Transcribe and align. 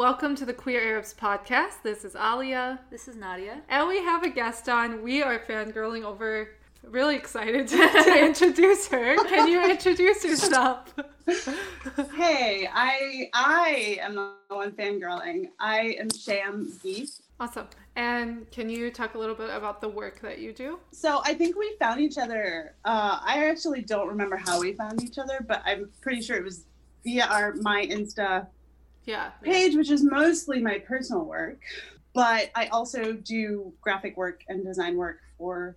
Welcome 0.00 0.34
to 0.36 0.46
the 0.46 0.54
Queer 0.54 0.80
Arabs 0.80 1.12
podcast. 1.12 1.82
This 1.82 2.06
is 2.06 2.16
Alia. 2.16 2.80
This 2.90 3.06
is 3.06 3.16
Nadia. 3.16 3.60
And 3.68 3.86
we 3.86 3.98
have 3.98 4.22
a 4.22 4.30
guest 4.30 4.66
on. 4.66 5.02
We 5.02 5.22
are 5.22 5.38
fangirling 5.38 6.04
over. 6.04 6.48
Really 6.84 7.16
excited 7.16 7.68
to, 7.68 7.76
to 7.76 8.24
introduce 8.24 8.88
her. 8.88 9.16
Can 9.26 9.46
you 9.46 9.62
introduce 9.62 10.24
yourself? 10.24 10.94
hey, 12.16 12.66
I 12.72 13.28
I 13.34 13.98
am 14.00 14.14
the 14.14 14.32
one 14.48 14.72
fangirling. 14.72 15.50
I 15.60 15.96
am 16.00 16.08
Sheyam 16.08 16.72
Ghieth. 16.82 17.20
Awesome. 17.38 17.66
And 17.94 18.50
can 18.50 18.70
you 18.70 18.90
talk 18.90 19.16
a 19.16 19.18
little 19.18 19.34
bit 19.34 19.50
about 19.50 19.82
the 19.82 19.88
work 19.90 20.22
that 20.22 20.38
you 20.38 20.54
do? 20.54 20.78
So 20.92 21.20
I 21.26 21.34
think 21.34 21.58
we 21.58 21.76
found 21.78 22.00
each 22.00 22.16
other. 22.16 22.74
Uh, 22.86 23.20
I 23.22 23.50
actually 23.50 23.82
don't 23.82 24.08
remember 24.08 24.38
how 24.38 24.60
we 24.60 24.72
found 24.72 25.02
each 25.02 25.18
other, 25.18 25.44
but 25.46 25.60
I'm 25.66 25.90
pretty 26.00 26.22
sure 26.22 26.38
it 26.38 26.44
was 26.44 26.64
via 27.04 27.26
our 27.26 27.52
my 27.56 27.84
Insta 27.84 28.46
yeah 29.04 29.30
page, 29.42 29.74
which 29.74 29.90
is 29.90 30.02
mostly 30.04 30.60
my 30.60 30.78
personal 30.78 31.24
work. 31.24 31.60
But 32.12 32.50
I 32.54 32.66
also 32.66 33.12
do 33.12 33.72
graphic 33.80 34.16
work 34.16 34.42
and 34.48 34.64
design 34.64 34.96
work 34.96 35.18
for 35.38 35.76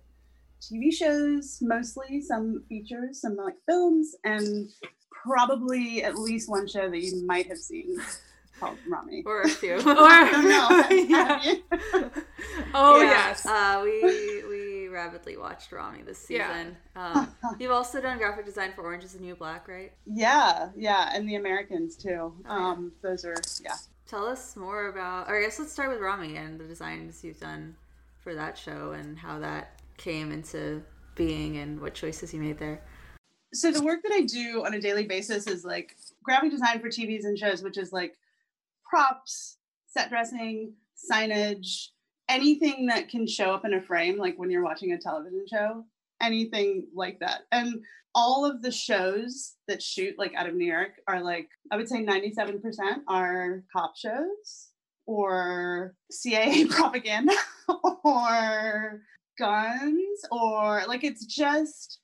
TV 0.60 0.92
shows, 0.92 1.58
mostly 1.62 2.20
some 2.20 2.64
features, 2.68 3.20
some 3.20 3.36
like 3.36 3.54
films, 3.66 4.16
and 4.24 4.68
probably 5.10 6.02
at 6.02 6.18
least 6.18 6.48
one 6.48 6.66
show 6.66 6.90
that 6.90 7.02
you 7.02 7.24
might 7.24 7.46
have 7.46 7.58
seen 7.58 7.96
called 8.58 8.78
Ramy. 8.88 9.22
Or 9.26 9.42
a 9.42 9.48
few. 9.48 9.74
or 9.78 9.80
no. 9.80 10.86
yeah. 10.90 11.54
oh 12.74 13.00
yeah. 13.00 13.10
yes. 13.10 13.46
Uh, 13.46 13.80
we 13.84 14.02
we 14.02 14.73
rapidly 14.94 15.36
watched 15.36 15.70
Ramy 15.72 16.02
this 16.02 16.18
season. 16.18 16.36
Yeah. 16.36 16.70
Um, 16.96 17.34
you've 17.58 17.72
also 17.72 18.00
done 18.00 18.18
graphic 18.18 18.46
design 18.46 18.72
for 18.72 18.82
Orange 18.82 19.02
Is 19.02 19.14
the 19.14 19.20
New 19.20 19.34
Black, 19.34 19.66
right? 19.66 19.92
Yeah, 20.06 20.70
yeah, 20.76 21.10
and 21.12 21.28
the 21.28 21.34
Americans 21.34 21.96
too. 21.96 22.32
Oh, 22.48 22.54
um. 22.54 22.92
Those 23.02 23.24
are 23.24 23.34
yeah. 23.62 23.74
Tell 24.06 24.24
us 24.24 24.54
more 24.54 24.88
about. 24.88 25.28
Or 25.28 25.36
I 25.36 25.42
guess 25.42 25.58
let's 25.58 25.72
start 25.72 25.90
with 25.90 26.00
Ramy 26.00 26.36
and 26.36 26.58
the 26.58 26.64
designs 26.64 27.24
you've 27.24 27.40
done 27.40 27.74
for 28.22 28.34
that 28.34 28.56
show 28.56 28.92
and 28.92 29.18
how 29.18 29.40
that 29.40 29.80
came 29.96 30.30
into 30.30 30.82
being 31.16 31.58
and 31.58 31.80
what 31.80 31.94
choices 31.94 32.32
you 32.32 32.40
made 32.40 32.58
there. 32.58 32.80
So 33.52 33.70
the 33.70 33.82
work 33.82 34.02
that 34.02 34.12
I 34.12 34.22
do 34.22 34.64
on 34.64 34.74
a 34.74 34.80
daily 34.80 35.04
basis 35.04 35.46
is 35.46 35.64
like 35.64 35.96
graphic 36.22 36.50
design 36.50 36.80
for 36.80 36.88
TVs 36.88 37.24
and 37.24 37.38
shows, 37.38 37.62
which 37.62 37.78
is 37.78 37.92
like 37.92 38.16
props, 38.88 39.58
set 39.86 40.10
dressing, 40.10 40.72
signage, 41.10 41.88
anything 42.28 42.86
that 42.86 43.08
can 43.08 43.26
show 43.26 43.52
up 43.52 43.64
in 43.64 43.74
a 43.74 43.80
frame, 43.80 44.18
like 44.18 44.36
when 44.36 44.50
you're 44.50 44.64
watching 44.64 44.92
a 44.92 44.98
television 44.98 45.44
show, 45.50 45.84
anything 46.22 46.86
like 46.94 47.20
that. 47.20 47.42
And 47.52 47.82
all 48.14 48.44
of 48.44 48.62
the 48.62 48.70
shows 48.70 49.54
that 49.66 49.82
shoot 49.82 50.18
like 50.18 50.34
out 50.34 50.48
of 50.48 50.54
New 50.54 50.66
York 50.66 50.92
are 51.08 51.22
like, 51.22 51.48
I 51.70 51.76
would 51.76 51.88
say 51.88 52.04
97% 52.04 52.60
are 53.08 53.64
cop 53.72 53.96
shows 53.96 54.68
or 55.06 55.94
CIA 56.10 56.64
propaganda 56.70 57.34
or 58.04 59.02
guns 59.38 60.20
or 60.30 60.82
like 60.86 61.02
it's 61.02 61.26
just 61.26 61.98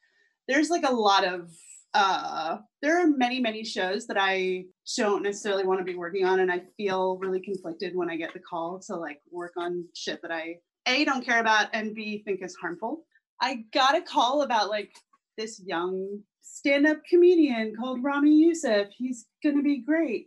there's 0.48 0.68
like 0.68 0.82
a 0.84 0.92
lot 0.92 1.24
of 1.24 1.48
uh 1.94 2.58
there 2.82 3.02
are 3.02 3.08
many 3.08 3.40
many 3.40 3.64
shows 3.64 4.06
that 4.06 4.16
i 4.16 4.64
don't 4.96 5.24
necessarily 5.24 5.64
want 5.64 5.80
to 5.80 5.84
be 5.84 5.96
working 5.96 6.24
on 6.24 6.38
and 6.38 6.52
i 6.52 6.60
feel 6.76 7.18
really 7.18 7.40
conflicted 7.40 7.96
when 7.96 8.08
i 8.08 8.16
get 8.16 8.32
the 8.32 8.38
call 8.38 8.78
to 8.78 8.94
like 8.94 9.20
work 9.32 9.52
on 9.56 9.84
shit 9.94 10.22
that 10.22 10.30
i 10.30 10.54
a 10.86 11.04
don't 11.04 11.24
care 11.24 11.40
about 11.40 11.68
and 11.72 11.94
b 11.94 12.22
think 12.24 12.42
is 12.42 12.56
harmful. 12.56 13.04
I 13.40 13.64
got 13.72 13.96
a 13.96 14.02
call 14.02 14.42
about 14.42 14.68
like 14.68 14.92
this 15.38 15.60
young 15.64 16.20
stand-up 16.42 16.98
comedian 17.08 17.74
called 17.78 18.02
Ramy 18.02 18.34
youssef. 18.34 18.88
He's 18.96 19.26
gonna 19.42 19.62
be 19.62 19.82
great. 19.82 20.26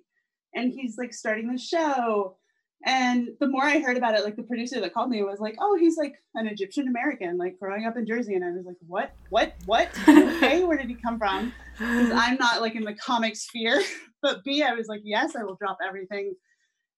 And 0.55 0.71
he's 0.71 0.97
like 0.97 1.13
starting 1.13 1.51
the 1.51 1.57
show 1.57 2.37
and 2.85 3.29
the 3.39 3.47
more 3.47 3.63
I 3.63 3.79
heard 3.79 3.95
about 3.95 4.15
it, 4.15 4.25
like 4.25 4.35
the 4.35 4.43
producer 4.43 4.81
that 4.81 4.93
called 4.93 5.09
me 5.09 5.23
was 5.23 5.39
like, 5.39 5.55
"Oh, 5.59 5.77
he's 5.77 5.97
like 5.97 6.15
an 6.35 6.47
Egyptian 6.47 6.87
American, 6.87 7.37
like 7.37 7.57
growing 7.57 7.85
up 7.85 7.95
in 7.95 8.05
Jersey." 8.05 8.35
And 8.35 8.43
I 8.43 8.51
was 8.51 8.65
like, 8.65 8.75
"What? 8.87 9.13
What? 9.29 9.53
What? 9.65 9.89
okay, 10.07 10.63
where 10.65 10.77
did 10.77 10.87
he 10.87 10.95
come 10.95 11.17
from?" 11.17 11.53
Because 11.77 12.11
I'm 12.11 12.35
not 12.37 12.61
like 12.61 12.75
in 12.75 12.83
the 12.83 12.93
comic 12.95 13.37
sphere. 13.37 13.81
but 14.21 14.43
B, 14.43 14.63
I 14.63 14.73
was 14.73 14.87
like, 14.87 15.01
"Yes, 15.05 15.35
I 15.35 15.43
will 15.43 15.55
drop 15.55 15.77
everything 15.85 16.33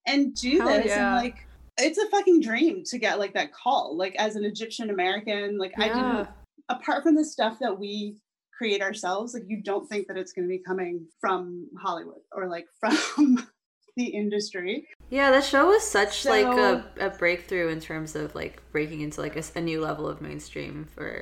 and 0.07 0.33
do 0.33 0.57
Hell 0.57 0.67
this." 0.67 0.87
yeah. 0.87 1.17
And 1.17 1.23
like, 1.23 1.45
it's 1.77 1.99
a 1.99 2.09
fucking 2.09 2.41
dream 2.41 2.83
to 2.85 2.97
get 2.97 3.19
like 3.19 3.33
that 3.35 3.53
call. 3.53 3.95
Like 3.95 4.15
as 4.15 4.35
an 4.35 4.43
Egyptian 4.43 4.89
American, 4.89 5.59
like 5.59 5.73
I 5.77 5.87
didn't. 5.89 6.27
Apart 6.67 7.03
from 7.03 7.13
the 7.13 7.23
stuff 7.23 7.57
that 7.61 7.79
we 7.79 8.17
create 8.57 8.81
ourselves, 8.81 9.35
like 9.35 9.43
you 9.47 9.61
don't 9.61 9.87
think 9.87 10.07
that 10.07 10.17
it's 10.17 10.31
going 10.33 10.45
to 10.45 10.49
be 10.49 10.63
coming 10.65 11.05
from 11.19 11.67
Hollywood 11.79 12.21
or 12.31 12.49
like 12.49 12.65
from 12.79 13.47
the 13.95 14.05
industry. 14.05 14.87
Yeah, 15.09 15.31
that 15.31 15.43
show 15.43 15.67
was 15.67 15.83
such 15.83 16.25
like 16.25 16.45
a, 16.45 16.85
a 16.99 17.09
breakthrough 17.09 17.69
in 17.69 17.79
terms 17.79 18.15
of 18.15 18.35
like 18.35 18.61
breaking 18.71 19.01
into 19.01 19.21
like 19.21 19.37
a 19.55 19.61
new 19.61 19.81
level 19.81 20.07
of 20.07 20.21
mainstream 20.21 20.85
for 20.93 21.21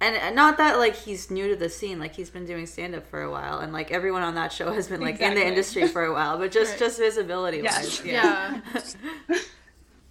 and 0.00 0.34
not 0.34 0.58
that 0.58 0.78
like 0.78 0.96
he's 0.96 1.30
new 1.30 1.46
to 1.48 1.54
the 1.54 1.68
scene 1.68 2.00
like 2.00 2.12
he's 2.12 2.28
been 2.28 2.44
doing 2.44 2.66
stand 2.66 2.92
up 2.94 3.06
for 3.06 3.22
a 3.22 3.30
while 3.30 3.60
and 3.60 3.72
like 3.72 3.92
everyone 3.92 4.22
on 4.22 4.34
that 4.34 4.52
show 4.52 4.72
has 4.72 4.88
been 4.88 5.00
like 5.00 5.20
in 5.20 5.34
the 5.34 5.46
industry 5.46 5.86
for 5.86 6.04
a 6.04 6.12
while 6.12 6.36
but 6.38 6.50
just 6.50 6.72
Right. 6.72 6.78
just 6.80 6.98
visibility 6.98 7.62
wise 7.62 8.02
Yes. 8.04 8.04
Yeah. 8.04 8.60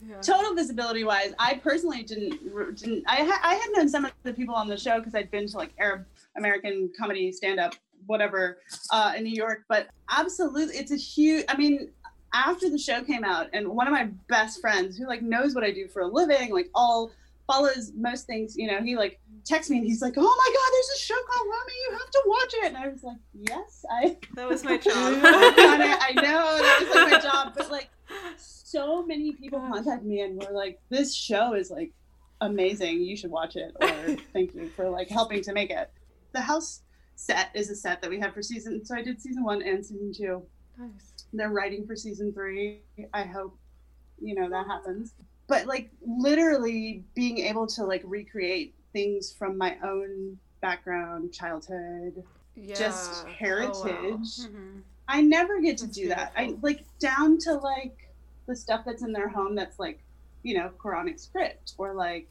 yeah. 0.08 0.16
total 0.22 0.56
visibility 0.56 1.04
wise 1.04 1.34
i 1.40 1.56
personally 1.56 2.04
didn't 2.04 2.40
didn't 2.78 3.04
i, 3.08 3.18
ha- 3.18 3.42
I 3.44 3.56
had 3.56 3.68
known 3.76 3.90
some 3.90 4.06
of 4.06 4.14
the 4.24 4.34
people 4.34 4.56
on 4.56 4.68
the 4.70 4.78
show 4.78 4.98
because 5.00 5.14
i'd 5.14 5.30
been 5.30 5.46
to 5.48 5.58
like 5.58 5.74
arab 5.78 6.06
american 6.38 6.90
comedy 6.98 7.32
stand 7.34 7.60
up 7.60 7.76
whatever 8.12 8.60
uh, 8.92 9.14
in 9.18 9.24
new 9.24 9.34
york 9.34 9.64
but 9.68 9.88
absolutely 10.10 10.76
it's 10.76 10.92
a 10.92 10.98
huge 10.98 11.44
i 11.50 11.58
mean 11.58 11.90
after 12.34 12.70
the 12.70 12.78
show 12.78 13.04
came 13.04 13.24
out 13.24 13.48
and 13.54 13.68
one 13.68 13.88
of 13.88 13.94
my 13.94 14.08
best 14.28 14.62
friends 14.62 14.98
who 14.98 15.08
like 15.08 15.22
knows 15.22 15.56
what 15.56 15.64
i 15.64 15.72
do 15.72 15.88
for 15.88 16.04
a 16.04 16.08
living 16.08 16.54
like 16.54 16.70
all 16.76 17.12
follows 17.48 17.92
most 17.98 18.28
things 18.28 18.56
you 18.56 18.68
know 18.68 18.82
he 18.82 18.96
like 18.96 19.20
texts 19.44 19.70
me 19.70 19.78
and 19.78 19.86
he's 19.86 20.02
like 20.02 20.14
oh 20.16 20.22
my 20.22 20.54
god 20.54 20.70
there's 20.74 20.90
a 20.96 21.00
show 21.00 21.16
called 21.28 21.48
Ramy, 21.48 21.74
you 21.90 21.92
have 21.98 22.12
to 22.12 22.24
watch 22.28 22.54
it 22.54 22.66
and 22.68 22.78
i 22.78 22.88
was 22.88 23.04
like 23.04 23.18
yes 23.34 23.84
i 23.92 24.16
that 24.36 24.48
was 24.48 24.64
my 24.64 24.78
job. 24.78 24.94
I 24.96 26.14
know 26.16 26.22
that 26.22 26.80
was 26.82 26.96
like 26.96 27.12
my 27.12 27.20
job, 27.20 27.54
but 27.56 27.72
like 27.72 27.90
so 28.72 29.06
many 29.06 29.34
people 29.34 29.60
contact 29.60 30.04
me 30.04 30.22
and 30.22 30.42
were 30.42 30.54
like, 30.54 30.80
"This 30.90 31.14
show 31.14 31.54
is 31.54 31.72
like 31.72 31.92
amazing. 32.42 33.02
You 33.02 33.16
should 33.16 33.32
watch 33.32 33.56
it." 33.56 33.76
Or 33.82 33.88
thank 34.34 34.56
you 34.56 34.70
for 34.76 34.90
like 34.90 35.10
helping 35.10 35.42
to 35.44 35.54
make 35.54 35.70
it. 35.70 35.92
The 36.34 36.42
house 36.42 36.82
set 37.16 37.50
is 37.54 37.70
a 37.70 37.76
set 37.76 38.02
that 38.02 38.10
we 38.10 38.20
have 38.20 38.34
for 38.34 38.42
season. 38.42 38.84
So 38.86 38.96
I 38.96 39.02
did 39.02 39.22
season 39.22 39.44
one 39.44 39.62
and 39.62 39.86
season 39.86 40.14
two. 40.14 40.42
Nice. 40.78 41.14
They're 41.34 41.50
writing 41.50 41.86
for 41.86 41.96
season 41.96 42.34
three. 42.34 42.82
I 43.14 43.24
hope 43.24 43.58
you 44.22 44.36
know 44.36 44.50
that 44.50 44.68
happens. 44.68 45.14
But 45.48 45.66
like 45.68 45.90
literally 46.06 47.04
being 47.16 47.40
able 47.40 47.68
to 47.68 47.84
like 47.84 48.02
recreate 48.06 48.74
things 48.94 49.32
from 49.32 49.58
my 49.58 49.78
own 49.84 50.38
background, 50.62 51.34
childhood, 51.34 52.24
Yeah. 52.56 52.76
just 52.76 53.24
Oh, 53.26 53.28
wow. 53.28 53.34
heritage. 53.34 54.38
Mhm. 54.40 54.82
I 55.08 55.22
never 55.22 55.60
get 55.62 55.78
to 55.80 55.86
That's 55.86 55.98
do 55.98 56.08
that. 56.10 56.32
I 56.38 56.56
like 56.62 56.86
down 57.00 57.38
to 57.40 57.54
like 57.56 57.98
the 58.48 58.56
stuff 58.56 58.84
that's 58.86 59.02
in 59.04 59.12
their 59.12 59.28
home 59.30 59.56
that's 59.56 59.78
like, 59.80 60.00
you 60.44 60.58
know, 60.58 60.72
Quranic 60.78 61.20
script 61.20 61.74
or 61.78 61.94
like 61.94 62.30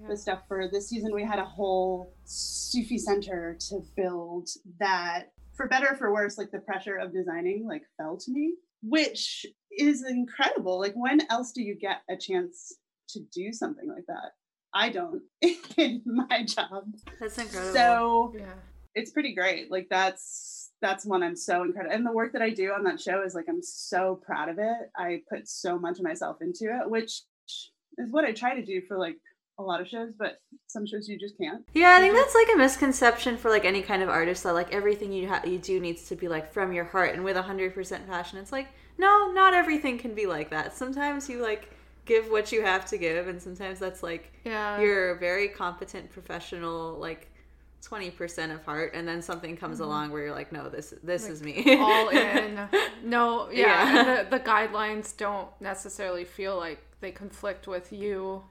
Yeah. 0.00 0.08
the 0.08 0.16
stuff 0.16 0.40
for 0.48 0.68
this 0.70 0.88
season 0.88 1.14
we 1.14 1.24
had 1.24 1.38
a 1.38 1.44
whole 1.44 2.14
Sufi 2.24 2.98
center 2.98 3.56
to 3.68 3.80
build 3.96 4.48
that 4.78 5.32
for 5.54 5.68
better 5.68 5.88
or 5.90 5.96
for 5.96 6.12
worse, 6.12 6.38
like 6.38 6.50
the 6.50 6.60
pressure 6.60 6.96
of 6.96 7.12
designing 7.12 7.66
like 7.68 7.82
fell 7.98 8.16
to 8.16 8.30
me, 8.30 8.54
which 8.82 9.44
is 9.76 10.04
incredible. 10.08 10.78
Like 10.78 10.94
when 10.94 11.20
else 11.30 11.52
do 11.52 11.62
you 11.62 11.74
get 11.74 11.98
a 12.08 12.16
chance 12.16 12.72
to 13.10 13.20
do 13.34 13.52
something 13.52 13.88
like 13.88 14.06
that? 14.06 14.30
I 14.72 14.88
don't 14.88 15.22
in 15.76 16.02
my 16.06 16.44
job. 16.44 16.84
that's 17.18 17.36
incredible 17.38 17.72
So 17.74 18.32
Yeah. 18.38 18.54
it's 18.94 19.10
pretty 19.10 19.34
great. 19.34 19.70
Like 19.70 19.88
that's 19.90 20.70
that's 20.80 21.04
one 21.04 21.22
I'm 21.22 21.36
so 21.36 21.62
incredible. 21.62 21.94
And 21.94 22.06
the 22.06 22.12
work 22.12 22.32
that 22.32 22.40
I 22.40 22.50
do 22.50 22.72
on 22.72 22.84
that 22.84 22.98
show 23.00 23.22
is 23.22 23.34
like 23.34 23.46
I'm 23.48 23.62
so 23.62 24.18
proud 24.24 24.48
of 24.48 24.58
it. 24.58 24.90
I 24.96 25.20
put 25.28 25.46
so 25.46 25.78
much 25.78 25.98
of 25.98 26.04
myself 26.04 26.38
into 26.40 26.64
it, 26.74 26.88
which 26.88 27.22
is 27.98 28.10
what 28.12 28.24
I 28.24 28.32
try 28.32 28.54
to 28.54 28.64
do 28.64 28.80
for 28.88 28.96
like 28.96 29.16
a 29.60 29.66
lot 29.66 29.80
of 29.80 29.88
shows, 29.88 30.12
but 30.18 30.40
some 30.66 30.86
shows 30.86 31.08
you 31.08 31.18
just 31.18 31.36
can't. 31.38 31.64
Yeah, 31.74 31.94
I 31.96 32.00
think 32.00 32.14
mhm. 32.14 32.18
that's 32.18 32.34
like 32.34 32.48
a 32.54 32.58
misconception 32.58 33.36
for 33.36 33.50
like 33.50 33.64
any 33.64 33.82
kind 33.82 34.02
of 34.02 34.08
artist 34.08 34.42
that 34.44 34.54
like 34.54 34.72
everything 34.72 35.12
you 35.12 35.28
ha- 35.28 35.42
you 35.44 35.58
do 35.58 35.80
needs 35.80 36.08
to 36.08 36.16
be 36.16 36.28
like 36.28 36.52
from 36.52 36.72
your 36.72 36.84
heart 36.84 37.14
and 37.14 37.24
with 37.24 37.36
a 37.36 37.42
hundred 37.42 37.74
percent 37.74 38.06
passion. 38.08 38.38
It's 38.38 38.52
like 38.52 38.68
no, 38.98 39.32
not 39.32 39.54
everything 39.54 39.98
can 39.98 40.14
be 40.14 40.26
like 40.26 40.50
that. 40.50 40.76
Sometimes 40.76 41.28
you 41.28 41.40
like 41.42 41.70
give 42.04 42.30
what 42.30 42.52
you 42.52 42.62
have 42.62 42.86
to 42.86 42.98
give, 42.98 43.28
and 43.28 43.40
sometimes 43.40 43.78
that's 43.78 44.02
like 44.02 44.32
Yeah. 44.44 44.80
you're 44.80 45.10
a 45.10 45.18
very 45.18 45.48
competent 45.48 46.10
professional, 46.10 46.94
like 46.94 47.28
twenty 47.82 48.10
percent 48.10 48.52
of 48.52 48.64
heart, 48.64 48.92
and 48.94 49.06
then 49.06 49.22
something 49.22 49.56
comes 49.56 49.76
mm-hmm. 49.76 49.84
along 49.84 50.10
where 50.10 50.22
you're 50.24 50.34
like, 50.34 50.52
no, 50.52 50.68
this 50.68 50.94
this 51.02 51.28
is 51.28 51.42
me. 51.42 51.78
all 51.78 52.08
in. 52.10 52.68
No, 53.02 53.50
yeah. 53.50 53.94
Yeah. 53.94 54.22
The, 54.24 54.30
the 54.38 54.40
guidelines 54.40 55.16
don't 55.16 55.48
necessarily 55.60 56.24
feel 56.24 56.56
like 56.56 56.82
they 57.00 57.10
conflict 57.10 57.66
with 57.66 57.92
you. 57.92 58.42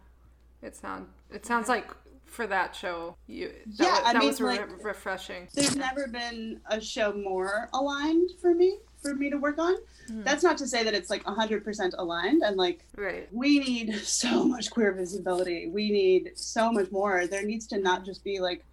It 0.61 0.75
sound 0.75 1.07
it 1.31 1.45
sounds 1.45 1.69
like 1.69 1.89
for 2.25 2.45
that 2.47 2.75
show, 2.75 3.15
you 3.27 3.47
that, 3.77 3.83
Yeah, 3.85 3.91
wa- 4.01 4.07
I 4.07 4.13
that 4.13 4.19
mean, 4.19 4.27
was 4.27 4.39
re- 4.41 4.57
like- 4.59 4.83
refreshing. 4.83 5.47
There's 5.53 5.75
never 5.75 6.07
been 6.07 6.61
a 6.69 6.79
show 6.79 7.11
more 7.13 7.69
aligned 7.73 8.29
for 8.39 8.53
me 8.53 8.77
for 9.01 9.15
me 9.15 9.29
to 9.31 9.37
work 9.37 9.57
on. 9.57 9.77
Mhm. 10.09 10.23
That's 10.25 10.43
not 10.43 10.57
to 10.59 10.67
say 10.67 10.83
that 10.83 10.93
it's 10.93 11.09
like 11.09 11.23
100% 11.25 11.95
aligned 11.97 12.43
and 12.43 12.55
like 12.57 12.83
Right. 12.95 13.27
we 13.33 13.59
need 13.59 13.93
so 14.03 14.43
much 14.43 14.69
queer 14.69 14.91
visibility. 14.91 15.69
We 15.69 15.89
need 15.89 16.33
so 16.35 16.71
much 16.71 16.91
more. 16.91 17.25
There 17.25 17.43
needs 17.43 17.65
to 17.67 17.79
not 17.79 18.05
just 18.05 18.23
be 18.23 18.39
like 18.39 18.63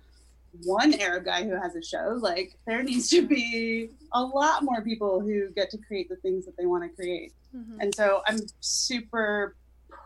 one 0.64 0.94
Arab 0.94 1.24
guy 1.26 1.44
who 1.44 1.50
has 1.54 1.76
a 1.76 1.82
show. 1.82 2.18
Like 2.20 2.58
there 2.66 2.82
needs 2.82 3.08
to 3.10 3.26
be 3.26 3.90
a 4.12 4.22
lot 4.22 4.64
more 4.64 4.82
people 4.82 5.20
who 5.20 5.48
get 5.50 5.70
to 5.70 5.78
create 5.78 6.08
the 6.08 6.16
things 6.16 6.44
that 6.46 6.56
they 6.56 6.66
want 6.66 6.82
to 6.82 6.88
create. 6.90 7.32
Mhm. 7.54 7.76
And 7.80 7.94
so 7.94 8.22
I'm 8.26 8.38
super 8.60 9.54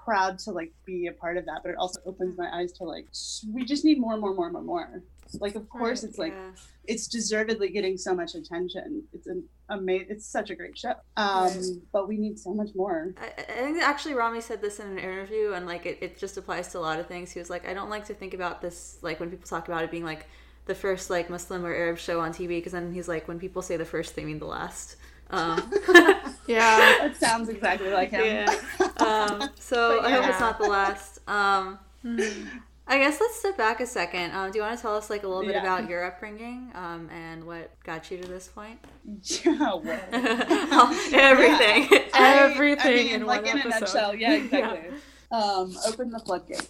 proud 0.04 0.38
to 0.40 0.50
like 0.50 0.72
be 0.84 1.06
a 1.06 1.12
part 1.12 1.36
of 1.36 1.46
that, 1.46 1.60
but 1.62 1.70
it 1.70 1.76
also 1.78 2.00
opens 2.06 2.36
my 2.36 2.48
eyes 2.52 2.72
to 2.72 2.84
like 2.84 3.06
we 3.52 3.64
just 3.64 3.84
need 3.84 3.98
more, 4.00 4.16
more, 4.16 4.34
more, 4.34 4.50
more, 4.50 4.62
more. 4.62 5.02
Like 5.38 5.54
of 5.54 5.68
course 5.68 6.02
Right, 6.02 6.08
it's 6.10 6.18
like 6.18 6.32
yeah. 6.32 6.50
it's 6.86 7.06
deservedly 7.06 7.68
getting 7.70 7.96
so 7.96 8.14
much 8.14 8.34
attention. 8.34 9.04
It's 9.12 9.28
an 9.28 9.44
amazing. 9.68 10.08
It's 10.10 10.26
such 10.26 10.50
a 10.50 10.56
great 10.56 10.76
show. 10.76 10.94
Um, 11.16 11.44
Right. 11.46 11.64
but 11.92 12.08
we 12.08 12.16
need 12.16 12.36
so 12.38 12.52
much 12.52 12.70
more. 12.74 13.14
I, 13.16 13.40
I 13.42 13.62
think 13.62 13.80
actually 13.80 14.14
Ramy 14.14 14.40
said 14.40 14.60
this 14.60 14.80
in 14.80 14.88
an 14.88 14.98
interview, 14.98 15.52
and 15.52 15.66
like 15.66 15.86
it, 15.86 15.98
it 16.00 16.18
just 16.18 16.36
applies 16.36 16.68
to 16.72 16.78
a 16.78 16.80
lot 16.80 16.98
of 16.98 17.06
things. 17.06 17.30
He 17.30 17.38
was 17.38 17.48
like, 17.48 17.68
I 17.68 17.74
don't 17.74 17.90
like 17.90 18.06
to 18.06 18.14
think 18.14 18.34
about 18.34 18.60
this 18.60 18.98
like 19.02 19.20
when 19.20 19.30
people 19.30 19.46
talk 19.46 19.68
about 19.68 19.84
it 19.84 19.90
being 19.92 20.04
like 20.04 20.26
the 20.66 20.74
first 20.74 21.10
like 21.10 21.30
Muslim 21.30 21.64
or 21.64 21.72
Arab 21.72 21.98
show 21.98 22.18
on 22.20 22.32
TV, 22.32 22.48
because 22.48 22.72
then 22.72 22.92
he's 22.92 23.06
like, 23.06 23.28
when 23.28 23.38
people 23.38 23.62
say 23.62 23.76
the 23.76 23.84
first, 23.84 24.16
they 24.16 24.24
mean 24.24 24.40
the 24.40 24.46
last. 24.46 24.96
Um, 25.30 25.58
Yeah. 26.46 26.76
That 27.00 27.16
sounds 27.16 27.48
exactly 27.48 27.90
like 27.90 28.10
him. 28.10 28.24
yeah. 28.24 28.54
Um, 29.00 29.48
so 29.58 29.98
But 30.02 30.06
I 30.06 30.10
hope 30.12 30.28
it's 30.30 30.40
not 30.40 30.58
the 30.58 30.68
last. 30.68 31.20
Um, 31.28 31.78
Mhm. 32.04 32.48
I 32.88 32.98
guess 32.98 33.20
let's 33.20 33.36
step 33.38 33.56
back 33.56 33.80
a 33.80 33.86
second. 33.86 34.32
Um, 34.32 34.50
do 34.50 34.58
you 34.58 34.64
want 34.64 34.76
to 34.76 34.82
tell 34.82 34.96
us 34.96 35.08
like 35.10 35.22
a 35.22 35.28
little 35.28 35.44
bit 35.44 35.54
Yeah. 35.54 35.60
about 35.62 35.88
your 35.88 36.04
upbringing 36.04 36.72
um, 36.74 37.08
and 37.10 37.44
what 37.44 37.70
got 37.84 38.10
you 38.10 38.18
to 38.20 38.26
this 38.26 38.48
point? 38.48 38.78
Yeah, 39.44 39.74
well, 39.74 40.94
Everything. 41.12 41.88
I- 42.14 42.50
Everything 42.50 42.92
I 42.92 42.94
mean, 43.04 43.14
in 43.20 43.26
like 43.26 43.44
one 43.44 43.58
in 43.58 43.72
episode. 43.72 43.76
a 43.76 43.80
nutshell. 43.80 44.14
Yeah, 44.16 44.32
exactly. 44.34 44.90
Um, 45.30 45.76
open 45.86 46.10
the 46.10 46.18
floodgate. 46.18 46.68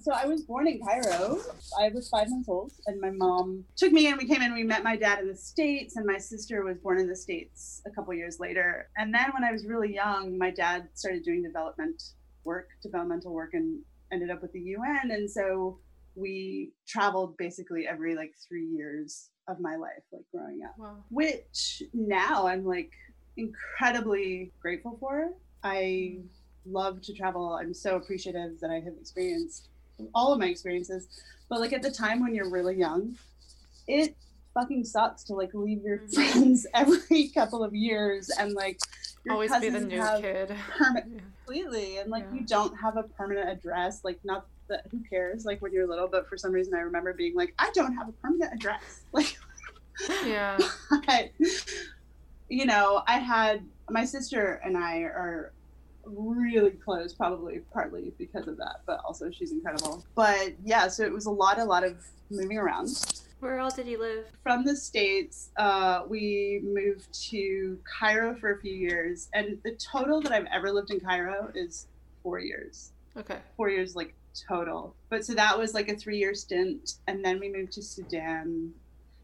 So 0.00 0.12
I 0.12 0.24
was 0.26 0.42
born 0.42 0.66
in 0.66 0.80
Cairo. 0.80 1.38
I 1.78 1.90
was 1.90 2.08
five 2.08 2.30
months 2.30 2.48
old, 2.48 2.72
and 2.86 3.00
my 3.00 3.10
mom 3.10 3.64
took 3.76 3.92
me 3.92 4.06
in. 4.06 4.16
We 4.16 4.26
came 4.26 4.40
in. 4.40 4.54
We 4.54 4.64
met 4.64 4.82
my 4.82 4.96
dad 4.96 5.18
in 5.20 5.28
the 5.28 5.36
states, 5.36 5.96
and 5.96 6.06
my 6.06 6.16
sister 6.16 6.64
was 6.64 6.78
born 6.78 6.98
in 6.98 7.06
the 7.06 7.16
states 7.16 7.82
a 7.86 7.90
couple 7.90 8.14
years 8.14 8.40
later. 8.40 8.88
And 8.96 9.12
then 9.14 9.30
when 9.34 9.44
I 9.44 9.52
was 9.52 9.66
really 9.66 9.92
young, 9.94 10.38
my 10.38 10.50
dad 10.50 10.88
started 10.94 11.22
doing 11.22 11.42
development 11.42 12.02
work, 12.44 12.68
developmental 12.82 13.32
work, 13.32 13.50
and 13.52 13.80
ended 14.10 14.30
up 14.30 14.40
with 14.40 14.52
the 14.52 14.60
UN. 14.60 15.10
And 15.10 15.30
so 15.30 15.78
we 16.14 16.72
traveled 16.88 17.36
basically 17.36 17.86
every 17.86 18.14
like 18.14 18.32
three 18.48 18.66
years 18.66 19.30
of 19.48 19.60
my 19.60 19.76
life, 19.76 20.02
like 20.12 20.24
growing 20.32 20.60
up 20.64 20.74
Wow. 20.78 21.04
which 21.10 21.82
now 21.92 22.46
I'm 22.46 22.64
like 22.64 22.90
incredibly 23.36 24.52
grateful 24.60 24.96
for. 24.98 25.32
I 25.62 26.18
mm. 26.18 26.24
love 26.66 27.00
to 27.02 27.12
travel. 27.12 27.58
I'm 27.60 27.74
so 27.74 27.96
appreciative 27.96 28.60
that 28.60 28.70
I 28.70 28.80
have 28.80 28.94
experienced 29.00 29.69
all 30.14 30.32
of 30.32 30.38
my 30.40 30.46
experiences. 30.46 31.08
But 31.48 31.60
like 31.60 31.72
at 31.72 31.82
the 31.82 31.90
time 31.90 32.20
when 32.22 32.34
you're 32.34 32.50
really 32.50 32.76
young, 32.76 33.16
it 33.88 34.16
fucking 34.54 34.84
sucks 34.84 35.22
to 35.24 35.34
like 35.34 35.50
leave 35.54 35.82
your 35.82 35.98
Mhm. 35.98 36.14
friends 36.14 36.66
every 36.74 37.28
couple 37.28 37.62
of 37.62 37.74
years 37.74 38.30
and 38.30 38.52
like 38.52 38.78
your 39.24 39.34
Always 39.34 39.56
be 39.58 39.68
the 39.68 39.80
new 39.80 40.00
have 40.00 40.20
kid. 40.22 40.50
Yeah. 40.80 41.00
completely 41.44 41.98
and 41.98 42.10
like 42.10 42.24
Yeah. 42.32 42.40
you 42.40 42.46
don't 42.46 42.74
have 42.76 42.96
a 42.96 43.04
permanent 43.04 43.48
address 43.48 44.00
like 44.04 44.18
not 44.24 44.46
that 44.68 44.86
who 44.90 44.98
cares 45.08 45.44
like 45.44 45.60
when 45.62 45.72
you're 45.72 45.86
little 45.86 46.08
but 46.08 46.28
for 46.28 46.36
some 46.36 46.52
reason 46.52 46.74
i 46.74 46.80
remember 46.80 47.12
being 47.12 47.34
like 47.34 47.52
i 47.58 47.70
don't 47.74 47.94
have 47.94 48.08
a 48.08 48.12
permanent 48.12 48.52
address 48.54 49.02
like 49.12 49.36
Yeah. 50.24 50.58
but 51.06 51.30
you 52.48 52.66
know, 52.66 53.02
I 53.06 53.18
had 53.18 53.64
my 53.88 54.04
sister 54.04 54.60
and 54.64 54.76
I 54.76 54.98
are 55.02 55.52
really 56.16 56.70
close, 56.72 57.12
probably 57.12 57.60
partly 57.72 58.12
because 58.18 58.48
of 58.48 58.56
that, 58.58 58.80
but 58.86 59.00
also 59.04 59.30
she's 59.30 59.52
incredible. 59.52 60.04
But 60.14 60.54
yeah, 60.64 60.88
so 60.88 61.04
it 61.04 61.12
was 61.12 61.26
a 61.26 61.30
lot, 61.30 61.58
a 61.58 61.64
lot 61.64 61.84
of 61.84 61.96
moving 62.30 62.58
around. 62.58 62.88
Where 63.40 63.58
all 63.58 63.70
did 63.70 63.86
you 63.86 63.98
live? 63.98 64.26
From 64.42 64.64
the 64.64 64.76
States, 64.76 65.50
uh, 65.56 66.02
we 66.06 66.60
moved 66.62 67.08
to 67.30 67.78
Cairo 67.98 68.36
for 68.36 68.52
a 68.52 68.60
few 68.60 68.74
years, 68.74 69.28
and 69.32 69.58
the 69.64 69.72
total 69.76 70.20
that 70.20 70.32
I've 70.32 70.46
ever 70.52 70.70
lived 70.70 70.90
in 70.90 71.00
Cairo 71.00 71.50
is 71.54 71.86
four 72.22 72.38
years. 72.38 72.92
Okay. 73.16 73.38
Four 73.56 73.70
years, 73.70 73.96
like 73.96 74.14
total. 74.48 74.94
But 75.08 75.24
so 75.24 75.34
that 75.34 75.58
was 75.58 75.72
like 75.72 75.88
a 75.88 75.96
three 75.96 76.18
year 76.18 76.34
stint, 76.34 76.96
and 77.06 77.24
then 77.24 77.40
we 77.40 77.50
moved 77.50 77.72
to 77.72 77.82
Sudan, 77.82 78.72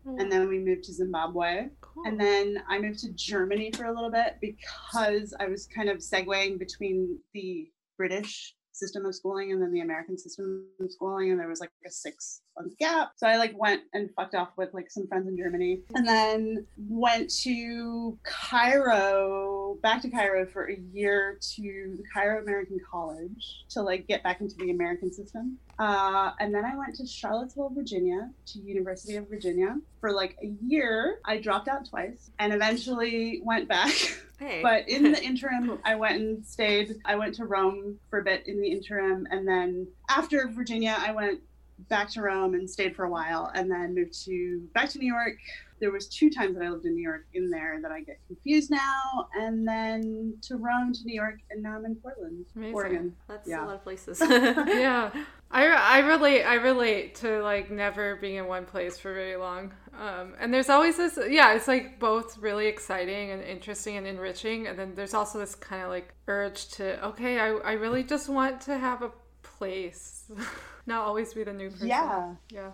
and 0.06 0.30
then 0.30 0.48
we 0.48 0.58
moved 0.58 0.84
to 0.84 0.92
Zimbabwe. 0.92 1.68
cool. 1.80 2.04
And 2.06 2.20
then 2.20 2.62
I 2.68 2.78
moved 2.78 3.00
to 3.00 3.12
Germany 3.12 3.72
for 3.72 3.86
a 3.86 3.94
little 3.94 4.10
bit 4.10 4.36
because 4.40 5.34
I 5.40 5.46
was 5.46 5.66
kind 5.66 5.88
of 5.88 5.98
segueing 5.98 6.58
between 6.58 7.18
the 7.34 7.68
British 7.96 8.54
system 8.76 9.06
of 9.06 9.14
schooling 9.14 9.52
and 9.52 9.62
then 9.62 9.72
the 9.72 9.80
American 9.80 10.18
system 10.18 10.66
of 10.80 10.92
schooling. 10.92 11.30
And 11.30 11.40
there 11.40 11.48
was 11.48 11.60
like 11.60 11.70
a 11.86 11.90
six 11.90 12.42
month 12.58 12.76
gap. 12.78 13.12
So 13.16 13.26
I 13.26 13.36
like 13.36 13.58
went 13.58 13.82
and 13.94 14.10
fucked 14.14 14.34
off 14.34 14.50
with 14.56 14.72
like 14.74 14.90
some 14.90 15.06
friends 15.08 15.26
in 15.28 15.36
Germany 15.36 15.80
and 15.94 16.06
then 16.06 16.66
went 16.76 17.30
to 17.42 18.18
Cairo, 18.22 19.78
back 19.82 20.02
to 20.02 20.10
Cairo 20.10 20.46
for 20.46 20.70
a 20.70 20.76
year 20.92 21.38
to 21.54 21.62
the 21.96 22.04
Cairo 22.12 22.42
American 22.42 22.78
College 22.90 23.64
to 23.70 23.82
like 23.82 24.06
get 24.06 24.22
back 24.22 24.40
into 24.40 24.54
the 24.58 24.70
American 24.70 25.12
system. 25.12 25.58
Uh, 25.78 26.30
and 26.40 26.54
then 26.54 26.64
I 26.64 26.76
went 26.76 26.94
to 26.96 27.06
Charlottesville, 27.06 27.70
Virginia, 27.74 28.30
to 28.46 28.58
University 28.60 29.16
of 29.16 29.28
Virginia 29.28 29.76
for 30.00 30.12
like 30.12 30.36
a 30.42 30.54
year. 30.64 31.20
I 31.24 31.38
dropped 31.38 31.68
out 31.68 31.88
twice 31.88 32.30
and 32.38 32.52
eventually 32.52 33.40
went 33.44 33.68
back. 33.68 33.92
Hey. 34.38 34.60
But 34.62 34.86
in 34.86 35.12
the 35.12 35.22
interim, 35.24 35.78
I 35.82 35.94
went 35.94 36.20
and 36.20 36.44
stayed. 36.44 36.96
I 37.06 37.16
went 37.16 37.34
to 37.36 37.46
Rome 37.46 37.98
for 38.10 38.18
a 38.18 38.22
bit 38.22 38.46
in 38.46 38.60
the 38.60 38.68
interim. 38.68 39.26
And 39.30 39.48
then 39.48 39.86
after 40.10 40.46
Virginia, 40.48 40.94
I 40.98 41.12
went 41.12 41.40
back 41.88 42.10
to 42.10 42.20
Rome 42.20 42.52
and 42.52 42.68
stayed 42.68 42.94
for 42.94 43.06
a 43.06 43.10
while 43.10 43.50
and 43.54 43.70
then 43.70 43.94
moved 43.94 44.12
to 44.26 44.60
back 44.74 44.90
to 44.90 44.98
New 44.98 45.10
York. 45.10 45.38
There 45.80 45.90
was 45.90 46.06
two 46.06 46.28
times 46.28 46.54
that 46.58 46.64
I 46.64 46.68
lived 46.68 46.84
in 46.84 46.94
New 46.94 47.02
York 47.02 47.24
in 47.32 47.48
there 47.48 47.80
that 47.80 47.90
I 47.90 48.02
get 48.02 48.18
confused 48.26 48.70
now. 48.70 49.26
And 49.34 49.66
then 49.66 50.34
to 50.42 50.58
Rome 50.58 50.92
to 50.92 51.04
New 51.06 51.14
York 51.14 51.38
and 51.50 51.62
now 51.62 51.76
I'm 51.76 51.86
in 51.86 51.94
Portland, 51.94 52.44
Amazing. 52.54 52.74
Oregon. 52.74 53.16
That's 53.28 53.48
yeah. 53.48 53.64
a 53.64 53.66
lot 53.66 53.76
of 53.76 53.84
places. 53.84 54.20
yeah 54.30 55.12
I, 55.50 55.66
I 55.66 55.98
relate 56.00 56.42
i 56.42 56.54
relate 56.54 57.14
to 57.16 57.40
like 57.42 57.70
never 57.70 58.16
being 58.16 58.36
in 58.36 58.46
one 58.46 58.66
place 58.66 58.98
for 58.98 59.14
very 59.14 59.36
long. 59.36 59.72
Um, 59.98 60.34
and 60.38 60.52
there's 60.52 60.68
always 60.68 60.96
this 60.98 61.18
yeah 61.30 61.54
it's 61.54 61.68
like 61.68 61.98
both 61.98 62.36
really 62.38 62.66
exciting 62.66 63.30
and 63.30 63.42
interesting 63.42 63.96
and 63.96 64.06
enriching 64.06 64.66
and 64.66 64.78
then 64.78 64.94
there's 64.94 65.14
also 65.14 65.38
this 65.38 65.54
kind 65.54 65.82
of 65.82 65.88
like 65.88 66.12
urge 66.28 66.68
to 66.72 67.02
okay 67.06 67.38
i, 67.40 67.48
I 67.48 67.72
really 67.72 68.04
just 68.04 68.28
want 68.28 68.60
to 68.62 68.76
have 68.76 69.02
a 69.02 69.10
place. 69.42 70.24
Not 70.86 71.06
always 71.06 71.34
be 71.34 71.44
the 71.44 71.52
new 71.52 71.70
person. 71.70 71.88
Yeah. 71.88 72.34
yeah. 72.50 72.70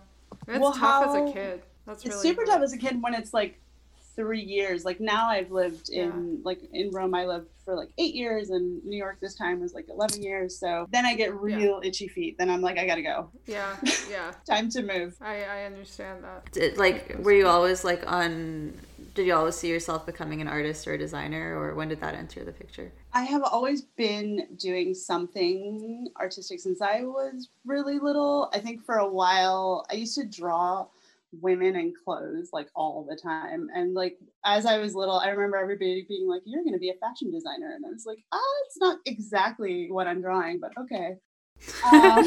It's 0.48 0.58
Well, 0.58 0.72
tough 0.72 1.06
as 1.08 1.14
a 1.14 1.32
kid. 1.32 1.62
That's 1.86 2.04
It's 2.04 2.14
really 2.14 2.22
super 2.22 2.42
hard. 2.42 2.48
tough 2.48 2.62
as 2.62 2.72
a 2.72 2.78
kid 2.78 3.02
when 3.02 3.14
it's 3.14 3.32
like 3.32 3.60
three 4.14 4.42
years. 4.42 4.84
Like 4.84 5.00
now 5.00 5.28
I've 5.28 5.50
lived 5.50 5.90
in 5.90 6.40
like 6.44 6.60
in 6.72 6.90
Rome 6.90 7.14
I 7.14 7.26
lived 7.26 7.48
for 7.64 7.76
like 7.76 7.88
eight 7.98 8.14
years 8.14 8.50
and 8.50 8.82
New 8.84 8.96
York 8.96 9.18
this 9.20 9.34
time 9.34 9.60
was 9.60 9.74
like 9.74 9.86
eleven 9.88 10.22
years. 10.22 10.58
So 10.58 10.86
then 10.90 11.06
I 11.06 11.14
get 11.14 11.34
real 11.34 11.80
itchy 11.84 12.08
feet. 12.08 12.36
Then 12.38 12.50
I'm 12.50 12.60
like, 12.60 12.78
I 12.78 12.86
gotta 12.86 13.02
go. 13.02 13.30
yeah 13.46 13.76
yeah 14.10 14.32
Time 14.46 14.68
to 14.70 14.82
move. 14.82 15.16
I, 15.20 15.44
I 15.44 15.64
understand 15.64 16.24
that 16.24 16.50
Did, 16.52 16.76
like, 16.78 17.16
were 17.18 17.32
you 17.32 17.46
always 17.46 17.84
like 17.84 18.10
on? 18.10 18.74
Did 19.14 19.26
you 19.26 19.34
always 19.34 19.56
see 19.56 19.68
yourself 19.68 20.06
becoming 20.06 20.40
an 20.40 20.48
artist 20.48 20.88
or 20.88 20.94
a 20.94 20.98
designer, 20.98 21.58
or 21.58 21.74
when 21.74 21.88
did 21.88 22.00
that 22.00 22.14
enter 22.14 22.44
the 22.44 22.52
picture? 22.52 22.90
I 23.12 23.24
have 23.24 23.42
always 23.42 23.82
been 23.82 24.46
doing 24.56 24.94
something 24.94 26.08
artistic 26.18 26.60
since 26.60 26.80
I 26.80 27.02
was 27.02 27.48
really 27.66 27.98
little. 27.98 28.48
I 28.54 28.58
think 28.58 28.82
for 28.82 28.96
a 28.96 29.08
while 29.08 29.84
I 29.90 29.94
used 29.94 30.14
to 30.14 30.24
draw 30.24 30.86
women 31.40 31.76
in 31.76 31.92
clothes 32.04 32.50
like 32.52 32.68
all 32.74 33.06
the 33.08 33.16
time. 33.16 33.68
And 33.74 33.94
like 33.94 34.18
as 34.44 34.66
I 34.66 34.78
was 34.78 34.94
little, 34.94 35.18
I 35.18 35.28
remember 35.28 35.56
everybody 35.56 36.04
being 36.08 36.28
like, 36.28 36.42
You're 36.44 36.64
gonna 36.64 36.78
be 36.78 36.90
a 36.90 36.94
fashion 36.94 37.30
designer. 37.30 37.72
And 37.74 37.84
I 37.86 37.90
was 37.90 38.04
like, 38.06 38.18
ah, 38.32 38.38
it's 38.66 38.78
not 38.78 38.98
exactly 39.06 39.88
what 39.90 40.06
I'm 40.06 40.20
drawing, 40.20 40.60
but 40.60 40.72
okay. 40.78 41.16
Um, 41.92 42.24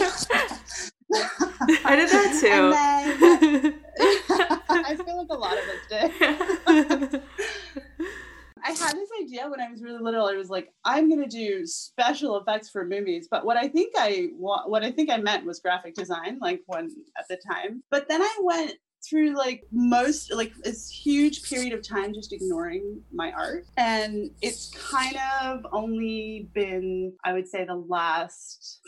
I 1.85 1.95
did 1.95 2.09
that 2.09 2.38
too. 2.41 2.71
then- 2.71 3.81
I 4.88 4.95
feel 4.95 5.17
like 5.17 5.27
a 5.29 5.33
lot 5.33 5.53
of 5.53 5.63
us 5.63 5.88
did. 5.89 7.21
I 8.67 8.71
had 8.71 8.95
this 8.95 9.09
idea 9.21 9.47
when 9.47 9.62
I 9.62 9.69
was 9.69 9.83
really 9.83 10.01
little. 10.01 10.25
I 10.27 10.33
was 10.33 10.50
like, 10.50 10.69
I'm 10.83 11.07
gonna 11.07 11.27
do 11.27 11.67
special 11.67 12.38
effects 12.38 12.69
for 12.69 12.83
movies. 12.83 13.27
But 13.29 13.45
what 13.45 13.57
I 13.57 13.67
think 13.67 13.93
I 13.95 14.29
what 14.38 14.83
I 14.83 14.91
think 14.91 15.12
I 15.12 15.17
meant 15.17 15.45
was 15.45 15.59
graphic 15.59 15.93
design, 15.93 16.39
like 16.41 16.62
when 16.65 16.89
at 17.17 17.27
the 17.29 17.38
time. 17.38 17.83
But 17.91 18.09
then 18.09 18.24
I 18.24 18.38
went 18.41 18.74
through 19.09 19.35
like 19.35 19.63
most 19.71 20.31
like 20.33 20.53
this 20.63 20.89
huge 20.89 21.43
period 21.50 21.74
of 21.74 21.81
time 21.88 22.13
just 22.13 22.33
ignoring 22.33 23.01
my 23.13 23.31
art, 23.31 23.65
and 23.77 24.31
it's 24.41 24.71
kind 24.89 25.17
of 25.43 25.65
only 25.71 26.50
been 26.53 27.13
I 27.24 27.33
would 27.33 27.47
say 27.47 27.65
the 27.65 27.75
last 27.75 28.79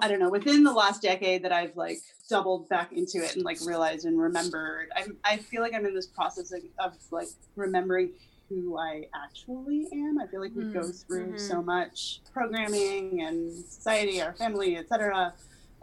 I 0.00 0.08
don't 0.08 0.18
know 0.18 0.30
within 0.30 0.64
the 0.64 0.72
last 0.72 1.02
decade 1.02 1.44
that 1.44 1.52
I've 1.52 1.76
like 1.76 1.98
doubled 2.28 2.68
back 2.68 2.92
into 2.92 3.18
it 3.24 3.36
and 3.36 3.44
like 3.44 3.58
realized 3.64 4.06
and 4.06 4.18
remembered. 4.18 4.88
I'm 4.96 5.16
I 5.24 5.36
feel 5.36 5.62
like 5.62 5.74
I'm 5.74 5.86
in 5.86 5.94
this 5.94 6.08
process 6.08 6.52
of, 6.52 6.60
of 6.78 6.92
like 7.10 7.28
remembering 7.56 8.12
who 8.50 8.78
I 8.78 9.04
actually 9.24 9.86
am. 9.92 10.18
I 10.20 10.26
feel 10.26 10.40
like 10.40 10.52
we 10.54 10.64
go 10.64 10.90
through 11.06 11.32
Mhm. 11.34 11.40
so 11.40 11.62
much 11.62 12.20
programming 12.32 13.22
and 13.22 13.50
society, 13.64 14.20
our 14.20 14.34
family, 14.34 14.76
etc. 14.76 15.32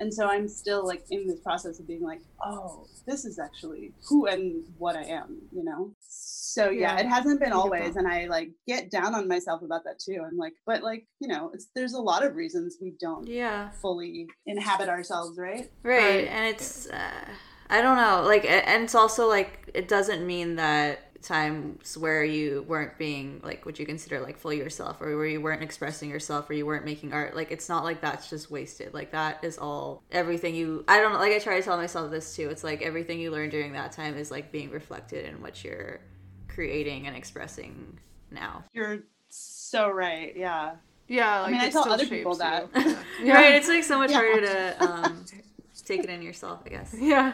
And 0.01 0.11
so 0.11 0.25
I'm 0.27 0.47
still 0.47 0.83
like 0.85 1.03
in 1.11 1.27
this 1.27 1.39
process 1.41 1.79
of 1.79 1.87
being 1.87 2.01
like, 2.01 2.21
oh, 2.43 2.87
this 3.05 3.23
is 3.23 3.37
actually 3.37 3.93
who 4.09 4.25
and 4.25 4.65
what 4.79 4.95
I 4.95 5.03
am, 5.03 5.39
you 5.53 5.63
know? 5.63 5.93
So 5.99 6.71
yeah, 6.71 6.95
Yeah, 6.95 7.01
it 7.01 7.05
hasn't 7.07 7.39
been 7.39 7.51
always. 7.53 7.95
And 7.95 8.07
I 8.07 8.25
like 8.25 8.49
get 8.67 8.89
down 8.89 9.13
on 9.13 9.27
myself 9.27 9.61
about 9.61 9.83
that 9.83 9.99
too. 9.99 10.19
I'm 10.25 10.37
like, 10.37 10.53
but 10.65 10.81
like, 10.81 11.05
you 11.19 11.27
know, 11.27 11.51
it's 11.53 11.67
there's 11.75 11.93
a 11.93 12.01
lot 12.01 12.25
of 12.25 12.35
reasons 12.35 12.77
we 12.81 12.93
don't 12.99 13.27
Yeah. 13.27 13.69
fully 13.79 14.27
inhabit 14.47 14.89
ourselves, 14.89 15.37
right? 15.37 15.69
Right. 15.83 15.99
Right. 16.03 16.27
And 16.27 16.47
it's, 16.47 16.87
uh, 16.89 17.25
I 17.69 17.81
don't 17.83 17.95
know. 17.97 18.23
Like, 18.25 18.43
and 18.43 18.83
it's 18.83 18.95
also 18.95 19.29
like, 19.29 19.69
it 19.75 19.87
doesn't 19.87 20.25
mean 20.25 20.55
that 20.55 21.10
times 21.21 21.97
where 21.97 22.23
you 22.23 22.65
weren't 22.67 22.97
being 22.97 23.39
like 23.43 23.65
what 23.65 23.77
you 23.79 23.85
consider 23.85 24.19
like 24.19 24.37
fully 24.37 24.57
yourself 24.57 24.99
or 25.01 25.15
where 25.17 25.25
you 25.27 25.39
weren't 25.39 25.61
expressing 25.61 26.09
yourself 26.09 26.49
or 26.49 26.53
you 26.53 26.65
weren't 26.65 26.83
making 26.85 27.13
art 27.13 27.35
like 27.35 27.51
it's 27.51 27.69
not 27.69 27.83
like 27.83 28.01
that's 28.01 28.29
just 28.29 28.49
wasted 28.49 28.93
like 28.93 29.11
that 29.11 29.43
is 29.43 29.57
all 29.57 30.01
everything 30.11 30.55
you 30.55 30.83
i 30.87 30.99
don't 30.99 31.13
know 31.13 31.19
like 31.19 31.31
i 31.33 31.39
try 31.39 31.57
to 31.57 31.63
tell 31.63 31.77
myself 31.77 32.09
this 32.09 32.35
too 32.35 32.49
it's 32.49 32.63
like 32.63 32.81
everything 32.81 33.19
you 33.19 33.29
learned 33.31 33.51
during 33.51 33.73
that 33.73 33.91
time 33.91 34.17
is 34.17 34.31
like 34.31 34.51
being 34.51 34.69
reflected 34.71 35.25
in 35.25 35.41
what 35.41 35.63
you're 35.63 35.99
creating 36.47 37.07
and 37.07 37.15
expressing 37.15 37.97
now 38.31 38.63
You're 38.73 39.03
so 39.29 39.89
right. 39.89 40.35
Yeah. 40.35 40.75
Yeah, 41.07 41.41
like 41.41 41.51
mean, 41.51 41.61
I 41.61 41.69
tell 41.69 41.91
other 41.91 42.05
people 42.05 42.35
that. 42.35 42.67
you. 42.75 42.95
Yeah. 43.23 43.33
right 43.35 43.55
it's 43.55 43.67
like 43.67 43.83
so 43.83 43.97
much 43.97 44.09
Yeah. 44.11 44.17
harder 44.17 44.41
to 44.41 44.83
um 44.83 45.25
take 45.85 46.03
it 46.03 46.09
in 46.09 46.21
yourself 46.21 46.61
i 46.65 46.69
guess 46.69 46.95
Yeah. 46.97 47.33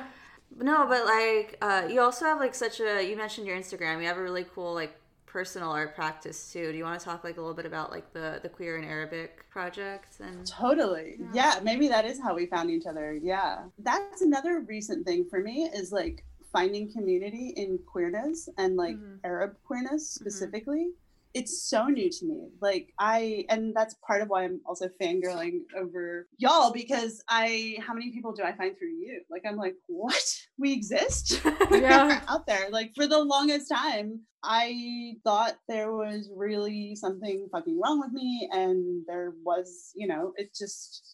No, 0.56 0.88
but 0.88 1.06
like 1.06 1.58
uh, 1.62 1.88
you 1.90 2.02
also 2.02 2.26
have 2.26 2.40
like 2.40 2.56
such 2.56 2.80
a 2.80 3.02
you 3.08 3.16
mentioned 3.16 3.48
your 3.48 3.58
Instagram. 3.58 4.02
You 4.02 4.08
have 4.08 4.18
a 4.18 4.22
really 4.24 4.46
cool 4.56 4.74
like 4.74 4.96
personal 5.26 5.70
art 5.72 5.94
practice 5.96 6.52
too. 6.52 6.72
Do 6.72 6.78
you 6.78 6.84
want 6.84 7.00
to 7.00 7.06
talk 7.06 7.24
like 7.24 7.38
a 7.38 7.42
little 7.42 7.54
bit 7.56 7.66
about 7.66 7.92
like 7.92 8.12
the 8.14 8.40
the 8.42 8.50
queer 8.50 8.78
and 8.78 8.86
Arabic 8.86 9.48
project 9.50 10.16
and 10.20 10.46
Totally. 10.48 11.20
Yeah. 11.34 11.60
maybe 11.64 11.88
that 11.90 12.06
is 12.06 12.20
how 12.22 12.34
we 12.36 12.46
found 12.48 12.72
each 12.72 12.86
other. 12.88 13.14
Yeah. 13.14 13.66
That's 13.80 14.22
another 14.22 14.62
recent 14.62 15.06
thing 15.06 15.26
for 15.30 15.40
me 15.42 15.70
is 15.74 15.92
like 15.92 16.24
finding 16.54 16.92
community 16.92 17.54
in 17.58 17.78
queerness 17.86 18.48
and 18.58 18.78
like 18.78 18.96
Mhm. 18.96 19.20
Arab 19.24 19.58
queerness 19.66 20.10
specifically. 20.10 20.92
It's 21.34 21.70
so 21.70 21.86
new 21.88 22.10
to 22.10 22.26
me. 22.26 22.50
Like 22.62 22.94
I 23.00 23.46
and 23.50 23.76
that's 23.76 23.96
part 24.06 24.22
of 24.22 24.30
why 24.30 24.44
I'm 24.44 24.62
also 24.66 24.90
fangirling 25.02 25.62
over 25.78 26.28
y'all 26.38 26.72
because 26.72 27.22
I 27.30 27.78
how 27.86 27.94
many 27.94 28.12
people 28.12 28.34
do 28.34 28.44
I 28.44 28.56
find 28.56 28.78
through 28.78 28.90
you? 28.90 29.22
Like 29.30 29.44
I'm 29.48 29.58
like, 29.58 29.76
what? 29.88 30.24
We 30.60 30.74
exist? 30.74 31.40
Yeah. 31.72 32.22
out 32.28 32.48
there. 32.48 32.70
Like 32.72 32.94
for 32.96 33.06
the 33.06 33.20
longest 33.20 33.70
time, 33.72 34.22
I 34.44 35.14
thought 35.24 35.58
there 35.68 35.92
was 35.92 36.32
really 36.36 36.96
something 36.96 37.48
fucking 37.52 37.80
wrong 37.80 38.00
with 38.00 38.12
me, 38.12 38.50
and 38.52 39.04
there 39.08 39.34
was, 39.44 39.92
you 39.96 40.08
know, 40.08 40.34
it 40.36 40.56
just 40.58 41.14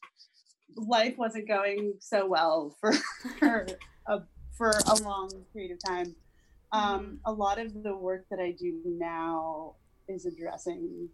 life 0.76 1.18
wasn't 1.18 1.48
going 1.48 1.94
so 2.00 2.26
well 2.26 2.76
for 2.80 2.94
for 3.40 3.68
a 4.08 4.22
for 4.58 4.72
a 4.88 4.96
long 5.04 5.30
period 5.54 5.72
of 5.72 5.80
time. 5.84 6.16
Um, 6.72 7.20
a 7.26 7.32
lot 7.32 7.60
of 7.60 7.84
the 7.84 7.96
work 7.96 8.26
that 8.32 8.40
I 8.40 8.52
do 8.52 8.82
now 8.86 9.76
is 10.08 10.26
addressing 10.26 11.10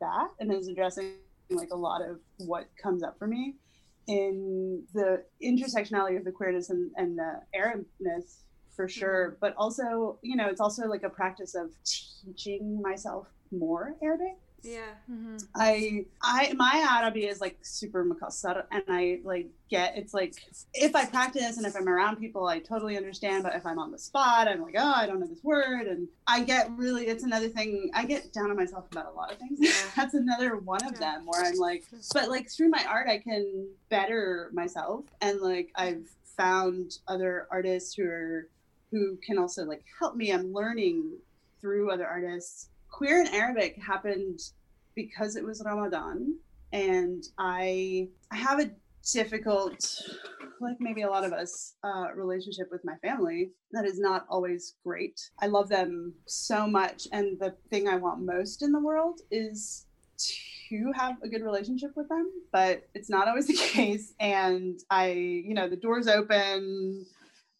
that, 0.00 0.28
and 0.40 0.52
is 0.52 0.68
addressing 0.68 1.14
like 1.50 1.70
a 1.70 1.76
lot 1.76 2.02
of 2.02 2.18
what 2.38 2.68
comes 2.80 3.02
up 3.02 3.18
for 3.18 3.26
me 3.26 3.54
in 4.08 4.82
the 4.94 5.22
intersectionality 5.42 6.16
of 6.16 6.24
the 6.24 6.32
queerness 6.32 6.70
and, 6.70 6.90
and 6.96 7.18
the 7.18 7.40
Arabness 7.54 8.42
for 8.74 8.86
mm-hmm. 8.86 9.00
sure, 9.00 9.36
but 9.40 9.54
also, 9.56 10.18
you 10.22 10.36
know, 10.36 10.48
it's 10.48 10.60
also 10.60 10.86
like 10.86 11.02
a 11.02 11.08
practice 11.08 11.54
of 11.54 11.70
teaching 11.84 12.80
myself 12.80 13.26
more 13.50 13.96
Arabic. 14.02 14.36
Yeah 14.66 14.94
Mhm. 15.10 15.46
I, 15.54 16.04
I, 16.22 16.52
my 16.54 16.84
Arabic 16.90 17.24
is 17.24 17.40
like 17.40 17.58
super 17.62 18.04
makassar, 18.04 18.64
and 18.72 18.82
I 18.88 19.20
like 19.24 19.46
get 19.70 19.96
it's 19.96 20.12
like 20.12 20.34
if 20.74 20.96
I 20.96 21.04
practice 21.06 21.56
and 21.58 21.66
if 21.66 21.76
I'm 21.76 21.88
around 21.88 22.16
people, 22.16 22.46
I 22.48 22.58
totally 22.58 22.96
understand. 22.96 23.44
But 23.44 23.54
if 23.54 23.64
I'm 23.64 23.78
on 23.78 23.92
the 23.92 23.98
spot, 23.98 24.48
I'm 24.48 24.62
like, 24.62 24.74
oh, 24.76 24.92
I 24.96 25.06
don't 25.06 25.20
know 25.20 25.26
this 25.28 25.44
word, 25.44 25.86
and 25.86 26.08
I 26.26 26.42
get 26.42 26.70
really. 26.76 27.06
It's 27.06 27.22
another 27.22 27.48
thing. 27.48 27.90
I 27.94 28.04
get 28.04 28.32
down 28.32 28.50
on 28.50 28.56
myself 28.56 28.86
about 28.90 29.06
a 29.06 29.16
lot 29.16 29.30
of 29.32 29.38
things. 29.38 29.60
That's 29.96 30.14
another 30.14 30.56
one 30.56 30.84
of 30.84 30.92
Yeah. 30.94 31.14
them 31.16 31.26
where 31.26 31.44
I'm 31.44 31.56
like, 31.56 31.84
but 32.12 32.28
like 32.28 32.50
through 32.50 32.70
my 32.70 32.84
art, 32.88 33.08
I 33.08 33.18
can 33.18 33.68
better 33.88 34.50
myself, 34.52 35.04
and 35.20 35.40
like 35.40 35.70
I've 35.76 36.06
found 36.36 36.92
other 37.08 37.46
artists 37.50 37.94
who 37.94 38.04
are 38.06 38.48
who 38.90 39.16
can 39.26 39.38
also 39.38 39.64
like 39.64 39.84
help 40.00 40.16
me. 40.16 40.32
I'm 40.32 40.52
learning 40.52 41.12
through 41.60 41.90
other 41.92 42.06
artists. 42.06 42.68
Queer 42.96 43.20
in 43.20 43.26
Arabic 43.26 43.76
happened 43.76 44.40
because 44.94 45.36
it 45.36 45.44
was 45.44 45.62
Ramadan, 45.62 46.38
and 46.72 47.22
I 47.38 48.08
I 48.32 48.36
have 48.36 48.58
a 48.58 48.70
difficult, 49.12 49.84
like 50.62 50.78
maybe 50.80 51.02
a 51.02 51.10
lot 51.10 51.22
of 51.22 51.34
us, 51.34 51.74
uh, 51.84 52.06
relationship 52.14 52.68
with 52.72 52.80
my 52.86 52.94
family 53.06 53.50
that 53.72 53.84
is 53.84 53.98
not 53.98 54.24
always 54.30 54.76
great. 54.82 55.20
I 55.42 55.46
love 55.48 55.68
them 55.68 56.14
so 56.24 56.66
much, 56.66 57.06
and 57.12 57.38
the 57.38 57.54
thing 57.68 57.86
I 57.86 57.96
want 57.96 58.24
most 58.24 58.62
in 58.62 58.72
the 58.72 58.80
world 58.80 59.20
is 59.30 59.84
to 60.70 60.90
have 60.96 61.16
a 61.22 61.28
good 61.28 61.42
relationship 61.42 61.90
with 61.96 62.08
them, 62.08 62.30
but 62.50 62.88
it's 62.94 63.10
not 63.10 63.28
always 63.28 63.46
the 63.46 63.56
case. 63.76 64.14
And 64.18 64.80
I, 64.88 65.10
you 65.10 65.52
know, 65.52 65.68
the 65.68 65.76
door's 65.76 66.08
open 66.08 67.04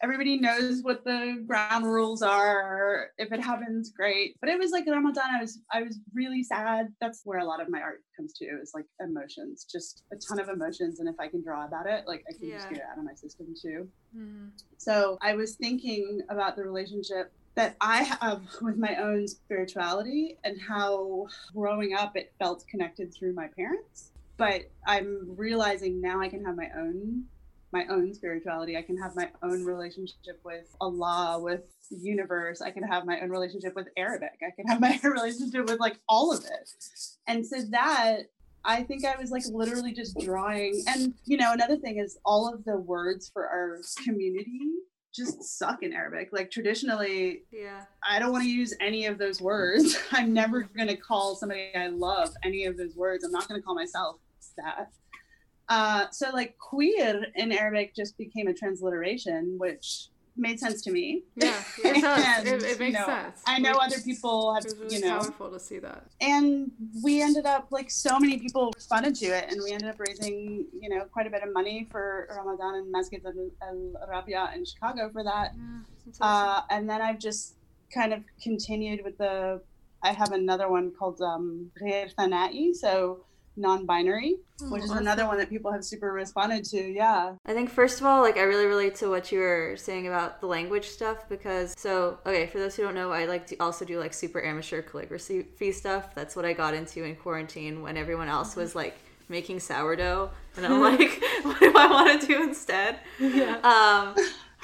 everybody 0.03 0.39
knows 0.39 0.83
what 0.83 1.05
the 1.05 1.43
ground 1.47 1.87
rules 1.87 2.23
are. 2.23 3.09
If 3.19 3.33
it 3.33 3.41
happens 3.41 3.91
great. 3.91 4.37
But 4.41 4.51
it 4.51 4.59
was 4.59 4.71
like 4.71 4.85
ramadan. 4.87 5.35
I 5.35 5.41
was 5.41 5.61
i 5.73 5.83
was 5.83 5.99
really 6.15 6.43
sad. 6.43 6.89
That's 7.01 7.23
where 7.25 7.39
a 7.39 7.45
lot 7.45 7.61
of 7.61 7.69
my 7.69 7.81
art 7.81 8.03
comes 8.17 8.33
to 8.35 8.45
is 8.45 8.73
like 8.75 8.87
emotions. 9.01 9.65
Just 9.71 10.05
a 10.13 10.17
ton 10.17 10.39
of 10.41 10.49
emotions 10.49 11.01
and 11.01 11.09
if 11.09 11.17
i 11.19 11.29
can 11.29 11.43
draw 11.43 11.65
about 11.67 11.87
it 11.87 12.05
like 12.07 12.25
i 12.29 12.33
can 12.33 12.51
just 12.51 12.69
get 12.69 12.79
it 12.79 12.85
out 12.91 12.99
of 12.99 13.05
my 13.05 13.15
system 13.15 13.47
too. 13.61 13.89
Mhm. 14.17 14.51
so 14.79 15.19
i 15.21 15.35
was 15.35 15.57
thinking 15.57 16.23
about 16.31 16.57
the 16.57 16.63
relationship 16.63 17.33
that 17.55 17.77
i 17.81 18.03
have 18.03 18.43
with 18.63 18.77
my 18.79 18.97
own 18.97 19.27
spirituality 19.29 20.39
and 20.45 20.61
how 20.61 21.27
growing 21.55 21.95
up 21.95 22.17
it 22.17 22.33
felt 22.39 22.65
connected 22.69 23.13
through 23.13 23.35
my 23.35 23.49
parents. 23.57 24.13
But 24.37 24.63
i'm 24.87 25.35
realizing 25.37 26.01
now 26.01 26.21
i 26.21 26.29
can 26.29 26.45
have 26.45 26.57
my 26.57 26.71
own 26.77 27.25
my 27.77 27.95
own 27.95 28.15
spirituality. 28.15 28.77
I 28.77 28.83
can 28.83 28.97
have 28.97 29.15
my 29.15 29.29
own 29.43 29.65
relationship 29.65 30.41
with 30.45 30.75
Allah, 30.81 31.39
with 31.41 31.63
the 31.91 31.99
universe. 31.99 32.63
I 32.63 32.71
can 32.71 32.83
have 32.83 33.05
my 33.05 33.21
own 33.21 33.31
relationship 33.31 33.75
with 33.77 33.89
Arabic. 33.97 34.39
I 34.43 34.51
can 34.57 34.67
have 34.67 34.81
my 34.89 34.99
own 35.05 35.13
relationship 35.13 35.69
with 35.69 35.79
like 35.79 35.99
all 36.09 36.33
of 36.33 36.45
it. 36.45 36.71
And 37.29 37.45
so 37.45 37.63
that 37.71 38.23
I 38.65 38.83
think 38.83 39.05
I 39.05 39.17
was 39.21 39.31
like 39.31 39.45
literally 39.51 39.93
just 39.93 40.19
drawing. 40.19 40.83
And 40.89 41.15
you 41.25 41.37
know, 41.37 41.53
another 41.53 41.77
thing 41.77 41.99
is 41.99 42.19
all 42.25 42.53
of 42.53 42.65
the 42.65 42.77
words 42.79 43.31
for 43.33 43.47
our 43.47 43.81
community 44.05 44.61
just 45.15 45.59
suck 45.59 45.83
in 45.83 45.93
Arabic. 45.93 46.31
Like 46.33 46.51
traditionally, 46.51 47.43
yeah 47.51 47.83
I 48.09 48.19
don't 48.19 48.33
want 48.33 48.45
to 48.45 48.51
use 48.51 48.75
any 48.81 49.07
of 49.07 49.19
those 49.19 49.41
words. 49.41 49.99
I'm 50.13 50.33
never 50.33 50.63
going 50.63 50.89
to 50.89 50.97
call 50.97 51.37
somebody 51.37 51.73
I 51.75 51.89
love 51.89 52.31
any 52.43 52.65
of 52.65 52.77
those 52.77 52.97
words. 52.97 53.23
I'm 53.25 53.33
not 53.33 53.49
going 53.49 53.61
to 53.61 53.65
call 53.65 53.75
myself 53.75 54.17
that. 54.57 54.91
Uh, 55.69 56.07
so 56.11 56.31
like 56.31 56.57
queer 56.59 57.27
in 57.35 57.53
Arabic 57.53 57.95
just 57.95 58.17
became 58.17 58.47
a 58.49 58.55
transliteration, 58.55 59.57
which 59.59 60.09
made 60.37 60.61
sense 60.61 60.83
to 60.83 60.91
me. 60.91 61.23
Yeah, 61.35 61.63
it 61.85 62.03
does. 62.03 62.47
it, 62.47 62.63
it, 62.63 62.79
makes 62.79 62.99
know, 62.99 63.07
sense. 63.07 63.43
I 63.47 63.59
know 63.59 63.73
Which, 63.73 63.93
other 63.93 64.01
people 64.03 64.55
have, 64.55 64.65
it 64.65 64.79
was 64.79 64.93
you 64.93 65.01
know, 65.01 65.19
powerful 65.21 65.51
to 65.51 65.59
see 65.59 65.79
that. 65.79 66.05
And 66.21 66.71
we 67.03 67.23
ended 67.23 67.47
up 67.47 67.69
like 67.71 67.91
so 67.91 68.19
many 68.19 68.39
people 68.39 68.73
responded 68.75 69.15
to 69.17 69.27
it, 69.27 69.51
and 69.51 69.61
we 69.63 69.73
ended 69.73 69.89
up 69.89 69.97
raising 69.99 70.67
you 70.81 70.89
know 70.89 71.05
quite 71.13 71.27
a 71.27 71.31
bit 71.31 71.43
of 71.43 71.53
money 71.53 71.89
for 71.91 72.29
Ramadan 72.37 72.77
and 72.77 72.93
Masjid 72.93 73.23
Al 73.63 73.93
Rabia 74.09 74.51
in 74.55 74.65
Chicago 74.65 75.11
for 75.13 75.25
that. 75.25 75.53
Yeah, 75.57 76.17
uh, 76.21 76.25
awesome. 76.25 76.67
and 76.71 76.91
then 76.91 77.01
I've 77.01 77.19
just 77.19 77.55
kind 77.93 78.13
of 78.13 78.21
continued 78.43 79.03
with 79.05 79.19
the. 79.19 79.61
I 80.03 80.13
have 80.13 80.33
another 80.33 80.69
one 80.69 80.93
called 80.97 81.21
um, 81.21 81.71
Rir 81.81 82.09
Thana'i, 82.17 82.75
so 82.75 83.25
non-binary, 83.57 84.37
which 84.63 84.83
is 84.85 84.91
another 84.91 85.27
one 85.27 85.39
that 85.39 85.49
people 85.51 85.73
have 85.73 85.85
super 85.85 86.13
responded 86.13 86.65
to. 86.65 86.79
Yeah, 86.81 87.35
I 87.47 87.53
think 87.53 87.71
first 87.71 88.01
of 88.01 88.07
all, 88.07 88.23
like 88.23 88.37
I 88.37 88.43
really 88.43 88.67
relate 88.67 88.95
to 88.97 89.09
what 89.09 89.33
you 89.33 89.39
were 89.41 89.75
saying 89.77 90.07
about 90.07 90.41
the 90.41 90.47
language 90.47 90.87
stuff 90.89 91.29
because 91.29 91.75
so 91.79 92.19
okay, 92.27 92.47
for 92.47 92.59
those 92.59 92.77
who 92.77 92.83
don't 92.83 92.95
know, 92.95 93.11
I 93.13 93.25
like 93.27 93.47
to 93.49 93.57
also 93.59 93.85
do 93.85 93.99
like 93.99 94.15
super 94.15 94.43
amateur 94.43 94.83
calligraphy 94.83 95.73
stuff. 95.73 96.15
That's 96.15 96.37
what 96.37 96.45
I 96.45 96.53
got 96.53 96.75
into 96.75 97.05
in 97.05 97.17
quarantine 97.17 97.83
when 97.83 97.97
everyone 97.97 98.29
else 98.29 98.57
was 98.57 98.75
like 98.75 98.97
making 99.29 99.61
sourdough, 99.61 100.31
and 100.57 100.67
I'm 100.67 100.81
like, 100.99 101.23
what 101.43 101.59
do 101.61 101.73
I 101.77 101.87
want 101.91 102.21
to 102.21 102.27
do 102.27 102.43
instead? 102.43 103.01
Yeah. 103.19 103.57
Um, 103.63 104.15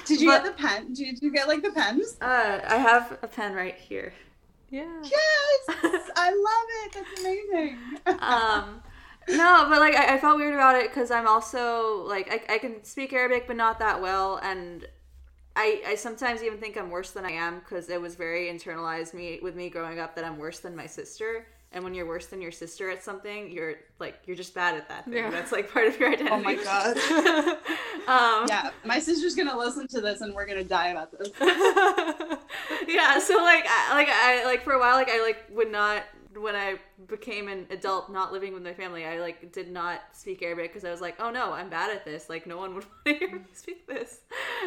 did 0.05 0.19
you 0.21 0.27
But- 0.29 0.43
get 0.43 0.57
the 0.57 0.63
pen? 0.63 0.93
Did 0.93 1.19
you 1.21 1.31
get 1.31 1.47
like 1.47 1.61
the 1.63 1.71
pens? 1.71 2.17
uh, 2.21 2.59
I 2.67 2.77
have 2.77 3.17
a 3.23 3.27
pen 3.27 3.53
right 3.53 3.75
here. 3.75 4.13
Yeah. 4.73 5.03
Yes, 5.03 6.09
I 6.15 6.31
love 6.31 6.67
it. 6.81 6.93
That's 6.95 7.19
amazing. 7.19 7.77
um 8.19 8.81
no 9.29 9.67
but 9.69 9.79
like 9.79 9.95
I, 9.95 10.15
I 10.15 10.19
felt 10.19 10.37
weird 10.37 10.53
about 10.53 10.75
it 10.75 10.89
because 10.89 11.09
i'm 11.09 11.27
also 11.27 12.03
like 12.07 12.27
I, 12.29 12.55
I 12.55 12.57
can 12.57 12.83
speak 12.83 13.13
arabic 13.13 13.45
but 13.47 13.55
not 13.55 13.79
that 13.79 14.01
well 14.01 14.37
and 14.43 14.85
I, 15.55 15.83
I 15.87 15.95
sometimes 15.95 16.41
even 16.41 16.57
think 16.57 16.77
I'm 16.77 16.89
worse 16.89 17.11
than 17.11 17.25
I 17.25 17.31
am 17.31 17.59
because 17.59 17.87
it 17.87 18.01
was 18.01 18.15
very 18.15 18.47
internalized 18.47 19.13
me 19.13 19.39
with 19.43 19.55
me 19.55 19.69
growing 19.69 19.99
up 19.99 20.15
that 20.15 20.25
I'm 20.25 20.39
worse 20.39 20.59
than 20.59 20.75
my 20.75 20.87
sister. 20.87 21.45
And 21.73 21.83
when 21.83 21.95
you're 21.95 22.05
worse 22.05 22.27
than 22.27 22.39
your 22.39 22.51
sister 22.51 22.91
at 22.91 23.03
something, 23.03 23.51
you're 23.51 23.75
like 23.99 24.21
you're 24.25 24.35
just 24.35 24.53
bad 24.53 24.75
at 24.75 24.87
that 24.89 25.05
thing. 25.05 25.15
Yeah. 25.15 25.31
That's 25.31 25.51
like 25.51 25.71
part 25.71 25.87
of 25.87 25.99
your 25.99 26.09
identity. 26.09 26.29
Oh 26.31 26.39
my 26.39 26.55
god. 26.55 26.97
um, 28.07 28.47
yeah, 28.47 28.69
my 28.85 28.99
sister's 28.99 29.33
gonna 29.33 29.57
listen 29.57 29.87
to 29.87 30.01
this 30.01 30.21
and 30.21 30.35
we're 30.35 30.45
gonna 30.45 30.63
die 30.63 30.89
about 30.89 31.11
this. 31.17 31.29
yeah. 32.87 33.17
So 33.17 33.37
like, 33.37 33.65
I, 33.67 33.93
like 33.93 34.07
I 34.09 34.45
like 34.45 34.63
for 34.63 34.73
a 34.73 34.79
while, 34.79 34.95
like 34.95 35.09
I 35.09 35.23
like 35.23 35.45
would 35.49 35.71
not 35.71 36.03
when 36.37 36.55
I 36.55 36.75
became 37.07 37.47
an 37.47 37.65
adult, 37.69 38.11
not 38.11 38.31
living 38.31 38.53
with 38.53 38.63
my 38.63 38.73
family, 38.73 39.05
I 39.05 39.19
like 39.19 39.51
did 39.51 39.71
not 39.71 40.01
speak 40.13 40.41
Arabic 40.41 40.71
because 40.71 40.85
I 40.85 40.91
was 40.91 41.01
like, 41.01 41.15
oh 41.19 41.29
no, 41.29 41.53
I'm 41.53 41.69
bad 41.69 41.91
at 41.91 42.05
this. 42.05 42.29
Like 42.29 42.47
no 42.47 42.57
one 42.57 42.75
would 42.75 42.85
want 43.05 43.19
to 43.19 43.25
hear 43.27 43.35
me 43.39 43.45
speak 43.53 43.87
this. 43.87 44.19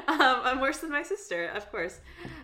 Um, 0.08 0.18
I'm 0.20 0.60
worse 0.60 0.78
than 0.78 0.90
my 0.90 1.02
sister, 1.02 1.46
of 1.48 1.70
course. 1.70 2.00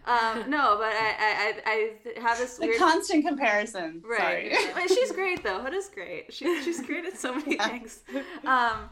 Um, 0.07 0.45
no, 0.51 0.77
but 0.79 0.93
I, 0.93 1.15
I, 1.19 1.55
I, 1.67 2.21
have 2.21 2.39
this 2.39 2.59
weird. 2.59 2.79
constant 2.79 3.27
comparison. 3.27 4.03
Right. 4.09 4.55
Sorry. 4.55 4.89
She's 4.89 5.13
great 5.13 5.43
though. 5.43 5.61
Huda's 5.61 5.89
great. 5.89 6.33
She's 6.33 6.65
she's 6.65 6.81
great 6.83 7.05
at 7.05 7.19
so 7.19 7.35
many 7.35 7.55
Yeah. 7.57 7.69
things. 7.69 8.01
Um 8.47 8.89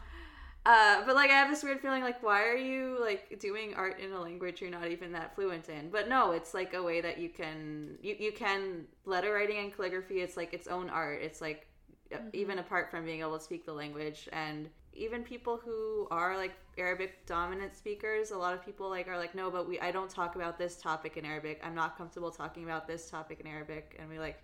uh, 0.65 1.03
but 1.05 1.15
like 1.15 1.31
I 1.31 1.33
have 1.33 1.49
this 1.49 1.63
weird 1.63 1.79
feeling 1.79 2.03
like 2.03 2.21
why 2.21 2.43
are 2.43 2.55
you 2.55 2.97
like 3.01 3.39
doing 3.39 3.73
art 3.73 3.99
in 3.99 4.11
a 4.11 4.21
language 4.21 4.61
you're 4.61 4.69
not 4.69 4.87
even 4.87 5.11
that 5.13 5.33
fluent 5.33 5.69
in? 5.69 5.89
But 5.89 6.07
no, 6.07 6.31
it's 6.31 6.53
like 6.53 6.75
a 6.75 6.83
way 6.83 7.01
that 7.01 7.17
you 7.17 7.29
can 7.29 7.97
you, 8.01 8.15
you 8.19 8.31
can 8.31 8.85
letter 9.05 9.33
writing 9.33 9.57
and 9.57 9.75
calligraphy. 9.75 10.21
It's 10.21 10.37
like 10.37 10.53
its 10.53 10.67
own 10.67 10.89
art. 10.89 11.21
It's 11.23 11.41
like 11.41 11.67
uh, 12.13 12.17
even 12.33 12.59
apart 12.59 12.91
from 12.91 13.05
being 13.05 13.21
able 13.21 13.37
to 13.37 13.43
speak 13.43 13.65
the 13.65 13.73
language 13.73 14.29
and 14.31 14.69
even 14.93 15.23
people 15.23 15.59
who 15.63 16.07
are 16.11 16.37
like 16.37 16.51
Arabic 16.77 17.25
dominant 17.25 17.75
speakers, 17.75 18.31
a 18.31 18.37
lot 18.37 18.53
of 18.53 18.63
people 18.63 18.87
like 18.89 19.07
are 19.07 19.17
like 19.17 19.33
no, 19.33 19.49
but 19.49 19.67
we 19.67 19.79
I 19.79 19.89
don't 19.89 20.09
talk 20.09 20.35
about 20.35 20.59
this 20.59 20.79
topic 20.79 21.17
in 21.17 21.25
Arabic. 21.25 21.59
I'm 21.63 21.75
not 21.75 21.97
comfortable 21.97 22.29
talking 22.29 22.65
about 22.65 22.87
this 22.87 23.09
topic 23.09 23.39
in 23.39 23.47
Arabic, 23.47 23.95
and 23.99 24.07
we 24.09 24.19
like 24.19 24.41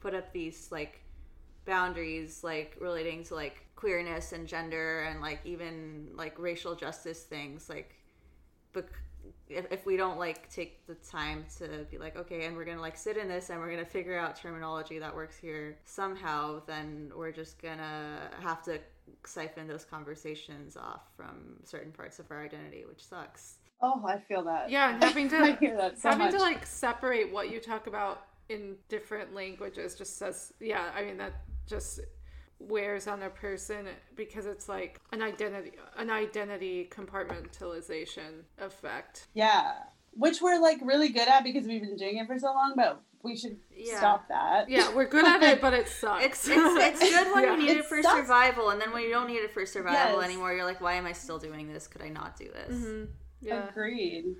put 0.00 0.14
up 0.14 0.32
these 0.32 0.68
like 0.72 1.00
boundaries 1.64 2.42
like 2.42 2.76
relating 2.80 3.24
to 3.24 3.34
like 3.34 3.64
queerness 3.76 4.32
and 4.32 4.46
gender 4.46 5.00
and 5.02 5.20
like 5.20 5.40
even 5.44 6.08
like 6.14 6.38
racial 6.38 6.74
justice 6.74 7.22
things 7.22 7.68
like 7.68 7.94
bec- 8.72 8.84
if, 9.48 9.66
if 9.70 9.86
we 9.86 9.96
don't 9.96 10.18
like 10.18 10.50
take 10.50 10.86
the 10.86 10.94
time 10.96 11.44
to 11.58 11.86
be 11.90 11.98
like 11.98 12.16
okay 12.16 12.44
and 12.46 12.56
we're 12.56 12.64
gonna 12.64 12.80
like 12.80 12.96
sit 12.96 13.16
in 13.16 13.28
this 13.28 13.50
and 13.50 13.60
we're 13.60 13.70
gonna 13.70 13.84
figure 13.84 14.18
out 14.18 14.36
terminology 14.36 14.98
that 14.98 15.14
works 15.14 15.36
here 15.36 15.78
somehow 15.84 16.60
then 16.66 17.10
we're 17.16 17.32
just 17.32 17.60
gonna 17.60 18.30
have 18.40 18.62
to 18.62 18.78
siphon 19.26 19.66
those 19.66 19.84
conversations 19.84 20.76
off 20.76 21.02
from 21.16 21.56
certain 21.64 21.92
parts 21.92 22.18
of 22.18 22.30
our 22.30 22.44
identity 22.44 22.84
which 22.88 23.04
sucks 23.04 23.56
Oh, 23.82 24.04
I 24.06 24.18
feel 24.18 24.44
that. 24.44 24.68
Yeah, 24.68 24.98
having 25.02 25.28
to 25.30 25.36
I 25.38 25.52
hear 25.56 25.74
that 25.78 25.98
so 25.98 26.10
having 26.10 26.26
much. 26.26 26.34
to 26.34 26.38
like 26.40 26.66
separate 26.66 27.32
what 27.32 27.50
you 27.50 27.60
talk 27.60 27.86
about 27.86 28.26
in 28.50 28.74
different 28.88 29.34
languages 29.34 29.94
just 29.94 30.18
says 30.18 30.52
yeah 30.60 30.90
i 30.96 31.02
mean 31.04 31.16
that 31.16 31.32
just 31.70 32.00
wears 32.58 33.06
on 33.06 33.22
a 33.22 33.30
person 33.30 33.86
because 34.16 34.44
it's 34.44 34.68
like 34.68 35.00
an 35.12 35.22
identity 35.22 35.72
an 35.96 36.10
identity 36.10 36.90
compartmentalization 36.92 38.42
effect 38.58 39.28
yeah, 39.34 39.72
which 40.12 40.42
we're 40.42 40.60
like 40.60 40.78
really 40.82 41.08
good 41.08 41.26
at 41.28 41.42
because 41.44 41.66
we've 41.66 41.80
been 41.80 41.96
doing 41.96 42.18
it 42.18 42.26
for 42.26 42.38
so 42.38 42.48
long, 42.48 42.74
but 42.76 43.00
we 43.22 43.36
should 43.36 43.56
Yeah. 43.74 43.96
stop 43.98 44.28
that. 44.28 44.68
yeah 44.68 44.94
we're 44.94 45.06
good 45.08 45.24
at 45.26 45.42
it 45.42 45.60
but 45.60 45.72
it 45.74 45.88
sucks 46.00 46.24
it's 46.24 46.48
it's, 46.48 47.00
it's 47.02 47.10
good 47.14 47.32
when 47.34 47.44
Yeah. 47.44 47.52
you 47.56 47.62
need 47.62 47.70
it 47.70 47.76
It 47.78 47.84
for 47.86 48.02
sucks. 48.02 48.16
survival 48.18 48.70
and 48.70 48.80
then 48.80 48.92
when 48.92 49.02
you 49.04 49.10
don't 49.10 49.26
need 49.26 49.36
it 49.42 49.52
for 49.52 49.64
survival 49.66 50.16
Yes. 50.20 50.24
anymore 50.30 50.52
you're 50.54 50.64
like 50.64 50.80
why 50.80 50.94
am 50.94 51.06
i 51.06 51.12
still 51.12 51.38
doing 51.38 51.70
this 51.72 51.86
could 51.86 52.00
i 52.02 52.08
not 52.08 52.36
do 52.36 52.46
this 52.48 52.74
Mhm. 52.74 53.08
yeah 53.42 53.68
Agreed. 53.68 54.36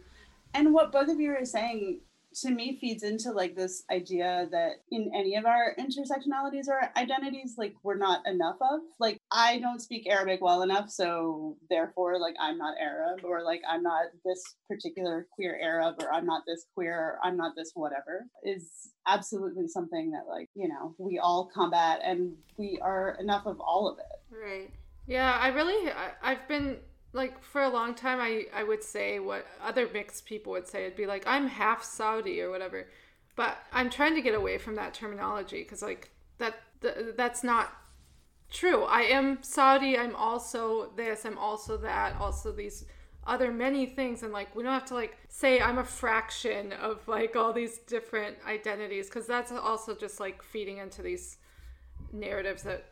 And 0.55 0.73
what 0.75 0.91
both 0.93 1.09
of 1.09 1.21
you 1.21 1.31
are 1.31 1.45
saying 1.45 2.01
to 2.43 2.51
me 2.51 2.79
feeds 2.81 3.03
into 3.03 3.33
like 3.33 3.57
this 3.57 3.83
idea 3.91 4.49
that 4.51 4.83
in 4.91 5.11
any 5.15 5.37
of 5.37 5.45
our 5.45 5.75
intersectionalities 5.79 6.69
or 6.69 6.81
identities, 6.97 7.55
like 7.59 7.75
we're 7.83 7.97
not 7.97 8.27
enough 8.27 8.57
of. 8.61 8.81
Like 8.99 9.19
I 9.31 9.59
don't 9.59 9.81
speak 9.81 10.07
Arabic 10.09 10.41
well 10.41 10.63
enough, 10.63 10.91
so 10.91 11.57
therefore, 11.69 12.19
like 12.21 12.35
I'm 12.41 12.59
not 12.59 12.75
Arab, 12.81 13.25
or 13.25 13.43
like 13.43 13.63
I'm 13.69 13.83
not 13.83 14.07
this 14.25 14.43
particular 14.69 15.27
queer 15.35 15.59
Arab, 15.61 15.97
or 16.03 16.13
I'm 16.13 16.27
not 16.27 16.43
this 16.47 16.67
queer, 16.75 16.95
or 16.95 17.19
I'm 17.25 17.37
not 17.37 17.53
this 17.57 17.73
whatever, 17.75 18.27
is 18.45 18.69
absolutely 19.07 19.67
something 19.69 20.13
that 20.13 20.29
like 20.29 20.49
you 20.55 20.69
know 20.69 20.95
we 20.99 21.19
all 21.19 21.51
combat, 21.53 22.01
and 22.05 22.35
we 22.57 22.79
are 22.83 23.17
enough 23.21 23.47
of 23.47 23.61
all 23.61 23.89
of 23.89 23.99
it. 23.99 24.37
right 24.37 24.71
Yeah, 25.07 25.33
I 25.33 25.49
really, 25.49 25.91
I, 25.91 26.13
I've 26.23 26.47
been 26.47 26.77
like 27.13 27.43
for 27.43 27.63
a 27.63 27.69
long 27.69 27.95
time. 27.95 28.21
I 28.21 28.47
I 28.55 28.65
would 28.65 28.83
say 28.83 29.19
what 29.19 29.47
other 29.63 29.89
mixed 29.93 30.27
people 30.27 30.53
would 30.53 30.69
say. 30.69 30.85
It'd 30.85 30.97
be 30.97 31.07
like 31.07 31.25
I'm 31.27 31.49
half 31.49 31.83
Saudi 31.83 32.41
or 32.41 32.51
whatever, 32.51 32.89
but 33.37 33.59
I'm 33.73 33.91
trying 33.91 34.15
to 34.15 34.23
get 34.23 34.35
away 34.35 34.59
from 34.59 34.77
that 34.77 34.95
terminology 34.95 35.63
because 35.63 35.83
like 35.83 36.11
that 36.39 36.57
th- 36.83 37.17
that's 37.17 37.43
not 37.43 37.73
true. 38.51 38.85
I 38.85 39.03
am 39.03 39.43
Saudi. 39.43 39.97
I'm 39.99 40.15
also 40.17 40.91
this. 40.97 41.25
I'm 41.25 41.39
also 41.39 41.77
that. 41.79 42.17
Also 42.21 42.53
these 42.53 42.85
other 43.27 43.53
many 43.53 43.87
things 43.87 44.23
and 44.23 44.33
like 44.33 44.55
we 44.57 44.63
don't 44.63 44.73
have 44.73 44.87
to 44.87 44.95
like 44.95 45.17
say 45.29 45.61
i'm 45.61 45.79
a 45.79 45.85
fraction 45.85 46.73
of 46.73 47.07
like 47.07 47.37
all 47.37 47.53
these 47.53 47.79
different 47.79 48.37
identities 48.47 49.09
because 49.09 49.27
that's 49.27 49.53
also 49.53 49.95
just 49.95 50.19
like 50.19 50.43
feeding 50.43 50.79
into 50.79 51.03
these 51.03 51.37
narratives 52.13 52.63
that 52.63 52.87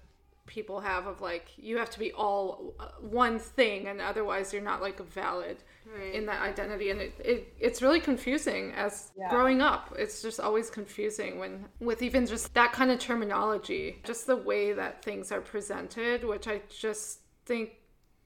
people 0.48 0.80
have 0.80 1.06
of 1.06 1.20
like 1.20 1.46
you 1.56 1.78
have 1.78 1.90
to 1.90 1.98
be 1.98 2.12
all 2.12 2.74
uh, 2.80 2.88
one 3.00 3.38
thing 3.38 3.86
and 3.86 4.00
otherwise 4.00 4.52
you're 4.52 4.62
not 4.62 4.82
like 4.82 4.98
valid 5.06 5.58
right. 5.96 6.14
in 6.14 6.26
that 6.26 6.42
identity. 6.42 6.90
And 6.90 7.00
it, 7.00 7.14
it 7.20 7.54
it's 7.60 7.82
really 7.82 8.00
confusing 8.00 8.72
as 8.72 9.12
Yeah. 9.16 9.30
growing 9.30 9.60
up. 9.60 9.94
It's 9.96 10.22
just 10.22 10.40
always 10.40 10.70
confusing 10.70 11.38
when 11.38 11.66
with 11.80 12.02
even 12.02 12.26
just 12.26 12.52
that 12.54 12.72
kind 12.72 12.90
of 12.90 12.98
terminology. 12.98 14.00
Just 14.04 14.26
the 14.26 14.36
way 14.36 14.72
that 14.72 15.04
things 15.04 15.30
are 15.30 15.40
presented 15.40 16.24
which 16.24 16.46
i 16.48 16.60
just 16.68 17.20
think 17.46 17.72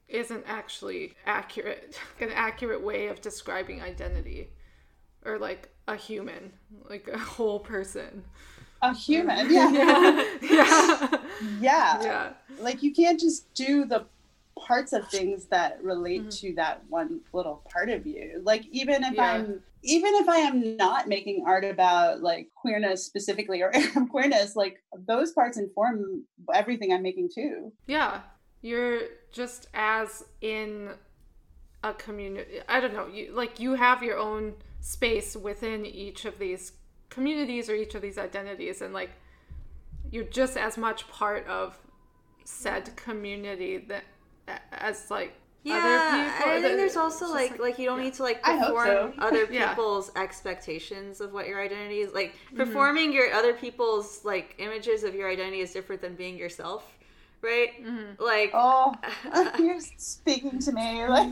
isn't 0.09 0.45
actually 0.47 1.15
accurate 1.27 1.99
an 2.21 2.31
accurate 2.35 2.83
way 2.83 3.09
of 3.09 3.21
describing 3.21 3.81
identity 3.81 4.51
or 5.25 5.39
like 5.39 5.69
a 5.89 5.97
human 5.97 6.53
like 6.89 7.09
a 7.09 7.19
whole 7.19 7.61
person 7.61 8.25
A 8.83 8.93
human, 8.95 9.49
yeah, 9.51 9.71
yeah 9.71 11.09
yeah. 11.61 12.03
yeah 12.03 12.33
like 12.59 12.83
you 12.83 12.93
can't 12.93 13.19
just 13.19 13.53
do 13.55 13.85
the 13.85 14.05
parts 14.59 14.93
of 14.93 15.09
things 15.09 15.47
that 15.47 15.83
relate 15.83 16.21
Mm-hmm. 16.23 16.29
to 16.49 16.55
that 16.57 16.83
one 16.89 17.21
little 17.33 17.63
part 17.73 17.89
of 17.89 18.07
you 18.07 18.41
like 18.45 18.65
even 18.71 19.03
if 19.05 19.15
Yeah. 19.15 19.33
i'm 19.33 19.63
even 19.83 20.15
if 20.17 20.29
i 20.29 20.37
am 20.39 20.77
not 20.77 21.09
making 21.09 21.45
art 21.47 21.65
about 21.65 22.23
like 22.23 22.49
queerness 22.55 23.05
specifically 23.05 23.63
or 23.63 23.75
Arab 23.75 24.09
queerness 24.11 24.55
like 24.55 24.83
those 25.07 25.33
parts 25.33 25.57
inform 25.59 26.25
everything 26.55 26.93
i'm 26.93 27.03
making 27.03 27.31
too 27.35 27.73
Yeah, 27.87 28.21
you're 28.61 29.01
just 29.33 29.69
as 29.75 30.25
in 30.41 30.91
a 31.83 31.93
community. 31.95 32.61
I 32.69 32.79
don't 32.79 32.95
know. 32.95 33.09
You 33.09 33.33
like 33.35 33.59
you 33.59 33.75
have 33.75 34.05
your 34.05 34.17
own 34.19 34.55
space 34.81 35.35
within 35.37 35.85
each 35.85 36.25
of 36.27 36.39
these 36.39 36.73
communities 37.15 37.69
or 37.71 37.75
each 37.75 37.95
of 37.95 38.03
these 38.03 38.19
identities, 38.19 38.83
and 38.83 38.93
like 38.95 39.11
you're 40.11 40.25
just 40.25 40.57
as 40.57 40.77
much 40.77 41.09
part 41.09 41.47
of 41.47 41.79
said 42.45 42.95
community 42.97 43.79
that 43.89 44.05
as 44.73 45.11
like 45.11 45.33
yeah 45.65 45.77
other 45.79 46.39
people. 46.45 46.53
i 46.53 46.61
think 46.61 46.77
there's 46.77 46.97
also 46.97 47.25
it's 47.27 47.35
just 47.35 47.51
like 47.53 47.61
like 47.61 47.79
you 47.79 47.87
don't 47.87 48.01
need 48.01 48.13
to 48.13 48.23
like 48.25 48.43
perform 48.43 48.87
so. 48.87 49.13
other 49.19 49.45
Yeah. 49.51 49.69
people's 49.69 50.11
expectations 50.17 51.21
of 51.21 51.33
what 51.33 51.47
your 51.47 51.61
identity 51.63 52.01
is 52.01 52.13
like 52.13 52.35
Mm-hmm. 52.35 52.57
performing 52.57 53.13
your 53.13 53.33
other 53.33 53.55
people's 53.55 54.25
like 54.25 54.57
images 54.59 55.05
of 55.05 55.15
your 55.15 55.29
identity 55.31 55.61
is 55.61 55.73
different 55.73 56.03
than 56.03 56.15
being 56.17 56.37
yourself 56.37 56.83
right 57.43 57.71
Mm-hmm. 57.81 58.21
like 58.23 58.51
oh 58.55 58.93
you're 59.61 59.79
speaking 59.99 60.59
to 60.59 60.73
me 60.73 61.07
like 61.19 61.31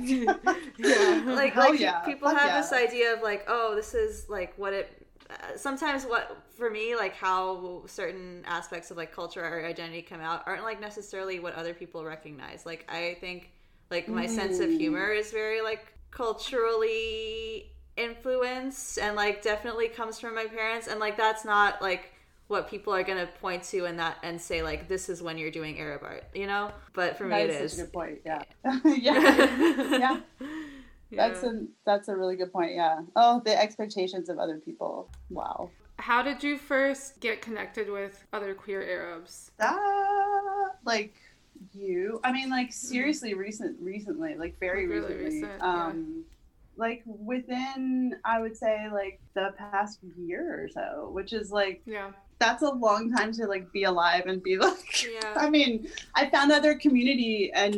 yeah. 0.79 1.23
like 1.27 1.53
Hell 1.55 1.71
like 1.71 1.81
yeah, 1.81 1.99
people 2.01 2.29
fuck 2.31 2.39
have 2.39 2.51
yeah. 2.51 2.61
this 2.61 2.73
idea 2.73 3.13
of 3.15 3.23
like 3.23 3.45
oh 3.49 3.75
this 3.75 3.95
is 3.95 4.29
like 4.31 4.53
what 4.57 4.73
it 4.73 5.00
uh, 5.31 5.57
sometimes 5.57 6.05
what 6.05 6.37
for 6.57 6.71
me 6.71 6.97
like 6.97 7.15
how 7.15 7.83
certain 7.87 8.43
aspects 8.47 8.91
of 8.91 8.97
like 8.97 9.13
culture 9.13 9.45
or 9.45 9.65
identity 9.65 10.03
come 10.03 10.21
out 10.21 10.43
aren't 10.47 10.65
like 10.65 10.81
necessarily 10.81 11.41
what 11.41 11.55
other 11.55 11.75
people 11.75 12.05
recognize. 12.05 12.67
Like 12.67 12.85
i 12.89 13.17
think 13.21 13.51
like 13.91 14.09
my 14.09 14.27
sense 14.27 14.61
of 14.61 14.71
humor 14.71 15.13
is 15.13 15.33
very 15.33 15.61
like 15.61 15.93
culturally 16.11 17.71
influenced 17.97 18.99
and 18.99 19.17
like 19.17 19.43
definitely 19.43 19.89
comes 19.89 20.19
from 20.19 20.35
my 20.35 20.47
parents 20.47 20.87
and 20.87 21.01
like 21.01 21.17
that's 21.17 21.45
not 21.45 21.83
like 21.83 22.13
what 22.49 22.69
people 22.69 22.93
are 22.93 23.03
gonna 23.03 23.29
point 23.41 23.63
to 23.63 23.85
and 23.85 23.99
that 23.99 24.17
and 24.23 24.41
say 24.41 24.63
like 24.63 24.89
this 24.89 25.09
is 25.09 25.23
when 25.23 25.39
you're 25.39 25.51
doing 25.51 25.79
arab 25.79 26.03
art 26.03 26.25
you 26.35 26.47
know? 26.47 26.73
But 26.95 27.17
for 27.19 27.25
me 27.25 27.31
that 27.31 27.43
it 27.43 27.51
is 27.51 27.73
is 27.73 27.73
such 27.73 27.81
a 27.81 27.83
good 27.85 27.93
point 27.93 28.19
yeah. 28.25 28.43
Yeah. 28.85 29.99
Yeah 29.99 30.21
that's 31.17 31.43
a 31.43 31.65
that's 31.85 32.09
a 32.09 32.17
really 32.17 32.37
good 32.37 32.53
point 32.53 32.73
yeah 32.75 33.01
oh 33.17 33.41
the 33.45 33.61
expectations 33.61 34.29
of 34.29 34.39
other 34.39 34.59
people 34.59 35.09
wow 35.31 35.69
How 35.99 36.23
did 36.23 36.43
you 36.43 36.57
first 36.57 37.21
get 37.21 37.43
connected 37.43 37.91
with 37.91 38.25
other 38.33 38.55
queer 38.55 38.83
Arabs? 38.83 39.51
that 39.59 39.77
like 40.85 41.15
you 41.75 42.21
i 42.25 42.33
mean 42.33 42.49
like 42.49 42.73
seriously 42.73 43.35
recent 43.35 43.77
recently 43.83 44.35
like 44.37 44.59
very 44.59 44.87
Like, 44.87 44.95
really 44.95 45.15
recently 45.15 45.43
recent, 45.43 45.61
yeah. 45.63 45.87
um 45.87 46.25
like 46.77 47.03
within 47.05 48.15
I 48.25 48.41
would 48.41 48.57
say 48.57 48.89
like 48.91 49.21
the 49.35 49.53
past 49.59 49.99
year 50.17 50.63
or 50.65 50.69
so, 50.71 51.11
which 51.13 51.35
is 51.35 51.51
like 51.53 51.83
Yeah. 51.85 52.13
that's 52.39 52.63
a 52.63 52.71
long 52.71 53.13
time 53.13 53.33
to 53.33 53.45
like 53.47 53.71
be 53.71 53.85
alive 53.85 54.25
and 54.27 54.43
be 54.43 54.57
like 54.67 55.05
Yeah. 55.05 55.35
I 55.37 55.51
mean, 55.51 55.89
I 56.15 56.31
found 56.31 56.51
other 56.53 56.75
community 56.77 57.53
and 57.53 57.77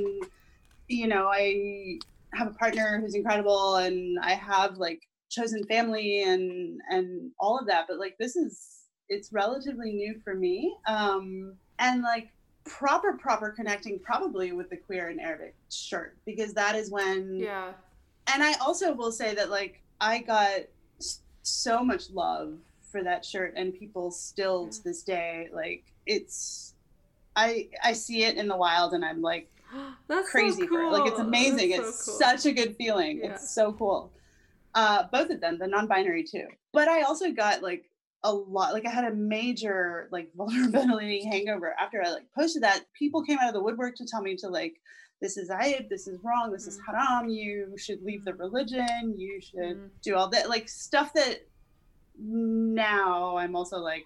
you 0.87 1.09
know, 1.09 1.27
I 1.33 1.99
have 2.35 2.49
a 2.49 2.55
partner 2.55 3.01
who's 3.01 3.15
incredible 3.15 3.77
and 3.77 4.19
I 4.23 4.33
have 4.33 4.77
like 4.79 5.01
chosen 5.31 5.65
family 5.65 6.23
and 6.23 6.81
and 6.91 7.31
all 7.39 7.59
of 7.59 7.67
that, 7.67 7.87
but 7.89 7.99
like 7.99 8.17
this 8.19 8.37
is 8.37 8.69
it's 9.09 9.33
relatively 9.33 9.93
new 9.93 10.21
for 10.25 10.35
me. 10.35 10.75
Um 10.87 11.57
and 11.79 12.03
like 12.03 12.29
proper 12.65 13.15
proper 13.15 13.51
connecting 13.51 13.99
probably 13.99 14.53
with 14.53 14.71
the 14.71 14.77
queer 14.77 15.09
and 15.09 15.21
Arabic 15.21 15.55
shirt 15.71 16.17
because 16.25 16.55
that 16.55 16.77
is 16.77 16.91
when 16.91 17.39
Yeah. 17.41 17.73
and 18.33 18.43
I 18.43 18.55
also 18.61 18.95
will 18.95 19.13
say 19.13 19.35
that 19.35 19.51
like 19.51 19.83
I 20.01 20.21
got 20.21 20.61
so 21.43 21.85
much 21.85 22.11
love 22.11 22.55
for 22.91 23.03
that 23.03 23.25
shirt 23.25 23.55
and 23.57 23.75
people 23.75 24.11
still 24.11 24.69
to 24.69 24.85
this 24.85 25.03
day 25.03 25.49
like 25.53 25.85
it's 26.07 26.75
I 27.35 27.69
I 27.83 27.95
see 27.95 28.25
it 28.25 28.37
in 28.37 28.47
the 28.49 28.57
wild 28.57 28.93
and 28.93 29.05
I'm 29.05 29.23
like 29.23 29.49
That's 30.09 30.31
crazy 30.31 30.63
so 30.63 30.69
cool. 30.69 30.93
Like 30.93 31.11
it's 31.11 31.21
amazing. 31.21 31.71
That's 31.71 31.89
it's 31.89 32.05
cool. 32.05 32.15
such 32.19 32.47
a 32.47 32.53
good 32.53 32.77
feeling. 32.77 33.19
Yeah. 33.19 33.33
It's 33.33 33.55
so 33.55 33.73
cool. 33.73 34.13
Uh 34.75 35.05
both 35.13 35.31
of 35.31 35.41
them, 35.41 35.59
the 35.59 35.67
non-binary 35.67 36.25
too. 36.25 36.47
But 36.73 36.89
I 36.89 37.03
also 37.03 37.31
got 37.33 37.63
like 37.63 37.85
a 38.25 38.33
lot 38.33 38.73
like 38.73 38.87
I 38.87 38.91
had 38.91 39.05
a 39.05 39.15
major 39.15 40.09
like 40.13 40.31
vulnerability 40.37 41.25
hangover 41.25 41.75
after 41.79 42.03
I 42.05 42.11
like 42.11 42.27
posted 42.35 42.63
that. 42.63 42.85
People 42.99 43.23
came 43.23 43.39
out 43.39 43.49
of 43.49 43.55
the 43.55 43.63
woodwork 43.63 43.97
to 43.97 44.07
tell 44.07 44.23
me 44.23 44.37
to 44.37 44.49
like 44.49 44.81
this 45.21 45.37
is 45.37 45.51
aib, 45.51 45.89
this 45.89 46.09
is 46.09 46.19
wrong, 46.25 46.51
this 46.51 46.67
is 46.67 46.79
Mm. 46.79 46.87
haram, 46.87 47.29
you 47.29 47.75
should 47.79 48.03
leave 48.03 48.25
the 48.25 48.35
religion, 48.35 49.15
you 49.17 49.41
should 49.41 49.77
Mm. 49.77 49.89
do 50.03 50.17
all 50.17 50.29
that 50.31 50.49
like 50.49 50.69
stuff 50.69 51.13
that 51.15 51.43
now 52.19 53.37
I'm 53.37 53.57
also 53.57 53.79
like 53.79 54.05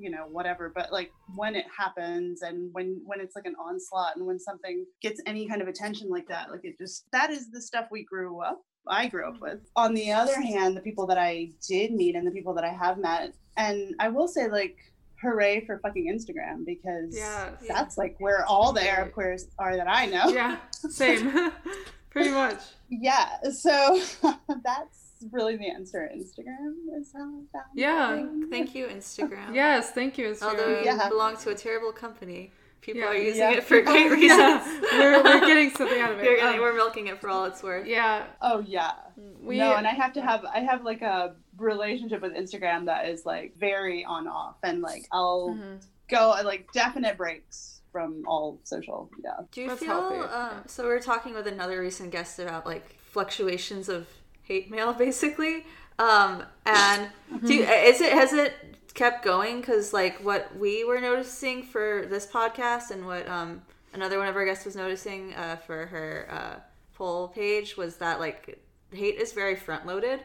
you 0.00 0.10
know 0.10 0.24
whatever 0.30 0.72
but 0.74 0.90
like 0.92 1.12
when 1.36 1.54
it 1.54 1.66
happens 1.76 2.42
and 2.42 2.70
when 2.72 3.00
when 3.04 3.20
it's 3.20 3.36
like 3.36 3.44
an 3.46 3.54
onslaught 3.56 4.16
and 4.16 4.26
when 4.26 4.38
something 4.38 4.84
gets 5.02 5.20
any 5.26 5.46
kind 5.46 5.60
of 5.60 5.68
attention 5.68 6.08
like 6.08 6.26
that 6.26 6.50
like 6.50 6.60
it 6.64 6.76
just 6.78 7.04
that 7.12 7.30
is 7.30 7.50
the 7.50 7.60
stuff 7.60 7.86
we 7.90 8.02
grew 8.04 8.40
up 8.40 8.60
i 8.88 9.06
grew 9.06 9.28
up 9.28 9.40
with 9.40 9.60
on 9.76 9.92
the 9.94 10.10
other 10.10 10.40
hand 10.40 10.74
the 10.76 10.80
people 10.80 11.06
that 11.06 11.18
i 11.18 11.50
did 11.68 11.92
meet 11.92 12.14
and 12.16 12.26
the 12.26 12.30
people 12.30 12.54
that 12.54 12.64
i 12.64 12.72
have 12.72 12.96
met 12.98 13.34
and 13.58 13.94
i 14.00 14.08
will 14.08 14.26
say 14.26 14.48
like 14.48 14.76
hooray 15.20 15.62
for 15.66 15.78
fucking 15.80 16.06
instagram 16.10 16.64
because 16.64 17.14
Yeah. 17.14 17.50
that's 17.68 17.98
like 17.98 18.16
where 18.20 18.46
all 18.46 18.72
the 18.72 18.82
arab 18.88 19.12
queers 19.12 19.48
are 19.58 19.76
that 19.76 19.88
i 19.88 20.06
know 20.06 20.28
Yeah. 20.28 20.56
Same. 20.72 21.52
Pretty 22.10 22.30
much. 22.30 22.58
yeah 22.88 23.28
so 23.52 24.00
that's 24.64 24.99
really 25.32 25.56
the 25.56 25.68
answer 25.68 26.10
instagram 26.16 26.74
is 27.00 27.12
how 27.12 27.20
i 27.20 27.42
found 27.52 27.64
Yeah. 27.74 28.26
Thank 28.50 28.74
you, 28.74 28.86
Instagram. 28.86 29.54
Yes. 29.54 29.90
Thank 29.92 30.18
you. 30.18 30.28
Instagram. 30.28 30.42
Although 30.42 30.78
you 30.80 30.84
Yeah. 30.84 31.08
belong 31.08 31.36
to 31.38 31.50
a 31.50 31.54
terrible 31.54 31.92
company, 31.92 32.52
people 32.80 33.02
Yeah. 33.02 33.08
are 33.08 33.14
using 33.14 33.40
Yeah. 33.42 33.52
it 33.58 33.64
for 33.64 33.80
great 33.82 34.10
reasons. 34.10 34.30
Yeah. 34.30 34.80
We're, 34.98 35.22
we're 35.22 35.46
getting 35.46 35.70
something 35.70 36.00
out 36.00 36.12
of 36.12 36.18
it. 36.18 36.22
We're, 36.24 36.36
getting- 36.36 36.54
Um, 36.54 36.60
we're 36.60 36.74
milking 36.74 37.06
it 37.08 37.20
for 37.20 37.28
all 37.28 37.44
it's 37.44 37.62
worth. 37.62 37.86
yeah. 37.86 38.26
oh 38.42 38.60
yeah 38.60 38.92
We 39.40 39.58
no, 39.58 39.74
and 39.74 39.86
I 39.86 39.90
have 39.90 40.12
to 40.14 40.22
have 40.22 40.44
I 40.44 40.60
have 40.60 40.84
like 40.84 41.02
a 41.02 41.36
relationship 41.58 42.22
with 42.22 42.32
Instagram 42.34 42.86
that 42.86 43.08
is 43.08 43.24
like 43.26 43.54
very 43.58 44.04
on 44.04 44.26
off, 44.26 44.56
and 44.62 44.80
like 44.82 45.04
I'll 45.12 45.50
Mhm. 45.50 45.84
go 46.08 46.30
uh, 46.32 46.42
like 46.44 46.70
definite 46.72 47.16
breaks 47.16 47.82
from 47.92 48.22
all 48.26 48.60
social 48.64 49.10
Yeah. 49.22 49.30
Do 49.52 49.60
you 49.62 49.68
That's 49.68 49.80
feel? 49.80 49.92
Um. 49.92 50.62
So 50.66 50.84
We 50.84 50.90
are 50.90 51.00
talking 51.00 51.34
with 51.34 51.46
another 51.46 51.80
recent 51.80 52.10
guest 52.10 52.38
about 52.38 52.64
like 52.66 52.96
fluctuations 53.14 53.88
of 53.88 54.06
hate 54.50 54.70
mail, 54.70 54.92
basically. 55.06 55.64
Um, 55.98 56.42
and 56.66 57.08
do 57.44 57.54
you, 57.54 57.62
is 57.62 58.00
it 58.00 58.12
has 58.12 58.32
it 58.32 58.54
kept 58.94 59.24
going? 59.24 59.60
Because 59.60 59.92
like 59.92 60.24
what 60.24 60.56
we 60.56 60.84
were 60.84 61.00
noticing 61.00 61.62
for 61.62 62.06
this 62.08 62.26
podcast 62.26 62.90
and 62.90 63.06
what 63.06 63.28
um 63.28 63.62
another 63.92 64.18
one 64.18 64.28
of 64.28 64.36
our 64.36 64.44
guests 64.44 64.64
was 64.64 64.76
noticing 64.76 65.34
uh, 65.34 65.56
for 65.56 65.86
her 65.86 66.28
uh, 66.30 66.60
poll 66.94 67.28
page 67.28 67.76
was 67.76 67.96
that 67.96 68.18
like 68.18 68.58
hate 68.92 69.16
is 69.16 69.32
very 69.32 69.56
front 69.56 69.86
loaded. 69.86 70.24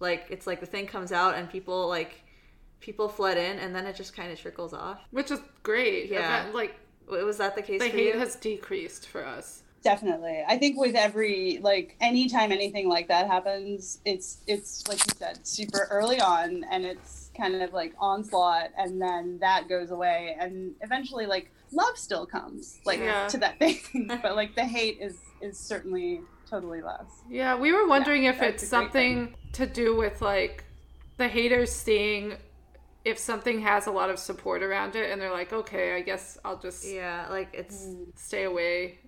Like 0.00 0.26
it's 0.30 0.46
like 0.46 0.60
the 0.60 0.66
thing 0.66 0.86
comes 0.86 1.12
out 1.12 1.34
and 1.34 1.48
people 1.50 1.86
like 1.88 2.22
people 2.80 3.08
flood 3.08 3.36
in 3.36 3.58
and 3.58 3.74
then 3.74 3.86
it 3.86 3.94
just 3.94 4.16
kind 4.16 4.32
of 4.32 4.40
trickles 4.40 4.72
off. 4.72 5.00
Which 5.10 5.30
is 5.30 5.40
great. 5.62 6.10
Yeah. 6.10 6.46
But, 6.46 6.54
Like 6.54 6.80
Was 7.06 7.36
that 7.38 7.54
the 7.54 7.62
case 7.62 7.80
the 7.80 7.88
hate 7.88 8.14
you? 8.14 8.18
has 8.18 8.36
decreased 8.36 9.06
for 9.06 9.26
us. 9.26 9.62
Definitely, 9.82 10.42
I 10.46 10.58
think 10.58 10.78
with 10.78 10.94
every 10.94 11.58
like 11.62 11.96
anytime 12.02 12.52
anything 12.52 12.86
like 12.88 13.08
that 13.08 13.26
happens, 13.28 13.98
it's 14.04 14.38
it's 14.46 14.86
like 14.88 14.98
you 15.06 15.12
said, 15.16 15.46
super 15.46 15.88
early 15.90 16.20
on, 16.20 16.64
and 16.70 16.84
it's 16.84 17.30
kind 17.34 17.54
of 17.62 17.72
like 17.72 17.94
onslaught, 17.98 18.70
and 18.76 19.00
then 19.00 19.38
that 19.40 19.70
goes 19.70 19.90
away, 19.90 20.36
and 20.38 20.74
eventually 20.82 21.24
like 21.24 21.50
love 21.72 21.96
still 21.96 22.26
comes 22.26 22.78
like 22.84 22.98
Yeah. 22.98 23.26
to 23.28 23.38
that 23.38 23.58
thing, 23.58 23.80
but 24.22 24.36
like 24.36 24.54
the 24.54 24.64
hate 24.66 24.98
is 25.00 25.16
is 25.40 25.58
certainly 25.58 26.20
totally 26.48 26.82
less. 26.82 27.22
Yeah, 27.30 27.56
we 27.56 27.72
were 27.72 27.86
wondering 27.88 28.24
if 28.24 28.42
it's 28.42 28.62
a 28.62 28.66
thing. 28.66 28.68
something 28.68 29.34
to 29.54 29.66
do 29.66 29.96
with 29.96 30.20
like 30.20 30.64
the 31.16 31.28
haters 31.28 31.72
seeing 31.72 32.34
if 33.06 33.18
something 33.18 33.62
has 33.62 33.86
a 33.86 33.90
lot 33.90 34.10
of 34.10 34.18
support 34.18 34.62
around 34.62 34.94
it 34.94 35.10
and 35.10 35.18
they're 35.18 35.32
like, 35.32 35.54
okay, 35.54 35.96
I 35.96 36.02
guess 36.02 36.36
I'll 36.44 36.58
just 36.58 36.86
yeah, 36.86 37.28
like 37.30 37.48
it's 37.54 37.86
stay 38.16 38.44
away 38.44 38.98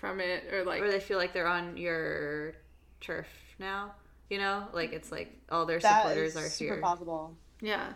from 0.00 0.20
it 0.20 0.52
or 0.52 0.64
like 0.64 0.82
or 0.82 0.90
they 0.90 1.00
feel 1.00 1.18
like 1.18 1.32
they're 1.32 1.46
on 1.46 1.76
your 1.76 2.54
turf 3.00 3.26
now. 3.58 3.92
You 4.30 4.38
know, 4.38 4.66
like 4.72 4.92
it's 4.92 5.12
like 5.12 5.36
all 5.50 5.66
their 5.66 5.80
supporters 5.80 6.34
is 6.34 6.36
are 6.36 6.48
super 6.48 6.74
here. 6.74 6.82
possible. 6.82 7.36
yeah. 7.60 7.92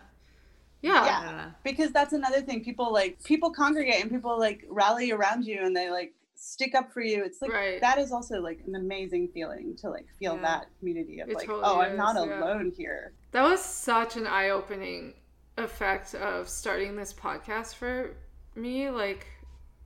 Yeah. 0.81 1.05
Yeah. 1.05 1.19
I 1.21 1.25
don't 1.25 1.37
know. 1.37 1.51
because 1.63 1.91
that's 1.91 2.13
another 2.13 2.41
thing 2.41 2.63
people 2.63 2.91
like 2.91 3.23
people 3.23 3.51
congregate 3.51 4.01
and 4.01 4.09
people 4.09 4.39
like 4.39 4.65
rally 4.69 5.11
around 5.11 5.45
you 5.45 5.59
and 5.61 5.75
they 5.75 5.91
like 5.91 6.13
stick 6.33 6.73
up 6.73 6.91
for 6.91 7.01
you 7.01 7.23
it's 7.23 7.39
like 7.39 7.51
Right. 7.51 7.79
that 7.81 7.99
is 7.99 8.11
also 8.11 8.41
like 8.41 8.61
an 8.65 8.73
amazing 8.75 9.27
feeling 9.31 9.75
to 9.81 9.89
like 9.91 10.07
feel 10.17 10.33
Yeah. 10.37 10.41
that 10.41 10.67
community 10.79 11.19
of 11.19 11.29
It 11.29 11.35
like 11.35 11.45
totally 11.45 11.63
oh 11.67 11.81
i'm 11.81 11.95
not 11.95 12.15
yeah. 12.15 12.39
alone 12.43 12.71
here 12.75 13.13
That 13.31 13.43
was 13.43 13.61
such 13.61 14.17
an 14.17 14.25
eye 14.25 14.49
opening 14.49 15.13
effect 15.57 16.15
of 16.15 16.49
starting 16.49 16.95
this 16.95 17.13
podcast 17.13 17.75
for 17.75 18.15
me. 18.55 18.89
Like, 18.89 19.27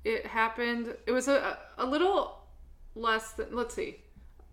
it 0.05 0.25
happened, 0.25 0.95
it 1.05 1.11
was 1.11 1.27
a, 1.27 1.57
a 1.77 1.85
little 1.85 2.39
less 2.95 3.31
than, 3.31 3.47
let's 3.53 3.73
see. 3.75 3.97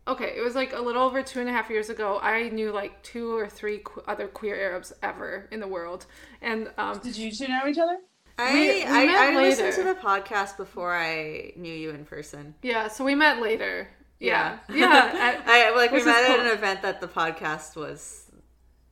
Okay, 0.09 0.33
it 0.37 0.43
was 0.43 0.57
like 0.57 0.73
a 0.73 0.81
little 0.81 1.03
over 1.05 1.23
two 1.23 1.39
and 1.39 1.49
a 1.49 1.53
half 1.53 1.71
years 1.71 1.89
ago. 1.89 2.19
I 2.21 2.49
knew 2.49 2.73
like 2.73 3.01
two 3.05 3.37
or 3.37 3.49
three 3.49 3.79
que- 3.79 4.03
other 4.09 4.27
queer 4.27 4.57
Arabs 4.57 4.93
ever 5.03 5.49
in 5.53 5.61
the 5.61 5.69
world. 5.69 6.07
And 6.41 6.71
um, 6.77 6.99
did 6.99 7.17
you 7.17 7.31
two 7.31 7.47
know 7.47 7.69
each 7.69 7.79
other 7.79 7.99
I 8.39 8.53
We- 8.53 8.61
we 8.61 8.85
I, 8.85 9.31
I 9.31 9.35
listened 9.37 9.75
to 9.75 9.85
the 9.85 9.95
podcast 9.95 10.57
before 10.57 10.93
I 10.93 11.53
knew 11.55 11.73
you 11.73 11.91
in 11.91 12.05
person. 12.05 12.55
yeah, 12.63 12.89
so 12.89 13.05
we 13.05 13.15
met 13.15 13.41
later. 13.41 13.87
Yeah. 14.19 14.59
Yeah, 14.69 14.77
Yeah. 14.77 15.19
at- 15.21 15.43
I 15.47 15.77
like 15.77 15.91
we 15.93 15.99
which 15.99 16.01
is 16.01 16.07
met 16.07 16.31
at 16.31 16.41
an 16.41 16.47
event 16.47 16.83
that 16.83 17.01
the 17.01 17.09
podcast 17.09 17.77
was 17.77 18.25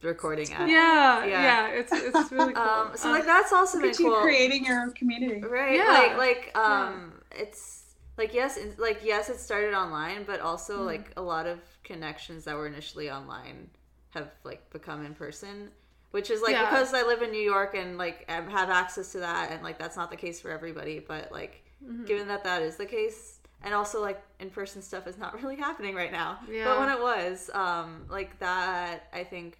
recording 0.02 0.50
at. 0.52 0.68
yeah, 0.68 1.24
Yeah. 1.24 1.42
yeah, 1.42 1.68
It's, 1.68 1.92
it's 1.92 2.32
really 2.38 2.52
cool. 2.54 2.62
Um, 2.62 2.90
so 2.96 3.08
Um, 3.08 3.14
like 3.14 3.26
that's 3.26 3.52
also 3.52 3.78
look 3.78 3.82
been 3.84 3.90
at 3.90 3.98
you 4.00 4.10
cool. 4.10 4.20
creating 4.22 4.64
your 4.64 4.80
own 4.82 4.92
community 4.92 5.40
Right. 5.40 5.76
Yeah. 5.76 5.86
Like 6.16 6.16
like 6.16 6.58
um 6.58 7.12
it's 7.30 7.94
like 8.16 8.34
yes 8.34 8.56
it's, 8.56 8.78
like 8.78 9.00
yes 9.04 9.28
it 9.28 9.38
started 9.38 9.74
online 9.74 10.24
but 10.24 10.40
also 10.40 10.74
Mm-hmm. 10.76 10.86
like 10.86 11.12
a 11.16 11.22
lot 11.22 11.46
of 11.46 11.58
connections 11.84 12.44
that 12.44 12.54
were 12.56 12.66
initially 12.66 13.10
online 13.10 13.68
have 14.10 14.30
like 14.44 14.68
become 14.70 15.04
in 15.04 15.14
person 15.14 15.70
which 16.12 16.30
is 16.30 16.42
like 16.42 16.52
Yeah. 16.52 16.68
because 16.68 16.92
I 16.94 17.02
live 17.02 17.22
in 17.22 17.30
New 17.30 17.40
York 17.54 17.74
and 17.76 17.96
like 17.98 18.24
I 18.28 18.34
have 18.34 18.70
access 18.70 19.12
to 19.12 19.18
that 19.20 19.52
and 19.52 19.62
like 19.62 19.78
that's 19.78 19.96
not 19.96 20.10
the 20.10 20.16
case 20.16 20.40
for 20.40 20.50
everybody 20.50 20.98
but 20.98 21.30
like 21.32 21.64
Mm-hmm. 21.82 22.04
given 22.04 22.28
that 22.28 22.44
that 22.44 22.60
is 22.60 22.76
the 22.76 22.84
case 22.84 23.38
and 23.62 23.72
also 23.72 24.02
like 24.02 24.22
in 24.38 24.50
person 24.50 24.82
stuff 24.82 25.06
is 25.06 25.16
not 25.16 25.32
really 25.42 25.56
happening 25.56 25.94
right 25.94 26.12
now 26.12 26.38
Yeah. 26.50 26.64
but 26.66 26.78
when 26.80 26.90
it 26.90 27.00
was 27.00 27.48
um 27.54 28.04
like 28.10 28.38
that 28.40 29.08
I 29.14 29.24
think 29.24 29.58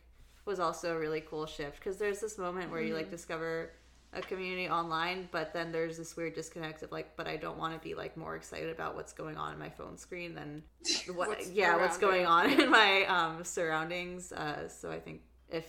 was 0.51 0.61
also 0.61 0.87
a 0.97 0.99
really 0.99 1.23
cool 1.31 1.47
shift 1.47 1.77
because 1.79 1.97
there's 2.03 2.21
this 2.21 2.37
moment 2.47 2.71
where 2.71 2.81
you 2.81 2.89
Mm-hmm. 2.89 2.97
like 3.03 3.11
discover 3.11 3.71
a 4.13 4.23
community 4.31 4.69
online 4.69 5.29
but 5.31 5.47
then 5.57 5.71
there's 5.71 5.97
this 5.97 6.17
weird 6.17 6.35
disconnect 6.35 6.83
of 6.83 6.91
like 6.91 7.09
but 7.17 7.27
i 7.29 7.37
don't 7.37 7.59
want 7.63 7.73
to 7.73 7.81
be 7.89 7.95
like 7.95 8.17
more 8.17 8.35
excited 8.35 8.69
about 8.69 8.97
what's 8.97 9.13
going 9.13 9.37
on 9.37 9.53
in 9.55 9.59
my 9.67 9.71
phone 9.71 9.97
screen 9.97 10.35
than 10.35 10.63
what 11.15 11.29
What's 11.29 11.51
yeah 11.51 11.77
what's 11.77 11.99
going 11.99 12.27
on 12.27 12.51
in 12.51 12.69
my 12.71 13.05
um 13.17 13.45
surroundings 13.45 14.33
uh 14.33 14.69
so 14.69 14.91
i 14.91 14.99
think 14.99 15.21
if 15.49 15.65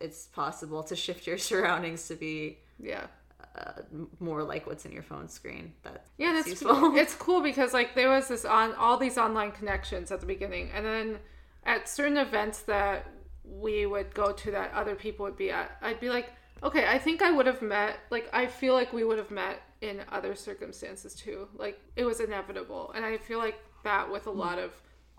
it's 0.00 0.26
possible 0.28 0.82
to 0.84 0.96
shift 0.96 1.26
your 1.26 1.38
surroundings 1.50 2.08
to 2.08 2.14
be 2.14 2.58
yeah. 2.80 3.06
uh, 3.54 3.82
more 4.18 4.42
like 4.42 4.66
what's 4.66 4.84
in 4.86 4.92
your 4.92 5.02
phone 5.02 5.28
screen 5.28 5.72
that 5.82 6.06
Yeah, 6.16 6.32
that's 6.32 6.48
useful 6.48 6.96
it's 7.02 7.14
cool 7.14 7.42
because 7.42 7.72
like 7.74 7.94
there 7.94 8.08
was 8.08 8.28
this 8.28 8.44
on 8.46 8.74
all 8.74 8.96
these 8.96 9.18
online 9.18 9.52
connections 9.52 10.10
at 10.10 10.20
the 10.20 10.26
beginning, 10.26 10.70
and 10.74 10.84
then 10.84 11.18
at 11.64 11.88
certain 11.88 12.16
events 12.16 12.62
that 12.62 13.06
we 13.44 13.86
would 13.86 14.14
go 14.14 14.32
to 14.32 14.50
that 14.50 14.72
other 14.72 14.94
people 14.94 15.24
would 15.24 15.36
be 15.36 15.50
at, 15.50 15.76
I'd 15.82 16.00
be 16.00 16.08
like, 16.08 16.30
okay, 16.62 16.86
I 16.86 16.98
think 16.98 17.22
I 17.22 17.30
would 17.30 17.46
have 17.46 17.62
met. 17.62 17.98
Like 18.10 18.28
I 18.32 18.46
feel 18.46 18.74
like 18.74 18.92
we 18.92 19.04
would 19.04 19.18
have 19.18 19.30
met 19.30 19.62
in 19.80 20.00
other 20.10 20.34
circumstances 20.34 21.14
too. 21.14 21.48
Like 21.56 21.80
it 21.96 22.04
was 22.04 22.20
inevitable, 22.20 22.92
and 22.94 23.04
I 23.04 23.18
feel 23.18 23.38
like 23.38 23.58
that 23.84 24.10
with 24.10 24.26
a 24.26 24.30
lot 24.30 24.58
of 24.58 24.72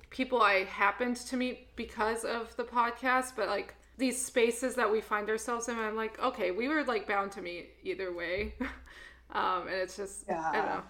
people 0.09 0.41
I 0.41 0.63
happened 0.63 1.17
to 1.17 1.37
meet 1.37 1.75
because 1.75 2.23
of 2.23 2.55
the 2.55 2.63
podcast, 2.63 3.33
but 3.35 3.47
like 3.47 3.75
these 3.97 4.23
spaces 4.23 4.75
that 4.75 4.91
we 4.91 5.01
find 5.01 5.29
ourselves 5.29 5.67
in, 5.67 5.77
I'm 5.77 5.95
like, 5.95 6.19
okay, 6.19 6.51
we 6.51 6.67
were 6.67 6.83
like 6.83 7.07
bound 7.07 7.31
to 7.33 7.41
meet 7.41 7.71
either 7.83 8.13
way. 8.13 8.55
um, 9.31 9.67
and 9.67 9.75
it's 9.75 9.97
just, 9.97 10.25
yeah. 10.27 10.49
I 10.51 10.55
don't 10.55 10.65
know. 10.65 10.83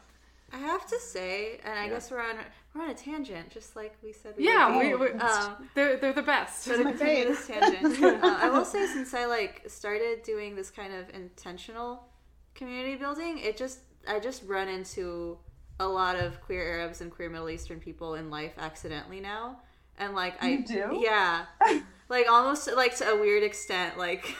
I 0.53 0.57
have 0.57 0.85
to 0.87 0.99
say, 0.99 1.59
and 1.63 1.77
I 1.77 1.89
guess 1.89 2.11
we're 2.11 2.21
on 2.21 2.37
we're 2.75 2.83
on 2.83 2.89
a 2.89 2.93
tangent, 2.93 3.49
just 3.49 3.75
like 3.75 3.95
we 4.03 4.11
said. 4.11 4.33
We 4.37 4.45
Yeah, 4.45 4.75
would 4.75 4.99
we, 4.99 5.13
we, 5.13 5.19
Um, 5.19 5.69
they're, 5.73 5.97
they're 5.97 6.13
the 6.13 6.21
best. 6.21 6.63
So 6.63 6.77
to 6.77 6.83
continue 6.83 7.25
this 7.25 7.47
tangent, 7.47 8.03
uh, 8.23 8.37
I 8.41 8.49
will 8.49 8.65
say 8.65 8.85
since 8.87 9.13
I 9.13 9.25
like 9.25 9.63
started 9.67 10.23
doing 10.23 10.55
this 10.55 10.69
kind 10.69 10.93
of 10.93 11.09
intentional 11.15 12.07
community 12.53 12.95
building, 12.95 13.37
it 13.39 13.57
just 13.57 13.79
I 14.07 14.19
just 14.19 14.43
run 14.45 14.67
into 14.67 15.37
a 15.79 15.87
lot 15.87 16.15
of 16.17 16.41
queer 16.41 16.79
Arabs 16.79 17.01
and 17.01 17.11
queer 17.11 17.29
Middle 17.29 17.49
Eastern 17.49 17.79
people 17.79 18.15
in 18.15 18.29
life 18.29 18.53
accidentally 18.57 19.19
now, 19.21 19.59
and 19.97 20.13
like 20.13 20.41
I 20.43 20.49
You 20.49 20.65
do? 20.65 20.99
yeah, 21.01 21.45
like 22.09 22.27
almost 22.29 22.69
like 22.75 22.95
to 22.97 23.09
a 23.09 23.19
weird 23.19 23.43
extent, 23.43 23.97
like 23.97 24.35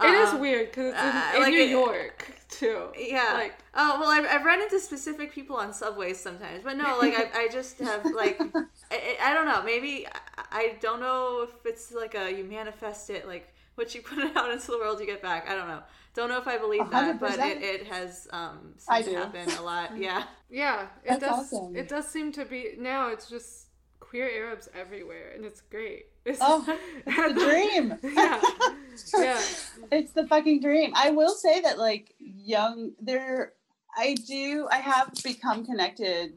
It 0.00 0.10
is 0.14 0.30
um, 0.30 0.40
weird 0.40 0.70
because 0.70 0.92
it's 0.94 1.02
in, 1.02 1.08
uh, 1.08 1.32
in 1.34 1.40
like 1.42 1.50
New 1.52 1.62
it- 1.62 1.70
York 1.70 2.32
too. 2.48 2.88
Yeah. 2.98 3.32
Like, 3.34 3.54
oh 3.74 3.98
well, 4.00 4.08
I've, 4.10 4.24
I've 4.26 4.44
run 4.44 4.62
into 4.62 4.78
specific 4.80 5.32
people 5.32 5.56
on 5.56 5.72
subways 5.72 6.18
sometimes, 6.20 6.62
but 6.64 6.76
no, 6.76 6.98
like 7.02 7.14
I, 7.14 7.42
I 7.44 7.48
just 7.48 7.78
have 7.80 8.04
like 8.14 8.40
I, 8.40 8.62
I 8.92 9.16
I 9.30 9.34
don't 9.34 9.46
know. 9.46 9.62
Maybe 9.62 10.06
I, 10.06 10.44
I 10.50 10.76
don't 10.80 11.00
know 11.00 11.46
if 11.48 11.66
it's 11.66 11.92
like 11.92 12.14
a 12.14 12.30
you 12.36 12.44
manifest 12.44 13.10
it 13.10 13.26
like 13.26 13.52
what 13.74 13.94
you 13.94 14.02
put 14.10 14.18
it 14.18 14.36
out 14.36 14.50
into 14.50 14.70
the 14.70 14.78
world 14.78 15.00
you 15.00 15.06
get 15.06 15.22
back. 15.22 15.48
I 15.48 15.54
don't 15.54 15.68
know. 15.68 15.82
Don't 16.14 16.28
know 16.30 16.38
if 16.38 16.48
I 16.48 16.58
believe 16.58 16.90
that, 16.90 17.20
but 17.20 17.38
it, 17.38 17.62
it 17.62 17.86
has 17.86 18.26
um 18.32 18.74
I 18.88 19.02
seemed 19.02 19.16
to 19.16 19.22
happen 19.24 19.50
a 19.58 19.62
lot. 19.62 19.96
Yeah. 19.96 20.24
yeah, 20.50 20.86
it 21.04 21.20
That's 21.20 21.20
does. 21.20 21.52
awesome. 21.52 21.76
It 21.76 21.88
does 21.88 22.08
seem 22.08 22.32
to 22.32 22.44
be 22.44 22.74
now. 22.78 23.08
It's 23.08 23.28
just 23.28 23.66
queer 24.00 24.28
Arabs 24.28 24.68
everywhere, 24.74 25.32
and 25.34 25.44
it's 25.44 25.60
great. 25.60 26.06
It's, 26.28 26.38
Oh, 26.42 26.64
The 27.06 27.34
dream. 27.34 27.98
yeah, 28.14 28.40
yeah. 29.16 29.42
it's 29.92 30.12
the 30.12 30.26
fucking 30.26 30.60
dream. 30.60 30.92
I 30.94 31.10
will 31.10 31.34
say 31.34 31.60
that 31.60 31.78
like 31.78 32.14
young 32.18 32.92
there 33.00 33.54
I 33.96 34.14
do 34.26 34.68
I 34.70 34.76
have 34.76 35.12
become 35.24 35.64
connected 35.64 36.34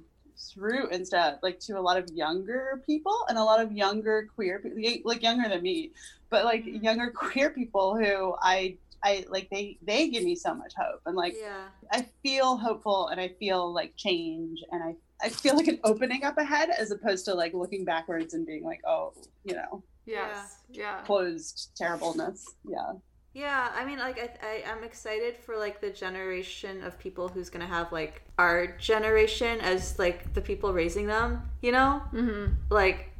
through 0.53 0.89
Insta 0.89 1.37
like 1.43 1.59
to 1.59 1.77
a 1.77 1.81
lot 1.81 1.97
of 1.97 2.09
younger 2.09 2.81
people 2.85 3.25
and 3.29 3.37
a 3.37 3.43
lot 3.43 3.61
of 3.61 3.71
younger 3.71 4.27
queer 4.33 4.59
people 4.59 5.01
like 5.03 5.21
younger 5.21 5.49
than 5.49 5.61
me, 5.61 5.91
but 6.29 6.45
like 6.45 6.65
mm-hmm. 6.65 6.83
younger 6.83 7.11
queer 7.15 7.49
people 7.49 7.95
who 7.97 8.35
I 8.41 8.77
I 9.03 9.25
like 9.29 9.49
they 9.49 9.77
they 9.81 10.07
give 10.09 10.23
me 10.23 10.35
so 10.35 10.53
much 10.53 10.73
hope 10.77 11.01
and 11.05 11.15
like 11.15 11.35
Yeah. 11.39 11.65
I 11.91 12.07
feel 12.23 12.57
hopeful 12.57 13.07
and 13.09 13.19
I 13.19 13.29
feel 13.39 13.73
like 13.73 13.95
change 13.97 14.59
and 14.71 14.81
I 14.83 14.95
I 15.23 15.29
feel 15.29 15.55
like 15.55 15.67
an 15.67 15.79
opening 15.83 16.23
up 16.23 16.37
ahead 16.37 16.69
as 16.77 16.91
opposed 16.91 17.25
to 17.25 17.33
like 17.35 17.53
looking 17.53 17.85
backwards 17.85 18.33
and 18.33 18.45
being 18.45 18.63
like 18.63 18.81
oh 18.87 19.13
you 19.43 19.55
know 19.55 19.83
Yes, 20.05 20.57
yeah. 20.69 21.01
closed 21.05 21.71
terribleness 21.75 22.55
yeah 22.67 22.93
Yeah, 23.33 23.69
I 23.73 23.85
mean, 23.85 23.97
like, 23.99 24.19
I, 24.19 24.29
I, 24.45 24.63
I'm 24.71 24.83
excited 24.83 25.37
for, 25.37 25.57
like, 25.57 25.79
the 25.79 25.89
generation 25.89 26.83
of 26.83 26.99
people 26.99 27.29
who's 27.29 27.49
gonna 27.49 27.65
have, 27.67 27.91
like, 27.93 28.23
our 28.37 28.75
generation 28.77 29.61
as, 29.61 29.97
like, 29.97 30.33
the 30.33 30.41
people 30.41 30.73
raising 30.73 31.07
them, 31.07 31.49
you 31.61 31.71
know? 31.71 32.01
Mm-hmm. 32.13 32.53
Like, 32.69 33.11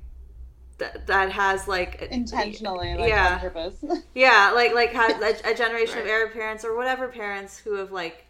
that 0.79 1.07
that 1.07 1.31
has, 1.31 1.67
like... 1.67 2.01
intentionally 2.11 2.95
like 2.95 3.09
Yeah. 3.09 3.35
on 3.35 3.39
purpose 3.39 3.75
Yeah, 4.15 4.51
like, 4.53 4.73
like, 4.73 4.91
has 4.93 5.21
a, 5.45 5.51
a 5.51 5.55
generation 5.55 5.99
of 5.99 6.07
Arab 6.07 6.33
parents 6.33 6.65
or 6.65 6.75
whatever 6.75 7.07
parents 7.07 7.57
who 7.57 7.75
have, 7.75 7.91
like, 7.91 8.25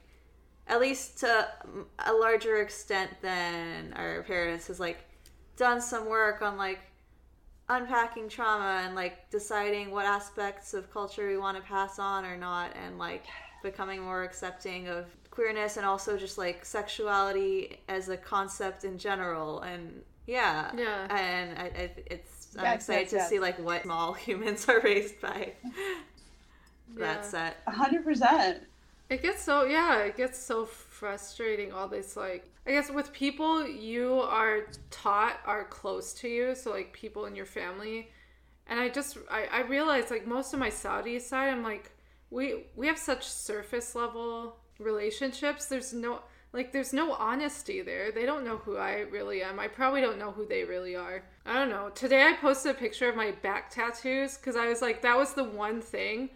at 0.67 0.79
least 0.79 1.19
to 1.19 1.47
a 2.05 2.13
larger 2.13 2.61
extent 2.61 3.11
than 3.21 3.93
our 3.93 4.23
parents, 4.23 4.67
has, 4.67 4.79
like, 4.79 4.99
done 5.57 5.81
some 5.81 6.07
work 6.09 6.41
on, 6.41 6.57
like, 6.57 6.79
unpacking 7.69 8.27
trauma 8.27 8.81
and 8.85 8.95
like 8.95 9.29
deciding 9.29 9.91
what 9.91 10.05
aspects 10.05 10.73
of 10.73 10.91
culture 10.91 11.27
we 11.29 11.37
want 11.37 11.55
to 11.55 11.63
pass 11.63 11.99
on 11.99 12.25
or 12.25 12.35
not 12.35 12.71
and 12.75 12.97
like 12.99 13.23
becoming 13.63 14.01
more 14.01 14.23
accepting 14.23 14.89
of 14.89 15.05
queerness 15.29 15.77
and 15.77 15.85
also 15.85 16.17
just 16.17 16.37
like 16.37 16.65
sexuality 16.65 17.77
as 17.87 18.09
a 18.09 18.17
concept 18.17 18.83
in 18.83 18.97
general 18.97 19.61
and 19.61 20.01
yeah 20.27 20.71
Yeah. 20.77 21.07
and 21.09 21.57
I, 21.57 21.63
I, 21.63 21.91
it's 22.07 22.57
i'm 22.57 22.65
Yes, 22.65 22.75
excited 22.75 23.01
yes, 23.03 23.09
to 23.11 23.15
yes. 23.17 23.29
see 23.29 23.39
like 23.39 23.57
what 23.59 23.83
small 23.83 24.13
humans 24.27 24.67
are 24.67 24.81
raised 24.81 25.21
by 25.21 25.53
Yeah. 26.97 27.13
that 27.13 27.25
set 27.25 27.57
hundred 27.67 28.03
percent 28.03 28.63
It 29.11 29.21
gets 29.21 29.43
so 29.43 29.65
yeah, 29.65 30.03
it 30.03 30.15
gets 30.15 30.39
so 30.39 30.65
frustrating. 30.65 31.73
All 31.73 31.89
this 31.89 32.15
like, 32.15 32.49
I 32.65 32.71
guess 32.71 32.89
with 32.89 33.11
people 33.11 33.67
you 33.67 34.21
are 34.21 34.67
taught 34.89 35.37
are 35.45 35.65
close 35.65 36.13
to 36.13 36.29
you, 36.29 36.55
so 36.55 36.71
like 36.71 36.93
people 36.93 37.25
in 37.25 37.35
your 37.35 37.45
family, 37.45 38.09
and 38.67 38.79
I 38.79 38.87
just 38.87 39.17
I 39.29 39.47
I 39.51 39.61
realize 39.63 40.11
like 40.11 40.25
most 40.25 40.53
of 40.53 40.61
my 40.61 40.69
Saudi 40.69 41.19
side, 41.19 41.49
I'm 41.49 41.61
like 41.61 41.91
we 42.29 42.67
we 42.77 42.87
have 42.87 42.97
such 42.97 43.27
surface 43.27 43.95
level 43.95 44.55
relationships. 44.79 45.65
There's 45.65 45.91
no 45.91 46.21
like 46.53 46.71
there's 46.71 46.93
no 46.93 47.11
honesty 47.11 47.81
there. 47.81 48.13
They 48.13 48.25
don't 48.25 48.45
know 48.45 48.59
who 48.59 48.77
I 48.77 48.99
really 48.99 49.43
am. 49.43 49.59
I 49.59 49.67
probably 49.67 49.99
don't 49.99 50.19
know 50.19 50.31
who 50.31 50.45
they 50.45 50.63
really 50.63 50.95
are. 50.95 51.21
I 51.45 51.55
don't 51.55 51.69
know. 51.69 51.89
Today 51.89 52.29
I 52.29 52.37
posted 52.39 52.71
a 52.71 52.79
picture 52.79 53.09
of 53.09 53.17
my 53.17 53.31
back 53.31 53.71
tattoos 53.71 54.37
because 54.37 54.55
I 54.55 54.69
was 54.69 54.81
like 54.81 55.01
that 55.01 55.17
was 55.17 55.33
the 55.33 55.43
one 55.43 55.81
thing 55.81 56.29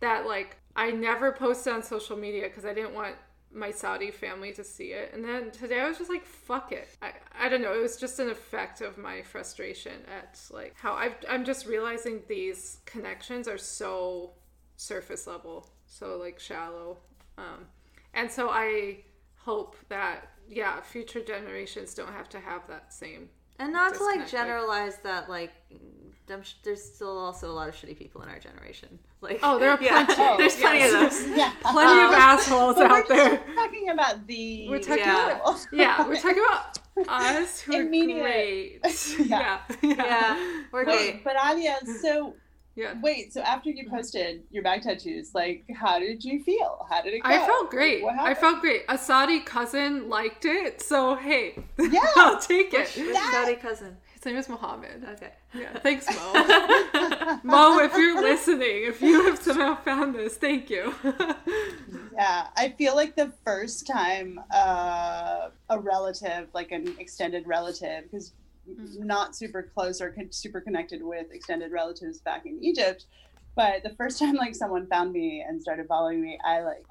that 0.00 0.24
like 0.24 0.56
I 0.76 0.90
never 0.90 1.32
posted 1.32 1.72
on 1.72 1.82
social 1.82 2.16
media 2.16 2.42
because 2.42 2.64
I 2.64 2.74
didn't 2.74 2.94
want 2.94 3.14
my 3.52 3.70
Saudi 3.70 4.10
family 4.10 4.52
to 4.52 4.64
see 4.64 4.86
it. 4.86 5.12
And 5.14 5.24
then 5.24 5.52
today 5.52 5.80
I 5.80 5.88
was 5.88 5.98
just 5.98 6.10
like, 6.10 6.26
fuck 6.26 6.72
it. 6.72 6.88
I, 7.00 7.12
I 7.38 7.48
don't 7.48 7.62
know. 7.62 7.72
It 7.72 7.80
was 7.82 7.96
just 7.96 8.18
an 8.18 8.28
effect 8.28 8.80
of 8.80 8.98
my 8.98 9.22
frustration 9.22 9.92
at 10.12 10.40
like 10.50 10.74
how 10.76 10.94
I've, 10.94 11.14
I'm 11.28 11.44
just 11.44 11.66
realizing 11.66 12.22
these 12.28 12.78
connections 12.84 13.46
are 13.46 13.58
so 13.58 14.32
surface 14.76 15.26
level, 15.28 15.70
so 15.86 16.16
like 16.16 16.40
shallow. 16.40 16.98
Um, 17.38 17.66
and 18.12 18.28
so 18.30 18.48
I 18.50 19.04
hope 19.36 19.76
that, 19.88 20.30
yeah, 20.48 20.80
future 20.80 21.20
generations 21.20 21.94
don't 21.94 22.12
have 22.12 22.28
to 22.30 22.40
have 22.40 22.66
that 22.66 22.92
same. 22.92 23.28
and 23.60 23.72
not 23.72 23.94
to 23.94 24.04
like 24.04 24.28
generalize 24.28 24.98
that 25.04 25.28
like 25.28 25.52
there's 26.26 26.82
still 26.82 27.18
also 27.18 27.50
a 27.50 27.52
lot 27.52 27.68
of 27.68 27.74
shitty 27.74 27.96
people 27.98 28.22
in 28.22 28.28
our 28.28 28.38
generation 28.38 28.98
like 29.20 29.38
Oh, 29.42 29.58
there 29.58 29.70
are 29.70 29.78
yeah, 29.82 30.04
plenty. 30.06 30.36
there's 30.38 30.56
plenty 30.56 30.78
Yes. 30.78 30.94
of 30.94 31.00
those 31.28 31.36
yeah 31.38 31.52
Plenty 31.62 32.00
of 32.02 32.08
Um, 32.08 32.14
assholes 32.14 32.76
But 32.76 32.90
we're 32.90 32.96
out 32.98 33.08
there. 33.08 33.36
just 33.36 33.54
talking 33.54 33.88
about 33.90 34.26
the 34.26 34.68
We're 34.68 34.78
talking 34.80 35.04
Yeah. 35.04 35.36
about 35.40 35.66
yeah, 35.72 36.08
we're 36.08 36.16
talking 36.16 36.42
about 36.48 36.78
us 37.08 37.60
who 37.60 37.74
are 37.76 37.82
Immediate. 37.82 38.80
great. 38.82 39.16
Yeah. 39.18 39.26
Yeah, 39.28 39.60
yeah, 39.82 39.94
yeah 40.06 40.62
we're 40.72 40.84
great 40.84 41.14
Wait, 41.14 41.24
but 41.24 41.36
Alia, 41.44 41.76
so 42.00 42.34
yeah. 42.76 42.94
wait, 43.02 43.32
so 43.32 43.40
after 43.42 43.70
you 43.70 43.88
posted 43.88 44.42
your 44.50 44.62
back 44.64 44.82
tattoos, 44.82 45.32
like, 45.32 45.64
how 45.76 46.00
did 46.00 46.24
you 46.24 46.42
feel? 46.42 46.84
How 46.90 47.02
did 47.02 47.14
it 47.14 47.22
go? 47.22 47.28
I 47.28 47.38
felt 47.46 47.70
great. 47.70 48.02
What 48.02 48.18
I 48.18 48.34
felt 48.34 48.60
great. 48.60 48.82
A 48.88 48.98
Saudi 48.98 49.38
cousin 49.40 50.08
liked 50.08 50.44
it, 50.44 50.80
so 50.82 51.14
hey, 51.14 51.56
Yeah. 51.78 52.00
I'll 52.16 52.40
take 52.40 52.74
it. 52.74 52.88
which 52.96 53.12
That- 53.12 53.30
Saudi 53.32 53.54
cousin 53.60 53.96
His 54.24 54.32
name 54.32 54.38
is 54.40 54.48
Mohammed. 54.48 55.04
okay 55.12 55.32
Yeah, 55.52 55.78
thanks, 55.80 56.06
Mo. 56.08 56.32
Mo, 57.44 57.78
if 57.80 57.92
you're 57.94 58.22
listening, 58.22 58.84
if 58.84 59.02
you 59.02 59.22
have 59.26 59.38
somehow 59.38 59.74
found 59.82 60.14
this, 60.14 60.36
thank 60.36 60.70
you. 60.70 60.94
Yeah, 62.16 62.46
I 62.56 62.68
feel 62.78 62.94
like 62.94 63.16
the 63.16 63.32
first 63.44 63.88
time 63.88 64.38
uh, 64.54 65.48
a 65.68 65.78
relative, 65.80 66.46
like 66.54 66.70
an 66.70 66.94
extended 66.98 67.46
relative, 67.46 68.04
because 68.04 68.32
Mm. 68.66 69.04
not 69.04 69.36
super 69.36 69.70
close 69.74 70.00
or 70.00 70.08
con- 70.10 70.32
super 70.32 70.58
connected 70.58 71.02
with 71.02 71.26
extended 71.32 71.70
relatives 71.70 72.20
back 72.20 72.46
in 72.46 72.64
Egypt, 72.64 73.04
but 73.56 73.82
the 73.82 73.90
first 73.90 74.18
time 74.18 74.36
like 74.36 74.54
someone 74.54 74.86
found 74.86 75.12
me 75.12 75.44
and 75.46 75.60
started 75.60 75.86
following 75.86 76.22
me, 76.22 76.38
I 76.42 76.62
like 76.62 76.86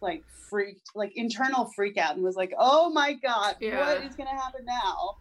like 0.00 0.24
freaked, 0.48 0.88
like 0.94 1.12
internal 1.14 1.66
freak 1.76 1.98
out, 1.98 2.14
and 2.14 2.24
was 2.24 2.34
like, 2.36 2.54
"Oh 2.58 2.88
my 2.88 3.12
god, 3.12 3.56
Yeah. 3.60 3.78
what 3.94 4.04
is 4.06 4.14
gonna 4.16 4.30
happen 4.30 4.64
now?" 4.64 5.16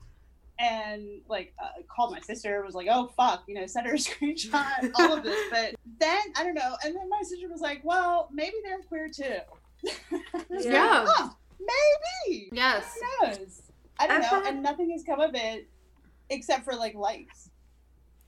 And 0.57 1.21
like 1.27 1.53
uh, 1.61 1.81
called 1.93 2.11
my 2.13 2.19
sister, 2.21 2.63
was 2.65 2.75
like, 2.75 2.87
"Oh 2.89 3.07
fuck," 3.17 3.43
you 3.47 3.55
know, 3.55 3.65
sent 3.65 3.87
her 3.87 3.93
a 3.93 3.97
screenshot, 3.97 4.89
all 4.99 5.13
of 5.17 5.23
this. 5.23 5.37
But 5.51 5.75
then 5.99 6.19
I 6.37 6.43
don't 6.43 6.53
know, 6.53 6.77
and 6.83 6.95
then 6.95 7.09
my 7.09 7.21
sister 7.23 7.49
was 7.49 7.59
like, 7.61 7.81
"Well, 7.83 8.29
maybe 8.31 8.55
they're 8.63 8.79
queer 8.83 9.09
too." 9.09 9.39
Yeah. 10.49 11.05
Oh, 11.07 11.35
maybe. 11.59 12.49
yes. 12.53 12.97
Who 13.21 13.27
knows? 13.27 13.61
I 13.99 14.07
don't 14.07 14.17
I've 14.23 14.31
know, 14.31 14.41
had- 14.43 14.53
and 14.53 14.63
nothing 14.63 14.91
has 14.91 15.03
come 15.03 15.19
of 15.19 15.31
it 15.35 15.67
except 16.29 16.63
for 16.65 16.73
like 16.73 16.95
likes 16.95 17.49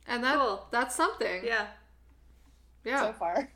And 0.08 0.24
that 0.24 0.36
Cool. 0.36 0.68
that's 0.72 0.96
something. 0.96 1.44
yeah 1.46 1.68
Yeah. 2.84 3.02
so 3.02 3.14
far. 3.14 3.50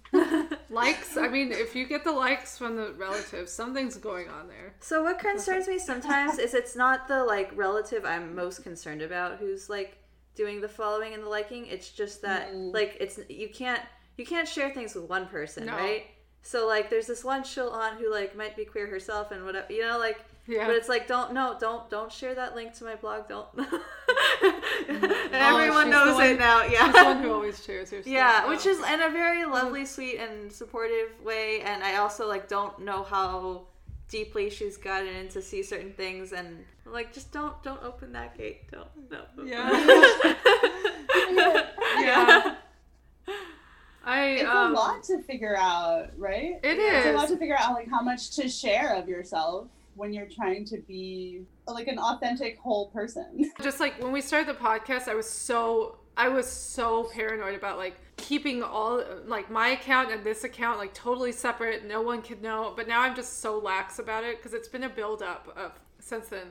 Likes. 0.72 1.18
I 1.18 1.28
mean, 1.28 1.52
if 1.52 1.76
you 1.76 1.86
get 1.86 2.04
the 2.04 2.12
likes 2.12 2.58
from 2.58 2.76
the 2.76 2.94
relatives, 2.94 3.52
something's 3.52 3.98
going 3.98 4.30
on 4.30 4.48
there. 4.48 4.74
So 4.80 5.04
what 5.04 5.20
concerns 5.20 5.68
me 5.68 5.78
sometimes 5.80 6.38
is 6.40 6.54
it's 6.54 6.76
not 6.76 7.08
the 7.08 7.24
like 7.24 7.52
relative 7.56 8.06
I'm 8.06 8.34
most 8.36 8.64
concerned 8.64 9.02
about 9.02 9.38
who's 9.38 9.70
like 9.70 9.98
doing 10.36 10.62
the 10.62 10.70
following 10.70 11.14
and 11.14 11.24
the 11.24 11.30
liking. 11.30 11.66
It's 11.68 11.90
just 11.90 12.22
that 12.24 12.52
Mm. 12.54 12.74
like 12.74 12.98
it's 13.00 13.20
you 13.30 13.50
can't 13.50 13.82
you 14.18 14.26
can't 14.26 14.48
share 14.48 14.70
things 14.72 14.96
with 14.96 15.06
one 15.10 15.28
person, 15.28 15.66
No. 15.66 15.74
right? 15.76 16.06
So 16.42 16.68
like 16.68 16.90
there's 16.90 17.08
this 17.08 17.24
one 17.24 17.44
chill 17.44 17.70
aunt 17.72 18.00
who 18.00 18.12
like 18.12 18.36
might 18.36 18.56
be 18.56 18.66
queer 18.66 18.88
herself 18.88 19.32
and 19.32 19.46
whatever 19.46 19.72
you 19.72 19.82
know 19.86 19.98
like 20.00 20.26
Yeah. 20.52 20.66
but 20.68 20.76
it's 20.76 20.90
like 20.90 21.08
don't 21.08 21.34
no 21.34 21.56
don't 21.60 21.90
don't 21.90 22.12
share 22.12 22.36
that 22.36 22.56
link 22.56 22.74
to 22.80 22.84
my 22.84 22.96
blog 22.96 23.30
don't 23.30 23.48
and 23.58 25.34
everyone 25.34 25.86
she's 25.86 25.92
knows 25.92 26.16
one- 26.16 26.26
it 26.26 26.40
now. 26.40 26.64
Yeah. 26.64 26.86
She's 26.86 26.94
the 26.96 27.04
one 27.06 27.22
who 27.24 27.32
always 27.32 27.64
shares 27.64 27.92
your 27.92 28.02
stuff. 28.04 28.12
Yeah, 28.12 28.42
Oh. 28.46 28.50
which 28.50 28.66
is 28.66 28.80
in 28.80 29.02
a 29.02 29.10
very 29.10 29.46
lovely, 29.46 29.86
sweet, 29.86 30.18
and 30.18 30.52
supportive 30.52 31.10
way. 31.24 31.62
And 31.62 31.84
I 31.84 31.96
also 31.98 32.28
like 32.28 32.48
don't 32.50 32.80
know 32.80 33.04
how 33.04 33.68
deeply 34.10 34.50
she's 34.50 34.76
gotten 34.78 35.08
into 35.16 35.42
see 35.42 35.64
certain 35.64 35.94
things, 35.94 36.34
and 36.34 36.66
I'm 36.86 36.92
like 36.92 37.14
just 37.14 37.32
don't 37.32 37.62
don't 37.64 37.82
open 37.84 38.12
that 38.14 38.38
gate. 38.38 38.70
Don't 38.72 38.90
no. 39.10 39.22
Yeah. 39.46 39.72
yeah. 42.00 42.56
I 44.04 44.26
It's 44.40 44.50
um, 44.50 44.72
a 44.72 44.76
lot 44.76 45.04
to 45.06 45.22
figure 45.22 45.56
out, 45.58 46.10
right? 46.18 46.60
It 46.64 46.80
It's 46.80 47.06
a 47.06 47.12
lot 47.14 47.28
to 47.30 47.38
figure 47.38 47.56
out 47.58 47.74
like 47.76 47.88
how 47.90 48.02
much 48.02 48.32
to 48.38 48.50
share 48.50 48.96
of 48.96 49.08
yourself 49.08 49.68
when 49.96 50.14
you're 50.14 50.28
trying 50.28 50.66
to 50.66 50.78
be 50.88 51.44
like 51.68 51.88
an 51.88 52.00
authentic 52.00 52.58
whole 52.60 52.88
person. 52.90 53.52
just 53.64 53.80
like 53.80 54.02
when 54.02 54.12
we 54.12 54.22
started 54.22 54.48
the 54.48 54.60
podcast 54.60 55.08
i 55.08 55.14
was 55.14 55.30
so 55.30 55.98
i 56.18 56.28
was 56.28 56.48
so 56.48 57.06
paranoid 57.14 57.56
about 57.56 57.78
like 57.78 57.96
keeping 58.18 58.62
all 58.64 59.04
like 59.26 59.50
my 59.50 59.70
account 59.70 60.12
and 60.12 60.24
this 60.24 60.44
account 60.44 60.78
like 60.78 60.94
totally 60.94 61.32
separate 61.32 61.86
no 61.86 62.02
one 62.02 62.22
could 62.22 62.42
know 62.42 62.74
but 62.76 62.88
now 62.88 63.02
i'm 63.02 63.16
just 63.16 63.40
so 63.40 63.58
lax 63.58 64.00
about 64.00 64.24
it 64.24 64.38
because 64.38 64.54
it's 64.54 64.68
been 64.68 64.84
a 64.84 64.90
build 64.90 65.22
up 65.22 65.52
of 65.56 65.72
since 66.00 66.28
then 66.28 66.48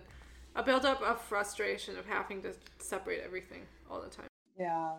a 0.57 0.62
build 0.62 0.85
up 0.85 1.00
of 1.03 1.20
frustration 1.20 1.96
of 1.98 2.07
having 2.07 2.42
to 2.42 2.53
separate 2.79 3.20
everything 3.24 3.62
all 3.90 4.00
the 4.00 4.09
time 4.09 4.26
Yeah. 4.59 4.92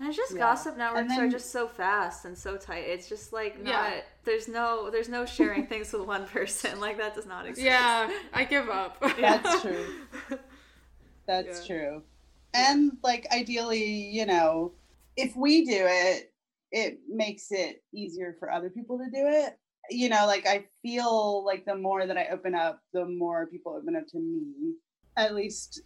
And 0.00 0.08
it's 0.08 0.16
just 0.16 0.32
Yeah. 0.32 0.38
gossip 0.38 0.76
networks 0.78 1.12
And 1.12 1.20
are 1.22 1.28
just 1.28 1.52
so 1.52 1.68
fast 1.68 2.24
and 2.24 2.36
so 2.36 2.56
tight. 2.56 2.84
It's 2.88 3.06
just 3.08 3.32
like 3.34 3.58
not. 3.60 3.70
Yeah. 3.92 4.00
There's 4.24 4.48
no. 4.48 4.90
There's 4.90 5.10
no 5.10 5.26
sharing 5.26 5.66
things 5.66 5.92
with 5.92 6.02
one 6.02 6.26
person. 6.26 6.80
Like 6.86 6.96
that 6.96 7.14
does 7.14 7.26
not 7.26 7.46
exist. 7.46 7.66
yeah 7.66 8.10
i 8.32 8.44
give 8.44 8.68
up 8.70 8.98
That's 9.20 9.60
true. 9.62 9.84
That's 11.26 11.68
Yeah. 11.68 11.76
true. 11.76 12.02
And 12.54 12.92
like 13.02 13.26
ideally, 13.30 13.84
you 13.84 14.26
know, 14.26 14.72
if 15.16 15.36
we 15.36 15.64
do 15.64 15.76
it, 15.86 16.32
it 16.72 16.98
makes 17.08 17.52
it 17.52 17.82
easier 17.92 18.36
for 18.38 18.50
other 18.50 18.70
people 18.70 18.98
to 18.98 19.04
do 19.04 19.26
it. 19.26 19.56
You 19.90 20.08
know, 20.08 20.26
like 20.26 20.46
I 20.46 20.64
feel 20.82 21.44
like 21.44 21.64
the 21.66 21.76
more 21.76 22.06
that 22.06 22.16
I 22.16 22.28
open 22.32 22.54
up, 22.54 22.80
the 22.92 23.04
more 23.04 23.46
people 23.46 23.74
open 23.76 23.96
up 23.96 24.06
to 24.08 24.18
me, 24.18 24.74
at 25.16 25.34
least 25.34 25.82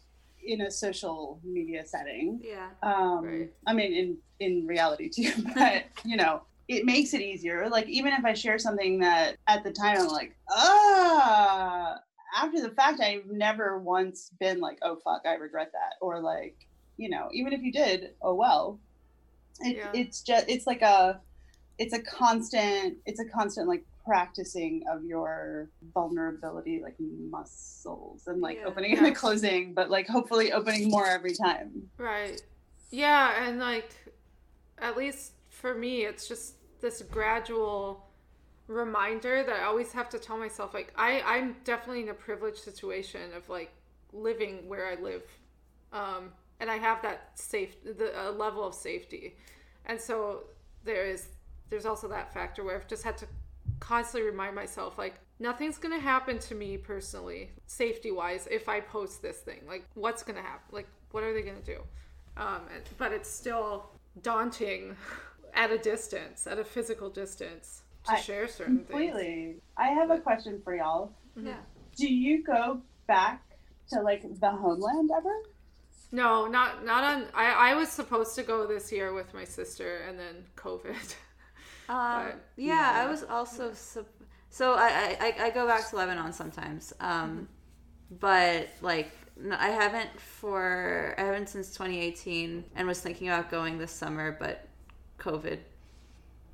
in 0.46 0.62
a 0.62 0.70
social 0.70 1.40
media 1.44 1.85
setting. 1.87 2.40
Yeah. 2.42 2.68
Um, 2.83 3.24
Right. 3.24 3.52
I 3.66 3.72
mean, 3.72 3.92
in 3.92 4.18
in 4.40 4.66
reality 4.66 5.09
too, 5.09 5.33
but 5.54 5.85
you 6.04 6.16
know, 6.16 6.42
it 6.68 6.85
makes 6.85 7.14
it 7.14 7.20
easier. 7.20 7.68
Like 7.68 7.87
even 7.88 8.12
if 8.12 8.24
I 8.24 8.35
share 8.35 8.59
something 8.59 8.98
that 9.00 9.37
at 9.46 9.64
the 9.64 9.72
time 9.72 9.98
I'm 9.98 10.09
like, 10.09 10.37
ah, 10.50 11.98
after 12.37 12.61
the 12.61 12.70
fact, 12.70 13.00
I've 13.00 13.26
never 13.26 13.78
once 13.78 14.30
been 14.40 14.61
like, 14.61 14.78
oh 14.83 14.96
fuck, 15.04 15.22
I 15.26 15.35
regret 15.35 15.70
that, 15.72 15.94
or 16.00 16.20
like, 16.20 16.57
you 16.96 17.09
know, 17.09 17.28
even 17.33 17.52
if 17.52 17.62
you 17.62 17.72
did, 17.72 18.11
oh 18.22 18.35
well. 18.35 18.78
It, 19.61 19.76
Yeah. 19.76 19.90
It's 19.94 20.22
just 20.22 20.48
it's 20.48 20.66
like 20.66 20.83
a 20.83 21.20
it's 21.78 21.92
a 21.94 22.02
constant 22.02 22.98
it's 23.07 23.20
a 23.20 23.24
constant 23.24 23.68
like 23.68 23.85
practicing 24.05 24.83
of 24.93 25.05
your 25.05 25.71
vulnerability 25.95 26.81
like 26.83 26.97
muscles 27.01 28.27
and 28.27 28.40
like 28.40 28.59
Yeah. 28.59 28.67
opening 28.67 28.99
and 28.99 29.14
closing 29.17 29.73
but 29.75 29.90
like 29.90 30.07
hopefully 30.07 30.53
opening 30.53 30.90
more 30.90 31.07
every 31.07 31.35
time 31.35 31.90
Right. 31.99 32.40
Yeah, 32.90 33.47
and 33.47 33.59
like 33.59 33.90
at 34.79 34.97
least 34.97 35.33
for 35.49 35.75
me 35.75 36.03
it's 36.05 36.29
just 36.29 36.55
this 36.81 37.03
gradual 37.03 38.07
reminder 38.67 39.43
that 39.43 39.61
I 39.61 39.64
always 39.64 39.93
have 39.93 40.09
to 40.11 40.19
tell 40.19 40.37
myself 40.38 40.75
like 40.75 40.93
I 40.97 41.21
I'm 41.23 41.57
definitely 41.64 42.03
in 42.03 42.09
a 42.11 42.14
privileged 42.14 42.59
situation 42.59 43.33
of 43.37 43.49
like 43.49 43.73
living 44.12 44.69
where 44.69 44.87
I 44.87 44.95
live. 45.01 45.23
Um 45.93 46.33
and 46.61 46.71
I 46.71 46.77
have 46.77 47.03
that 47.03 47.31
safe 47.38 47.83
the 47.85 48.12
a 48.29 48.31
level 48.31 48.67
of 48.67 48.75
safety. 48.75 49.37
And 49.87 50.01
so 50.01 50.45
there 50.85 51.05
is 51.07 51.29
there's 51.71 51.87
also 51.87 52.09
that 52.09 52.33
factor 52.33 52.62
where 52.64 52.77
I've 52.77 52.87
just 52.87 53.03
had 53.03 53.17
to 53.19 53.27
constantly 53.88 54.29
remind 54.29 54.55
myself 54.55 54.97
like 54.97 55.14
nothing's 55.38 55.79
gonna 55.79 55.99
happen 55.99 56.38
to 56.38 56.55
me 56.55 56.77
personally 56.79 57.51
safety 57.66 58.11
wise 58.11 58.49
if 58.51 58.68
i 58.68 58.81
post 58.81 59.20
this 59.20 59.38
thing 59.38 59.61
like 59.68 59.85
what's 59.94 60.23
gonna 60.23 60.40
happen 60.40 60.62
like 60.73 60.88
what 61.11 61.23
are 61.23 61.35
they 61.35 61.42
gonna 61.42 61.59
do 61.61 61.79
um, 62.37 62.62
and, 62.75 62.83
but 62.99 63.12
it's 63.12 63.29
still 63.31 63.90
daunting 64.23 64.97
at 65.55 65.70
a 65.70 65.79
distance 65.79 66.47
at 66.47 66.59
a 66.59 66.64
physical 66.64 67.11
distance 67.11 67.83
to 68.07 68.12
I- 68.12 68.20
share 68.20 68.49
certain 68.49 68.79
things 68.79 68.88
Completely. 68.90 69.57
I 69.77 69.88
have 69.88 70.11
a 70.11 70.18
question 70.18 70.61
for 70.62 70.75
y'all. 70.77 71.11
Yeah. 71.40 71.57
Do 71.97 72.07
you 72.12 72.42
go 72.44 72.81
back 73.07 73.42
to 73.90 74.01
like 74.01 74.23
the 74.40 74.51
homeland 74.51 75.11
ever? 75.16 75.35
no 76.12 76.47
not 76.47 76.85
not 76.85 77.03
on 77.05 77.25
I, 77.35 77.70
I 77.70 77.75
was 77.75 77.88
supposed 77.88 78.35
to 78.37 78.42
go 78.42 78.66
this 78.66 78.92
year 78.92 79.12
with 79.12 79.33
my 79.35 79.44
sister 79.44 79.99
and 80.09 80.18
then 80.18 80.44
covid 80.57 81.14
Um, 81.88 82.25
But, 82.27 82.40
yeah, 82.57 82.92
I 82.94 83.07
was 83.11 83.25
also 83.25 83.73
sup- 83.75 84.09
so 84.51 84.75
I, 84.75 85.16
I 85.20 85.47
I 85.47 85.51
go 85.51 85.66
back 85.66 85.88
to 85.90 85.97
Lebanon 85.97 86.33
sometimes. 86.33 86.92
Um, 87.01 87.49
but 88.20 88.68
like 88.81 89.11
I 89.53 89.68
haven't 89.70 90.18
for 90.20 91.14
I 91.18 91.23
haven't 91.23 91.49
since 91.49 91.73
2018, 91.75 92.64
and 92.77 92.87
was 92.87 93.01
thinking 93.01 93.29
about 93.29 93.51
going 93.51 93.79
this 93.79 93.90
summer, 93.92 94.37
but 94.38 94.68
COVID 95.18 95.59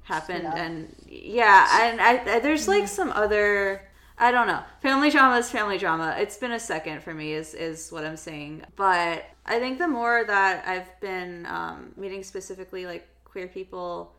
happened, 0.03 0.45
Yeah. 0.45 0.57
and 0.57 0.95
yeah, 1.07 1.91
and 1.91 2.01
I, 2.01 2.37
I 2.37 2.39
there's 2.41 2.69
like 2.69 2.89
some 2.89 3.11
other. 3.13 3.83
I 4.23 4.33
don't 4.33 4.47
know. 4.47 4.63
Family 4.83 5.09
drama 5.11 5.39
is 5.39 5.51
family 5.51 5.79
drama. 5.79 6.15
It's 6.19 6.37
been 6.37 6.53
a 6.53 6.61
second 6.61 7.03
for 7.03 7.15
me, 7.15 7.33
is 7.33 7.55
is 7.55 7.91
what 7.91 8.05
I'm 8.05 8.17
saying. 8.19 8.63
But 8.77 9.25
I 9.47 9.59
think 9.59 9.79
the 9.79 9.89
more 9.89 10.25
that 10.25 10.67
I've 10.67 10.99
been 11.01 11.47
um, 11.47 11.93
meeting 11.97 12.23
specifically 12.23 12.85
like 12.87 13.09
queer 13.25 13.49
people, 13.49 14.13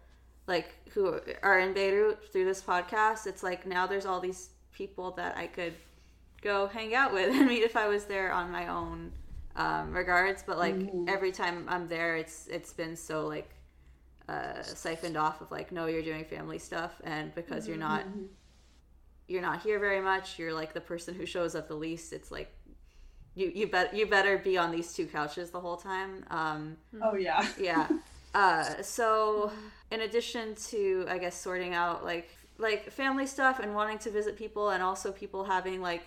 like 0.47 0.73
who 0.93 1.19
are 1.43 1.60
in 1.60 1.73
Beirut 1.73 2.32
through 2.32 2.45
this 2.45 2.62
podcast, 2.62 3.27
it's 3.27 3.43
like 3.43 3.65
now 3.65 3.88
there's 3.88 4.06
all 4.06 4.19
these 4.19 4.49
people 4.73 5.12
that 5.12 5.38
I 5.38 5.47
could 5.47 5.73
go 6.41 6.67
hang 6.67 6.95
out 6.95 7.13
with 7.13 7.30
and 7.36 7.47
meet 7.47 7.63
if 7.63 7.75
I 7.75 7.88
was 7.88 8.06
there 8.06 8.32
on 8.32 8.51
my 8.51 8.67
own 8.67 9.12
um, 9.56 9.91
regards. 9.91 10.43
But 10.43 10.58
like 10.58 10.75
every 11.08 11.32
time 11.32 11.65
I'm 11.69 11.88
there, 11.88 12.17
it's 12.17 12.47
it's 12.47 12.73
been 12.73 12.95
so 12.95 13.27
like 13.27 13.49
uh, 14.27 14.62
siphoned 14.63 15.17
off 15.17 15.41
of 15.41 15.51
like 15.51 15.71
no, 15.71 15.88
you're 15.88 16.04
doing 16.04 16.25
family 16.25 16.60
stuff, 16.60 16.99
and 17.04 17.34
because 17.36 17.67
you're 17.67 17.77
not 17.77 18.04
you're 19.27 19.41
not 19.41 19.62
here 19.62 19.80
very 19.80 20.01
much, 20.01 20.38
you're 20.38 20.54
like 20.54 20.73
the 20.73 20.82
person 20.82 21.15
who 21.15 21.25
shows 21.25 21.56
up 21.56 21.67
the 21.67 21.75
least. 21.75 22.12
It's 22.13 22.32
like 22.32 22.54
you 23.36 23.51
you 23.54 23.67
bet 23.67 23.95
you 23.95 24.06
better 24.06 24.38
be 24.38 24.58
on 24.58 24.71
these 24.71 24.93
two 24.93 25.06
couches 25.06 25.51
the 25.51 25.60
whole 25.60 25.77
time. 25.77 26.25
Um, 26.30 26.77
Oh 27.01 27.15
yeah. 27.15 27.45
yeah 27.60 27.88
uh 28.34 28.82
so 28.82 29.52
in 29.91 30.02
addition 30.02 30.56
to 30.56 31.06
i 31.10 31.17
guess 31.17 31.36
sorting 31.36 31.74
out 31.74 32.04
like 32.04 32.30
like 32.58 32.91
family 32.91 33.26
stuff 33.26 33.60
and 33.60 33.74
wanting 33.74 33.98
to 33.98 34.10
visit 34.10 34.38
people 34.38 34.70
and 34.70 34.82
also 34.84 35.12
people 35.12 35.44
having 35.44 35.82
like 35.82 36.04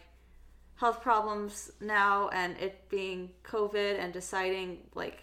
health 0.76 1.02
problems 1.02 1.70
now 1.80 2.28
and 2.28 2.56
it 2.58 2.88
being 2.88 3.30
covid 3.44 3.98
and 3.98 4.12
deciding 4.12 4.78
like 4.94 5.20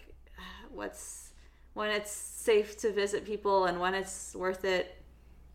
what's 0.70 1.32
when 1.74 1.90
it's 1.90 2.10
safe 2.10 2.76
to 2.78 2.92
visit 2.92 3.24
people 3.24 3.64
and 3.64 3.80
when 3.80 3.94
it's 3.94 4.34
worth 4.34 4.64
it 4.64 4.96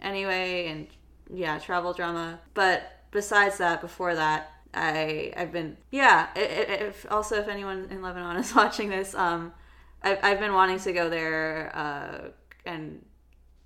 anyway 0.01 0.67
and 0.67 0.87
yeah 1.31 1.59
travel 1.59 1.93
drama. 1.93 2.39
But 2.53 2.83
besides 3.11 3.57
that 3.57 3.81
before 3.81 4.15
that 4.15 4.51
i 4.73 5.31
i've 5.37 5.51
been 5.51 5.77
yeah 5.91 6.27
if 6.35 7.05
also 7.09 7.39
if 7.39 7.47
anyone 7.47 7.87
in 7.89 8.01
lebanon 8.01 8.35
is 8.43 8.53
watching 8.53 8.89
this 8.89 9.15
um 9.15 9.53
I've, 10.03 10.19
I've 10.23 10.39
been 10.39 10.53
wanting 10.53 10.79
to 10.79 10.93
go 10.93 11.09
there 11.09 11.71
uh, 11.75 12.29
and 12.65 13.03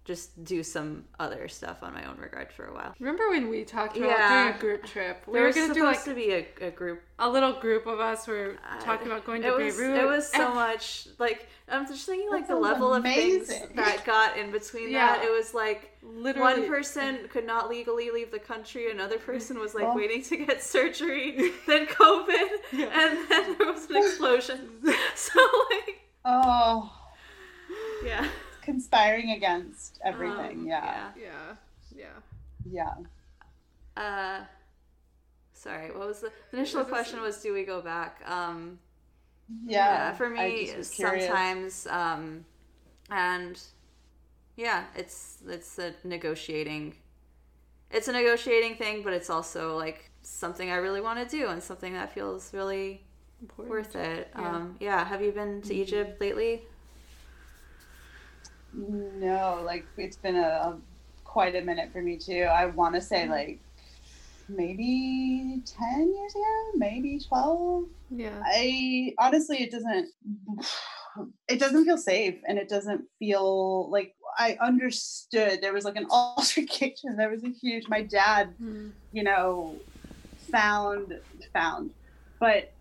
just 0.04 0.44
do 0.44 0.64
some 0.64 1.06
other 1.20 1.48
stuff 1.48 1.84
on 1.84 1.94
my 1.94 2.04
own 2.10 2.18
regard 2.18 2.52
for 2.52 2.66
a 2.66 2.74
while. 2.74 2.96
remember 3.00 3.30
when 3.30 3.50
we 3.50 3.64
talked 3.64 3.96
about 3.96 4.10
Yeah. 4.10 4.44
doing 4.46 4.56
a 4.56 4.60
group 4.60 4.86
trip 4.86 5.24
we 5.28 5.34
There 5.34 5.42
were 5.44 5.48
was 5.50 5.56
gonna 5.56 5.74
supposed 5.76 5.80
do 5.80 5.86
like 5.86 6.04
to 6.06 6.14
be 6.16 6.32
a, 6.64 6.68
a 6.68 6.72
group. 6.72 7.04
a 7.20 7.30
little 7.30 7.54
group 7.54 7.86
of 7.86 8.00
us 8.00 8.28
were 8.28 8.58
talking 8.82 9.06
about 9.08 9.26
going 9.26 9.44
to 9.44 9.50
it 9.50 9.64
was, 9.64 9.78
beirut 9.78 9.98
It 10.04 10.08
was 10.08 10.28
so 10.28 10.46
and- 10.48 10.56
much 10.56 11.08
like 11.20 11.48
I'm 11.70 11.86
just 11.88 12.06
thinking 12.08 12.30
like 12.32 12.48
the 12.48 12.54
sounds 12.56 12.64
level 12.64 12.96
of 12.96 13.04
things 13.04 13.48
that 13.76 14.04
got 14.04 14.38
in 14.38 14.52
between 14.52 14.90
Yeah. 14.90 15.18
that. 15.18 15.24
It 15.24 15.32
was 15.32 15.54
like 15.54 15.96
literally 16.02 16.62
one 16.62 16.68
person 16.68 17.20
could 17.30 17.46
not 17.46 17.70
legally 17.70 18.10
leave 18.10 18.32
the 18.32 18.40
country, 18.40 18.90
another 18.92 19.20
person 19.20 19.60
was 19.60 19.76
like 19.76 19.86
Oh. 19.86 19.96
waiting 19.96 20.24
to 20.24 20.38
get 20.38 20.64
surgery, 20.64 21.52
then 21.68 21.86
COVID, 21.86 22.50
Yeah. 22.74 22.88
and 22.92 23.30
then 23.30 23.56
there 23.58 23.72
was 23.72 23.88
an 23.90 23.98
explosion. 24.04 24.68
so 25.16 25.40
like 25.70 26.00
Oh, 26.24 26.92
yeah. 28.06 28.28
conspiring 28.62 29.32
against 29.32 30.00
everything. 30.04 30.60
Um, 30.62 30.68
yeah. 30.68 31.10
yeah 31.20 31.56
yeah 31.96 32.06
yeah. 32.72 32.94
Uh, 33.98 34.44
sorry. 35.54 35.90
What 35.92 36.08
was 36.08 36.20
the, 36.22 36.32
the 36.52 36.58
initial 36.58 36.80
Was 36.80 36.88
this- 36.88 36.94
question? 36.94 37.22
Was 37.22 37.42
do 37.42 37.54
we 37.54 37.64
go 37.64 37.82
back? 37.82 38.22
Um, 38.30 38.80
Yeah. 39.66 40.14
for 40.14 40.30
me, 40.30 40.66
just 40.68 40.78
was 40.78 40.90
curious. 40.92 41.26
sometimes, 41.26 41.88
um, 41.88 42.46
and 43.10 43.60
yeah, 44.56 44.86
it's 44.96 45.40
it's 45.48 45.80
a 45.80 45.94
negotiating. 46.04 46.96
It's 47.90 48.08
a 48.08 48.12
negotiating 48.14 48.76
thing, 48.76 49.02
but 49.04 49.12
it's 49.14 49.30
also 49.30 49.76
like 49.76 50.12
something 50.22 50.70
I 50.72 50.76
really 50.76 51.02
want 51.02 51.18
to 51.28 51.38
do 51.38 51.48
and 51.48 51.62
something 51.62 51.94
that 51.94 52.14
feels 52.14 52.54
really 52.54 53.04
important. 53.42 53.70
Worth 53.70 53.96
it. 53.96 54.30
Yeah. 54.38 54.56
Um, 54.56 54.76
yeah. 54.80 55.06
Have 55.06 55.22
you 55.22 55.32
been 55.32 55.62
to 55.64 55.74
Egypt 55.74 56.20
lately? 56.22 56.62
No, 58.74 59.62
like 59.66 59.86
it's 59.98 60.18
been 60.18 60.36
a, 60.38 60.40
a 60.48 60.78
quite 61.26 61.56
a 61.56 61.62
minute 61.62 61.92
for 61.92 62.02
me 62.02 62.18
too. 62.18 62.44
I 62.44 62.68
want 62.68 62.96
to 62.96 63.02
say 63.02 63.28
like 63.28 63.60
maybe 64.48 65.62
10 65.66 66.14
years 66.14 66.32
ago, 66.36 66.72
maybe 66.76 67.20
12. 67.20 67.86
Yeah. 68.12 68.42
I 68.46 69.14
honestly, 69.20 69.58
it 69.64 69.72
doesn't. 69.72 70.10
It 71.50 71.60
doesn't 71.60 71.84
feel 71.84 71.98
safe, 71.98 72.36
and 72.48 72.58
it 72.58 72.70
doesn't 72.70 73.04
feel 73.20 73.90
like 73.90 74.16
I 74.38 74.58
understood. 74.62 75.60
There 75.62 75.74
was 75.74 75.84
like 75.84 75.98
an 75.98 76.08
altercation. 76.12 77.18
There 77.18 77.30
was 77.30 77.44
a 77.44 77.50
huge. 77.50 77.90
My 77.90 78.02
dad, 78.04 78.54
Mm. 78.62 78.92
you 79.12 79.24
know, 79.24 79.76
found 80.50 81.20
found, 81.52 81.92
but 82.40 82.72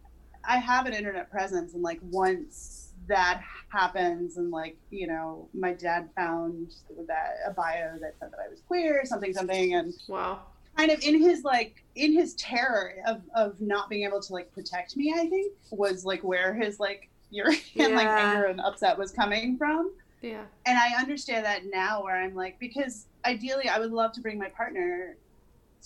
I 0.48 0.58
have 0.58 0.86
an 0.86 0.94
internet 0.94 1.30
presence, 1.30 1.74
and 1.74 1.82
like 1.82 1.98
once 2.02 2.92
that 3.08 3.42
happens, 3.70 4.36
and 4.36 4.50
like 4.50 4.76
you 4.90 5.06
know, 5.06 5.48
my 5.54 5.72
dad 5.72 6.08
found 6.16 6.72
that 7.06 7.34
a 7.46 7.52
bio 7.52 7.98
that 8.00 8.14
said 8.18 8.30
that 8.30 8.38
I 8.44 8.48
was 8.48 8.60
queer, 8.66 9.02
something 9.04 9.32
something, 9.32 9.74
and 9.74 9.92
Wow. 10.08 10.40
kind 10.76 10.90
of 10.90 11.00
in 11.02 11.20
his 11.20 11.42
like 11.44 11.74
in 11.94 12.12
his 12.12 12.34
terror 12.34 12.94
of 13.06 13.22
of 13.34 13.60
not 13.60 13.88
being 13.90 14.04
able 14.04 14.20
to 14.22 14.32
like 14.32 14.50
protect 14.52 14.96
me 14.96 15.12
i 15.16 15.26
think 15.26 15.52
was 15.72 16.04
like 16.04 16.22
where 16.22 16.54
his 16.54 16.78
like 16.78 17.10
fury 17.28 17.58
and 17.78 17.94
like 17.94 18.06
anger 18.08 18.44
and 18.46 18.60
upset 18.60 18.96
was 18.96 19.10
coming 19.12 19.58
from. 19.58 19.90
Yeah. 20.22 20.44
and 20.66 20.78
i 20.78 20.98
understand 21.00 21.44
that 21.44 21.62
now 21.72 22.02
where 22.04 22.14
i'm 22.22 22.34
like 22.34 22.58
because 22.60 23.06
ideally 23.26 23.68
i 23.68 23.78
would 23.78 23.90
love 23.90 24.12
to 24.12 24.20
bring 24.20 24.38
my 24.38 24.48
partner 24.48 25.16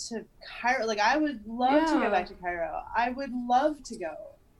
to 0.09 0.25
cairo. 0.61 0.87
Like 0.87 0.99
i 1.01 1.17
would 1.17 1.41
love 1.47 1.87
to 1.87 2.01
go 2.01 2.11
back 2.11 2.27
to 2.27 2.35
cairo. 2.35 2.83
I 2.97 3.11
would 3.11 3.31
love 3.33 3.77
to 3.85 3.99
go 3.99 4.13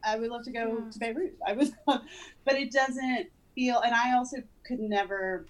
i 0.07 0.17
would 0.19 0.31
love 0.31 0.45
to 0.45 0.53
go 0.53 0.79
Yeah. 0.85 0.91
to 0.91 0.99
beirut 0.99 1.35
i 1.47 1.53
would 1.53 1.71
but 1.87 2.55
it 2.55 2.71
doesn't 2.73 3.27
feel 3.55 3.81
and 3.81 3.95
i 3.95 4.15
also 4.17 4.39
could 4.67 4.81
never 4.81 5.47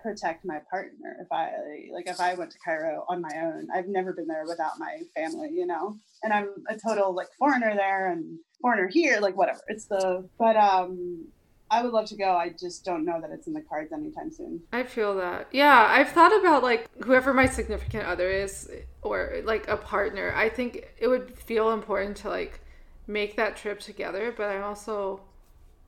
protect 0.00 0.44
my 0.44 0.60
partner 0.70 1.16
if 1.20 1.26
I 1.32 1.50
like 1.92 2.08
if 2.08 2.20
I 2.20 2.34
went 2.34 2.52
to 2.52 2.58
Cairo 2.64 3.04
on 3.08 3.20
my 3.20 3.32
own. 3.42 3.66
I've 3.74 3.88
never 3.88 4.12
been 4.12 4.28
there 4.28 4.44
without 4.46 4.78
my 4.78 5.00
family, 5.16 5.50
you 5.52 5.66
know. 5.66 5.96
And 6.22 6.32
I'm 6.32 6.48
a 6.68 6.76
total 6.78 7.14
like 7.14 7.26
foreigner 7.38 7.74
there 7.74 8.10
and 8.12 8.38
foreigner 8.60 8.88
here, 8.88 9.18
like 9.20 9.36
whatever. 9.36 9.60
It's 9.68 9.86
the 9.86 10.28
but 10.38 10.56
um 10.56 11.26
I 11.70 11.82
would 11.82 11.92
love 11.92 12.06
to 12.06 12.16
go. 12.16 12.30
I 12.36 12.50
just 12.58 12.84
don't 12.84 13.04
know 13.04 13.20
that 13.20 13.30
it's 13.30 13.46
in 13.46 13.52
the 13.52 13.60
cards 13.68 13.92
anytime 13.92 14.30
soon. 14.32 14.62
I 14.72 14.84
feel 14.84 15.16
that. 15.16 15.48
Yeah, 15.50 15.86
I've 15.90 16.10
thought 16.10 16.38
about 16.40 16.62
like 16.62 16.88
whoever 17.02 17.34
my 17.34 17.46
significant 17.46 18.04
other 18.06 18.30
is 18.30 18.70
or 19.02 19.38
like 19.44 19.68
a 19.68 19.76
partner. 19.76 20.32
I 20.34 20.48
think 20.48 20.86
it 20.98 21.08
would 21.08 21.36
feel 21.36 21.72
important 21.72 22.16
to 22.18 22.28
like 22.28 22.60
make 23.08 23.34
that 23.36 23.56
trip 23.56 23.80
together, 23.80 24.32
but 24.36 24.44
I'm 24.44 24.62
also 24.62 25.20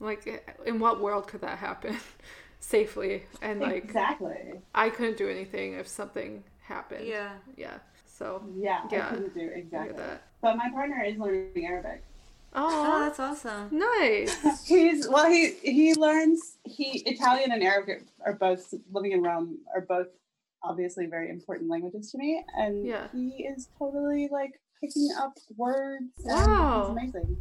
like 0.01 0.43
in 0.67 0.81
what 0.81 1.01
world 1.01 1.29
could 1.29 1.43
that 1.43 1.59
happen 1.59 1.97
safely? 2.61 3.25
And 3.43 3.61
like 3.61 3.85
exactly. 3.85 4.55
I 4.75 4.89
couldn't 4.91 5.19
do 5.19 5.29
anything 5.29 5.75
if 5.75 5.87
something 5.87 6.43
happened. 6.63 7.07
Yeah. 7.07 7.33
Yeah. 7.57 7.79
So 8.19 8.43
Yeah, 8.57 8.83
Yeah. 8.91 9.07
I 9.07 9.15
couldn't 9.15 9.35
do 9.35 9.51
exactly. 9.55 9.97
that. 9.97 10.23
But 10.41 10.57
my 10.57 10.71
partner 10.71 11.05
is 11.05 11.17
learning 11.19 11.67
Arabic. 11.67 12.03
Oh, 12.53 12.85
Oh, 12.87 13.01
that's 13.01 13.21
awesome. 13.21 13.69
nice. 13.71 14.67
He's 14.67 15.09
well. 15.09 15.31
He 15.31 15.51
he 15.63 15.95
learns 15.95 16.57
he 16.65 17.03
Italian 17.07 17.53
and 17.53 17.63
Arabic 17.63 18.03
are 18.27 18.33
both 18.33 18.75
living 18.91 19.13
in 19.13 19.23
Rome 19.23 19.59
are 19.73 19.83
both 19.83 20.09
obviously 20.65 21.07
very 21.07 21.31
important 21.31 21.71
languages 21.71 22.11
to 22.13 22.19
me, 22.19 22.45
and 22.57 22.85
Yeah. 22.85 23.07
he 23.13 23.45
is 23.45 23.69
totally 23.79 24.29
like 24.33 24.61
picking 24.81 25.11
up 25.19 25.39
words. 25.57 26.05
Wow. 26.25 26.95
he's 26.99 27.13
amazing. 27.13 27.37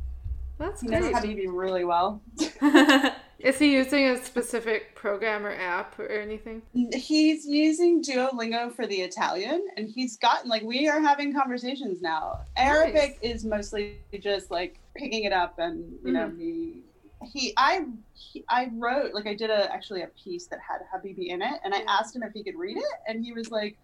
That's 0.58 0.82
He 0.82 0.88
knows 0.88 1.10
great. 1.10 1.16
Habibi 1.16 1.46
really 1.48 1.86
well. 1.86 2.22
Is 3.40 3.58
he 3.58 3.72
using 3.72 4.10
a 4.10 4.22
specific 4.22 4.94
program 4.96 5.46
or 5.46 5.54
app 5.54 5.98
or 5.98 6.08
anything? 6.08 6.62
He's 6.74 7.46
using 7.46 8.04
Duolingo 8.04 8.74
for 8.76 8.86
the 8.86 8.98
Italian, 8.98 9.66
and 9.78 9.88
he's 9.90 10.18
gotten 10.18 10.50
like 10.50 10.62
we 10.64 10.90
are 10.90 11.00
having 11.00 11.34
conversations 11.34 12.02
now. 12.02 12.42
Arabic 12.58 13.18
is 13.22 13.46
mostly 13.46 13.96
just 14.20 14.52
like 14.52 14.78
picking 14.94 15.24
it 15.24 15.32
up, 15.32 15.58
and 15.58 15.98
you 16.04 16.12
know 16.12 16.28
mm-hmm. 16.28 16.40
he 16.40 16.84
he 17.32 17.54
I 17.56 17.86
he, 18.14 18.44
I 18.50 18.70
wrote 18.74 19.14
like 19.14 19.26
I 19.26 19.36
did 19.36 19.50
a 19.50 19.72
actually 19.74 20.02
a 20.02 20.08
piece 20.08 20.48
that 20.48 20.60
had 20.60 20.82
Habibi 20.94 21.28
in 21.28 21.42
it, 21.42 21.62
and 21.64 21.74
I 21.74 21.84
asked 21.88 22.14
him 22.14 22.24
if 22.24 22.34
he 22.34 22.44
could 22.44 22.58
read 22.58 22.76
it, 22.76 22.84
and 23.08 23.24
he 23.24 23.32
was 23.32 23.52
like 23.52 23.78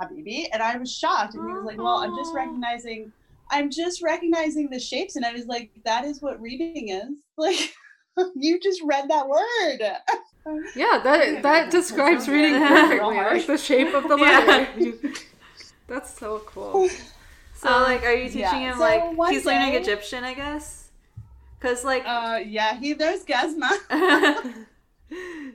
Habibi, 0.00 0.46
and 0.52 0.62
I 0.62 0.76
was 0.76 0.92
shocked, 0.92 1.34
and 1.34 1.48
he 1.48 1.54
was 1.54 1.64
like, 1.64 1.78
well, 1.78 1.98
I'm 1.98 2.14
just 2.14 2.34
recognizing. 2.34 3.12
I'm 3.50 3.70
just 3.70 4.02
recognizing 4.02 4.70
the 4.70 4.80
shapes, 4.80 5.16
and 5.16 5.24
I 5.24 5.32
was 5.32 5.46
like, 5.46 5.70
"That 5.84 6.04
is 6.04 6.22
what 6.22 6.40
reading 6.40 6.88
is." 6.88 7.04
Like, 7.36 7.74
you 8.36 8.60
just 8.60 8.80
read 8.84 9.08
that 9.10 9.28
word. 9.28 9.80
Yeah, 10.76 11.00
that 11.02 11.02
that 11.02 11.42
that 11.42 11.70
describes 11.70 12.28
reading 12.28 12.52
perfectly, 12.60 13.16
like 13.16 13.46
the 13.54 13.56
shape 13.56 13.94
of 13.94 14.06
the 14.08 14.16
Yeah. 14.18 14.66
letter. 14.76 14.98
That's 15.88 16.16
so 16.18 16.40
cool. 16.46 16.88
So, 17.54 17.70
like, 17.70 18.04
are 18.04 18.12
you 18.12 18.26
teaching 18.26 18.40
yeah, 18.40 18.58
him 18.58 18.74
so 18.74 18.80
like 18.80 19.16
one 19.16 19.32
he's 19.32 19.46
learning 19.46 19.74
Egyptian? 19.74 20.22
I 20.22 20.34
guess. 20.34 20.90
Cause 21.60 21.82
like. 21.82 22.04
Uh, 22.06 22.40
yeah, 22.44 22.78
he 22.78 22.92
there's 22.92 23.24
Gazma. 23.24 23.70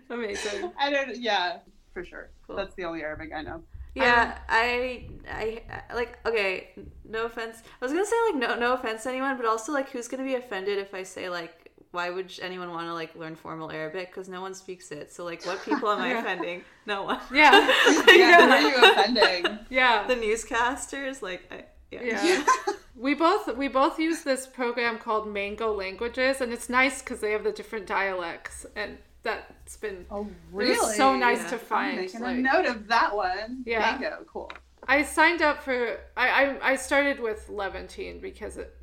Amazing. 0.09 0.71
I 0.79 0.89
don't. 0.89 1.17
Yeah, 1.17 1.59
for 1.93 2.03
sure. 2.03 2.31
Cool. 2.47 2.55
That's 2.55 2.73
the 2.75 2.85
only 2.85 3.01
Arabic 3.03 3.31
I 3.35 3.43
know. 3.43 3.61
Yeah, 3.95 4.37
I, 4.47 5.07
I, 5.29 5.61
I- 5.89 5.93
like. 5.93 6.19
Okay, 6.25 6.69
no 7.07 7.25
offense. 7.25 7.63
I 7.81 7.85
was 7.85 7.91
gonna 7.91 8.05
say 8.05 8.15
like 8.31 8.35
no, 8.39 8.55
no 8.59 8.73
offense 8.73 9.03
to 9.03 9.09
anyone, 9.09 9.35
but 9.37 9.45
also 9.45 9.71
like 9.71 9.89
who's 9.89 10.07
gonna 10.07 10.23
be 10.23 10.35
offended 10.35 10.77
if 10.77 10.93
I 10.93 11.03
say 11.03 11.27
like 11.29 11.71
why 11.91 12.11
would 12.11 12.31
anyone 12.43 12.69
want 12.69 12.85
to 12.85 12.93
like 12.93 13.15
learn 13.15 13.35
formal 13.35 13.71
Arabic? 13.71 14.09
Because 14.09 14.29
no 14.29 14.41
one 14.41 14.53
speaks 14.53 14.91
it. 14.91 15.11
So 15.11 15.25
like, 15.25 15.43
what 15.45 15.63
people 15.65 15.89
am 15.89 15.99
I 16.01 16.09
Yeah. 16.11 16.19
offending? 16.19 16.63
No 16.85 17.03
one. 17.03 17.19
Yeah. 17.33 17.51
Yeah, 18.15 18.45
who 18.45 18.51
are 18.51 18.61
you 18.61 18.91
offending? 18.91 19.59
Yeah. 19.71 20.05
the 20.05 20.13
newscasters, 20.15 21.21
like, 21.23 21.51
I, 21.51 21.63
yeah. 21.91 22.23
Yeah. 22.25 22.45
We 22.95 23.13
both 23.15 23.55
we 23.55 23.69
both 23.69 23.97
use 23.97 24.23
this 24.23 24.45
program 24.45 24.97
called 24.99 25.25
Mango 25.27 25.73
Languages, 25.73 26.41
and 26.41 26.51
it's 26.51 26.67
nice 26.69 27.01
because 27.01 27.21
they 27.21 27.31
have 27.31 27.45
the 27.45 27.51
different 27.53 27.87
dialects, 27.87 28.65
and 28.75 28.97
that's 29.23 29.77
been 29.77 30.05
Oh, 30.09 30.27
really? 30.51 30.95
so 30.95 31.15
nice 31.15 31.39
Yeah. 31.39 31.47
to 31.49 31.55
I'm 31.55 31.59
find. 31.61 31.97
making 31.97 32.21
like- 32.21 32.37
a 32.37 32.39
note 32.39 32.65
of 32.65 32.87
that 32.87 33.15
one. 33.15 33.63
Yeah. 33.65 33.79
Mango, 33.79 34.25
cool. 34.31 34.51
I 34.87 35.03
signed 35.03 35.41
up 35.41 35.61
for 35.61 35.99
I 36.15 36.29
I, 36.45 36.71
I 36.71 36.75
started 36.75 37.19
with 37.19 37.49
Levantine 37.49 38.19
because 38.19 38.57
it, 38.57 38.75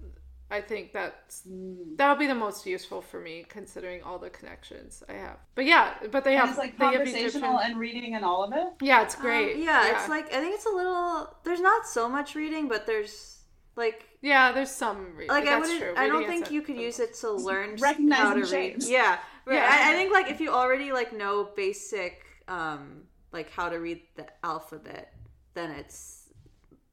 I 0.49 0.61
think 0.61 0.93
that's 0.93 1.43
Mm. 1.49 1.97
that'll 1.97 2.17
be 2.17 2.27
the 2.29 2.35
most 2.35 2.67
useful 2.67 3.01
for 3.03 3.19
me 3.19 3.45
considering 3.49 4.03
all 4.03 4.19
the 4.19 4.31
connections 4.31 5.03
I 5.09 5.15
have. 5.15 5.39
But 5.57 5.65
yeah, 5.65 5.95
but 6.13 6.23
they 6.23 6.33
And 6.37 6.41
have 6.43 6.51
it's 6.51 6.59
like 6.59 6.79
they 6.79 6.85
have 6.85 6.95
conversational 6.95 7.55
Egyptian- 7.57 7.71
and 7.73 7.81
reading 7.81 8.15
and 8.15 8.25
all 8.25 8.45
of 8.45 8.53
it. 8.53 8.69
yeah, 8.81 9.03
it's 9.03 9.17
Um, 9.17 9.23
great. 9.23 9.57
yeah, 9.57 9.97
it's 9.97 10.09
like 10.09 10.27
I 10.33 10.39
think 10.41 10.55
it's 10.55 10.67
a 10.67 10.71
little. 10.71 11.35
There's 11.45 11.61
not 11.61 11.87
so 11.87 12.09
much 12.09 12.35
reading, 12.37 12.69
but 12.69 12.87
there's 12.87 13.41
like 13.75 14.07
yeah, 14.21 14.53
there's 14.53 14.71
some 14.71 15.17
re- 15.17 15.29
like 15.29 15.47
I 15.49 15.59
wouldn't. 15.59 15.99
I 15.99 16.07
don't 16.09 16.27
think 16.27 16.51
you 16.51 16.63
could 16.63 16.77
use 16.77 17.01
it 17.01 17.15
to 17.23 17.31
learn 17.33 17.77
Recognizing 17.77 18.09
how 18.27 18.35
to 18.35 18.45
read. 18.57 18.83
Yeah, 18.85 19.19
right. 19.47 19.55
Yeah. 19.57 19.69
I, 19.71 19.93
I 19.93 19.95
think 19.95 20.13
like 20.13 20.29
if 20.31 20.41
you 20.41 20.51
already 20.51 20.93
like 20.93 21.13
know 21.13 21.49
basic 21.57 22.23
um 22.49 23.03
like 23.33 23.51
how 23.51 23.69
to 23.69 23.77
read 23.77 24.01
the 24.17 24.27
alphabet, 24.45 25.13
then 25.55 25.71
it's 25.73 26.31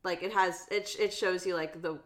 like 0.04 0.24
it 0.24 0.34
has 0.34 0.68
it. 0.72 0.96
It 1.00 1.14
shows 1.14 1.46
you 1.46 1.56
like 1.56 1.82
the 1.82 2.00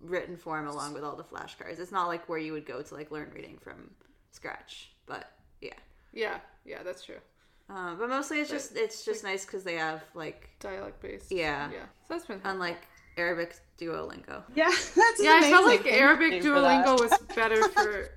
written 0.00 0.36
form 0.36 0.66
along 0.66 0.94
with 0.94 1.04
all 1.04 1.16
the 1.16 1.24
flashcards. 1.24 1.78
It's 1.78 1.92
not 1.92 2.08
like 2.08 2.28
where 2.28 2.38
you 2.38 2.52
would 2.52 2.66
go 2.66 2.82
to 2.82 2.94
like 2.94 3.10
learn 3.10 3.30
reading 3.34 3.58
from 3.62 3.90
scratch. 4.32 4.90
But 5.06 5.30
yeah, 5.60 5.74
Yeah, 6.12 6.38
yeah, 6.64 6.82
that's 6.82 7.04
true. 7.04 7.20
um, 7.68 7.98
but 7.98 8.08
mostly 8.08 8.40
it's 8.40 8.50
just 8.50 8.76
it's 8.76 9.04
just 9.04 9.22
nice 9.24 9.44
because 9.44 9.62
they 9.64 9.74
have 9.76 10.02
like 10.14 10.50
Dialect 10.60 11.00
based. 11.00 11.30
Yeah. 11.32 11.70
Yeah. 11.72 11.84
So 12.06 12.14
that's 12.14 12.26
been 12.26 12.40
unlike 12.44 12.78
Arabic 13.16 13.54
Duolingo. 13.78 14.42
Yeah, 14.54 14.70
that's 14.70 15.22
Yeah, 15.22 15.40
I 15.42 15.50
felt 15.50 15.66
like 15.66 15.86
Arabic 15.86 16.32
you 16.34 16.42
for 16.42 16.60
that. 16.60 16.84
Duolingo 16.86 17.00
was 17.00 17.18
better 17.36 17.68
for 17.68 18.10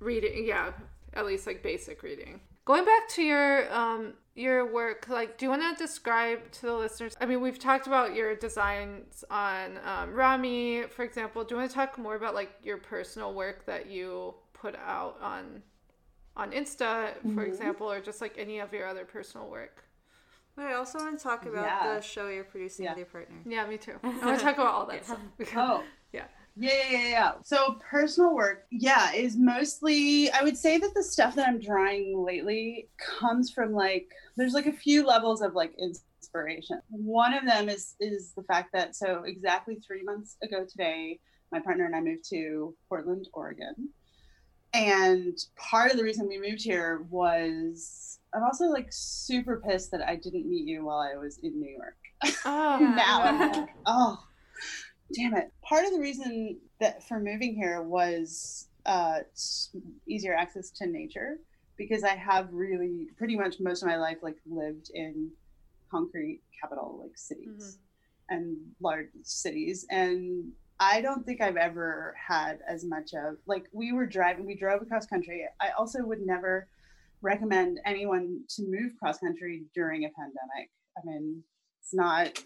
reading. 0.00 0.46
Yeah, 0.46 0.72
at 1.14 1.26
least 1.26 1.46
like 1.46 1.62
basic 1.62 2.02
reading. 2.02 2.40
Going 2.64 2.84
back 2.84 3.08
to 3.10 3.22
your 3.22 3.72
um 3.72 4.14
your 4.34 4.72
work, 4.72 5.08
like, 5.10 5.36
do 5.36 5.44
you 5.44 5.50
want 5.50 5.60
to 5.76 5.84
describe 5.84 6.50
to 6.52 6.62
the 6.62 6.72
listeners? 6.74 7.14
I 7.20 7.26
mean, 7.26 7.42
we've 7.42 7.58
talked 7.58 7.86
about 7.86 8.14
your 8.14 8.34
designs 8.34 9.24
on 9.30 9.78
um, 9.84 10.14
Ramy, 10.14 10.84
for 10.84 11.02
example. 11.04 11.44
Do 11.44 11.54
you 11.54 11.58
want 11.60 11.70
to 11.70 11.74
talk 11.74 11.98
more 11.98 12.14
about 12.14 12.34
like 12.34 12.50
your 12.62 12.78
personal 12.78 13.34
work 13.34 13.66
that 13.66 13.90
you 13.90 14.34
put 14.54 14.74
out 14.76 15.18
on 15.20 15.62
on 16.34 16.50
Insta, 16.52 17.12
for 17.20 17.28
Mm-hmm. 17.28 17.40
example, 17.40 17.90
or 17.92 18.00
just 18.00 18.22
like 18.22 18.36
any 18.38 18.58
of 18.60 18.72
your 18.72 18.86
other 18.86 19.04
personal 19.04 19.48
work? 19.50 19.84
But 20.56 20.66
I 20.66 20.74
also 20.74 20.98
want 20.98 21.18
to 21.18 21.22
talk 21.22 21.44
about 21.44 21.64
Yeah. 21.66 21.94
the 21.96 22.00
show 22.00 22.28
you're 22.28 22.44
producing 22.44 22.84
Yeah. 22.86 22.92
with 22.92 22.98
your 22.98 23.06
partner. 23.06 23.36
Yeah, 23.44 23.66
me 23.66 23.76
too. 23.76 23.96
I 24.02 24.08
want 24.26 24.38
to 24.38 24.44
talk 24.44 24.54
about 24.54 24.72
all 24.74 24.86
that 24.86 24.96
Yeah. 24.96 25.02
stuff. 25.02 25.20
Oh. 25.56 25.82
Yeah. 26.12 26.24
Yeah, 26.56 26.72
yeah, 26.72 26.98
yeah, 26.98 27.08
yeah. 27.08 27.32
So 27.44 27.78
personal 27.88 28.34
work, 28.34 28.66
yeah, 28.70 29.12
is 29.12 29.36
mostly 29.36 30.30
I 30.30 30.42
would 30.42 30.56
say 30.56 30.78
that 30.78 30.94
the 30.94 31.02
stuff 31.02 31.34
that 31.36 31.48
I'm 31.48 31.58
drawing 31.60 32.24
lately 32.24 32.88
comes 32.98 33.50
from 33.50 33.72
like 33.72 34.08
there's 34.36 34.54
like 34.54 34.66
a 34.66 34.72
few 34.72 35.06
levels 35.06 35.40
of 35.40 35.54
like 35.54 35.72
inspiration. 35.78 36.80
One 36.90 37.34
of 37.34 37.46
them 37.46 37.68
is 37.68 37.94
is 38.00 38.32
the 38.32 38.42
fact 38.42 38.72
that 38.72 38.94
so 38.94 39.22
exactly 39.24 39.76
three 39.76 40.02
months 40.02 40.36
ago 40.42 40.66
today, 40.68 41.20
my 41.50 41.60
partner 41.60 41.86
and 41.86 41.96
I 41.96 42.00
moved 42.00 42.28
to 42.30 42.74
Portland, 42.88 43.28
Oregon. 43.32 43.88
And 44.74 45.36
part 45.56 45.90
of 45.90 45.98
the 45.98 46.04
reason 46.04 46.28
we 46.28 46.38
moved 46.38 46.62
here 46.62 47.04
was 47.10 48.18
I'm 48.34 48.42
also 48.42 48.66
like 48.66 48.88
super 48.90 49.62
pissed 49.66 49.90
that 49.92 50.02
I 50.02 50.16
didn't 50.16 50.48
meet 50.48 50.66
you 50.66 50.84
while 50.84 51.00
I 51.00 51.16
was 51.16 51.38
in 51.38 51.60
New 51.60 51.70
York. 51.70 51.96
Oh, 52.44 52.78
now 52.96 53.22
I'm 53.22 53.38
like, 53.38 53.68
oh, 53.86 54.22
damn 55.14 55.36
it. 55.36 55.52
Part 55.62 55.84
of 55.84 55.92
the 55.92 56.00
reason 56.00 56.58
that 56.80 57.06
for 57.06 57.20
moving 57.20 57.54
here 57.54 57.82
was 57.82 58.68
uh, 58.86 59.20
easier 60.06 60.34
access 60.34 60.70
to 60.70 60.86
nature 60.86 61.38
because 61.76 62.04
I 62.04 62.14
have 62.16 62.48
really 62.52 63.08
pretty 63.16 63.36
much 63.36 63.60
most 63.60 63.82
of 63.82 63.88
my 63.88 63.96
life 63.96 64.18
like 64.22 64.36
lived 64.46 64.90
in 64.94 65.30
concrete 65.90 66.40
capital 66.60 66.98
like 67.02 67.16
cities 67.16 67.78
mm-hmm. 68.30 68.34
and 68.34 68.56
large 68.80 69.08
cities 69.22 69.86
and 69.90 70.52
I 70.80 71.00
don't 71.00 71.24
think 71.24 71.40
I've 71.40 71.56
ever 71.56 72.14
had 72.16 72.58
as 72.68 72.84
much 72.84 73.14
of 73.14 73.36
like 73.46 73.66
we 73.72 73.92
were 73.92 74.06
driving 74.06 74.46
we 74.46 74.56
drove 74.56 74.82
across 74.82 75.06
country. 75.06 75.46
I 75.60 75.70
also 75.78 76.04
would 76.04 76.26
never 76.26 76.66
recommend 77.20 77.78
anyone 77.86 78.40
to 78.56 78.62
move 78.66 78.92
cross 78.98 79.18
country 79.18 79.62
during 79.74 80.04
a 80.04 80.08
pandemic. 80.08 80.70
I 80.98 81.00
mean, 81.04 81.42
it's 81.80 81.94
not 81.94 82.42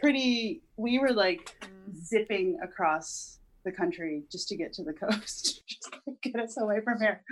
pretty 0.00 0.62
we 0.76 0.98
were 0.98 1.12
like 1.12 1.56
mm. 1.62 1.68
Zipping 2.08 2.58
across 2.62 3.38
the 3.64 3.72
country 3.72 4.22
just 4.30 4.48
to 4.48 4.56
get 4.56 4.72
to 4.74 4.82
the 4.82 4.92
coast 5.04 5.62
just 5.66 5.90
to 5.92 6.14
get 6.22 6.40
us 6.40 6.56
away 6.58 6.80
from 6.80 7.00
here. 7.00 7.22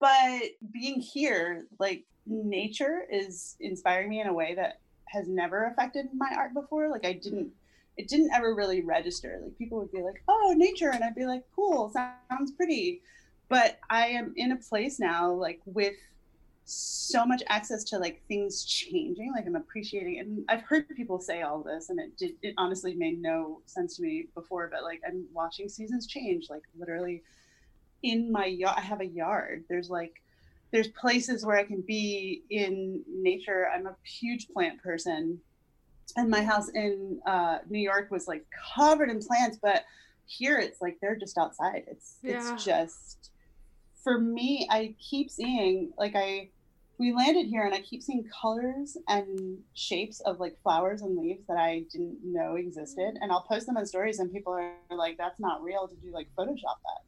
But 0.00 0.42
being 0.72 1.00
here 1.00 1.66
like 1.78 2.04
nature 2.26 3.06
is 3.10 3.56
inspiring 3.60 4.08
me 4.08 4.20
in 4.20 4.26
a 4.26 4.32
way 4.32 4.54
that 4.54 4.80
has 5.08 5.28
never 5.28 5.66
affected 5.66 6.06
my 6.14 6.30
art 6.36 6.54
before. 6.54 6.88
Like 6.90 7.06
i 7.06 7.12
didn't 7.12 7.50
it 7.96 8.08
didn't 8.08 8.32
ever 8.34 8.54
really 8.54 8.82
register. 8.82 9.40
Like 9.42 9.56
people 9.58 9.78
would 9.78 9.92
be 9.92 10.02
like 10.02 10.22
oh 10.28 10.54
nature 10.56 10.90
and 10.90 11.02
i'd 11.04 11.14
be 11.14 11.26
like 11.26 11.44
cool 11.54 11.90
sounds 11.90 12.52
pretty. 12.52 13.02
But 13.48 13.78
i 13.90 14.06
am 14.06 14.32
in 14.36 14.52
a 14.52 14.56
place 14.56 14.98
now 14.98 15.32
like 15.32 15.60
with 15.64 15.94
so 16.68 17.24
much 17.24 17.44
access 17.46 17.84
to 17.84 17.96
like 17.96 18.20
things 18.26 18.64
changing 18.64 19.32
like 19.32 19.46
i'm 19.46 19.54
appreciating 19.54 20.18
and 20.18 20.44
i've 20.48 20.62
heard 20.62 20.84
people 20.96 21.20
say 21.20 21.42
all 21.42 21.62
this 21.62 21.90
and 21.90 22.00
it 22.00 22.16
did 22.16 22.32
it 22.42 22.54
honestly 22.58 22.92
made 22.96 23.22
no 23.22 23.60
sense 23.66 23.96
to 23.96 24.02
me 24.02 24.26
before 24.34 24.68
but 24.72 24.82
like 24.82 25.00
i'm 25.06 25.24
watching 25.32 25.68
seasons 25.68 26.08
change 26.08 26.50
like 26.50 26.62
literally 26.76 27.22
in 28.02 28.32
my 28.32 28.46
yard 28.46 28.74
i 28.76 28.80
have 28.80 29.00
a 29.00 29.06
yard 29.06 29.62
there's 29.68 29.88
like 29.88 30.20
there's 30.72 30.88
places 30.88 31.46
where 31.46 31.56
i 31.56 31.62
can 31.62 31.82
be 31.82 32.42
in 32.50 33.00
nature 33.08 33.68
i'm 33.72 33.86
a 33.86 33.94
huge 34.02 34.48
plant 34.48 34.82
person 34.82 35.38
and 36.16 36.28
my 36.28 36.42
house 36.42 36.68
in 36.70 37.20
uh, 37.26 37.58
new 37.68 37.78
york 37.78 38.10
was 38.10 38.26
like 38.26 38.44
covered 38.74 39.08
in 39.08 39.20
plants 39.20 39.56
but 39.62 39.84
here 40.24 40.58
it's 40.58 40.82
like 40.82 40.98
they're 41.00 41.14
just 41.14 41.38
outside 41.38 41.84
it's 41.86 42.16
yeah. 42.24 42.54
it's 42.54 42.64
just 42.64 43.30
for 44.02 44.18
me 44.18 44.66
i 44.68 44.92
keep 44.98 45.30
seeing 45.30 45.92
like 45.96 46.16
i 46.16 46.48
we 46.98 47.12
landed 47.12 47.46
here 47.46 47.64
and 47.64 47.74
I 47.74 47.80
keep 47.80 48.02
seeing 48.02 48.24
colors 48.24 48.96
and 49.08 49.58
shapes 49.74 50.20
of 50.20 50.40
like 50.40 50.56
flowers 50.62 51.02
and 51.02 51.16
leaves 51.16 51.46
that 51.46 51.58
I 51.58 51.84
didn't 51.90 52.18
know 52.22 52.54
existed. 52.54 53.18
And 53.20 53.30
I'll 53.30 53.42
post 53.42 53.66
them 53.66 53.76
on 53.76 53.86
stories 53.86 54.18
and 54.18 54.32
people 54.32 54.54
are 54.54 54.72
like, 54.90 55.18
that's 55.18 55.38
not 55.38 55.62
real. 55.62 55.86
Did 55.86 55.98
you 56.02 56.12
like 56.12 56.28
Photoshop 56.38 56.78
that? 56.84 57.02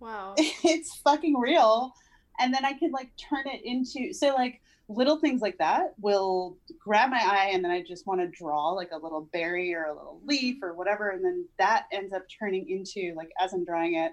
Wow. 0.00 0.34
it's 0.38 0.96
fucking 0.96 1.38
real. 1.38 1.92
And 2.40 2.54
then 2.54 2.64
I 2.64 2.72
can 2.72 2.90
like 2.90 3.10
turn 3.16 3.46
it 3.46 3.64
into 3.64 4.12
so 4.14 4.34
like 4.34 4.62
little 4.88 5.18
things 5.18 5.42
like 5.42 5.58
that 5.58 5.92
will 6.00 6.56
grab 6.78 7.10
my 7.10 7.20
eye 7.20 7.50
and 7.52 7.62
then 7.62 7.70
I 7.70 7.82
just 7.82 8.06
want 8.06 8.20
to 8.20 8.26
draw 8.28 8.70
like 8.70 8.90
a 8.92 8.96
little 8.96 9.28
berry 9.32 9.74
or 9.74 9.84
a 9.84 9.94
little 9.94 10.20
leaf 10.24 10.62
or 10.62 10.72
whatever. 10.72 11.10
And 11.10 11.22
then 11.22 11.44
that 11.58 11.84
ends 11.92 12.14
up 12.14 12.22
turning 12.38 12.70
into 12.70 13.14
like 13.14 13.30
as 13.38 13.52
I'm 13.52 13.66
drawing 13.66 13.96
it 13.96 14.12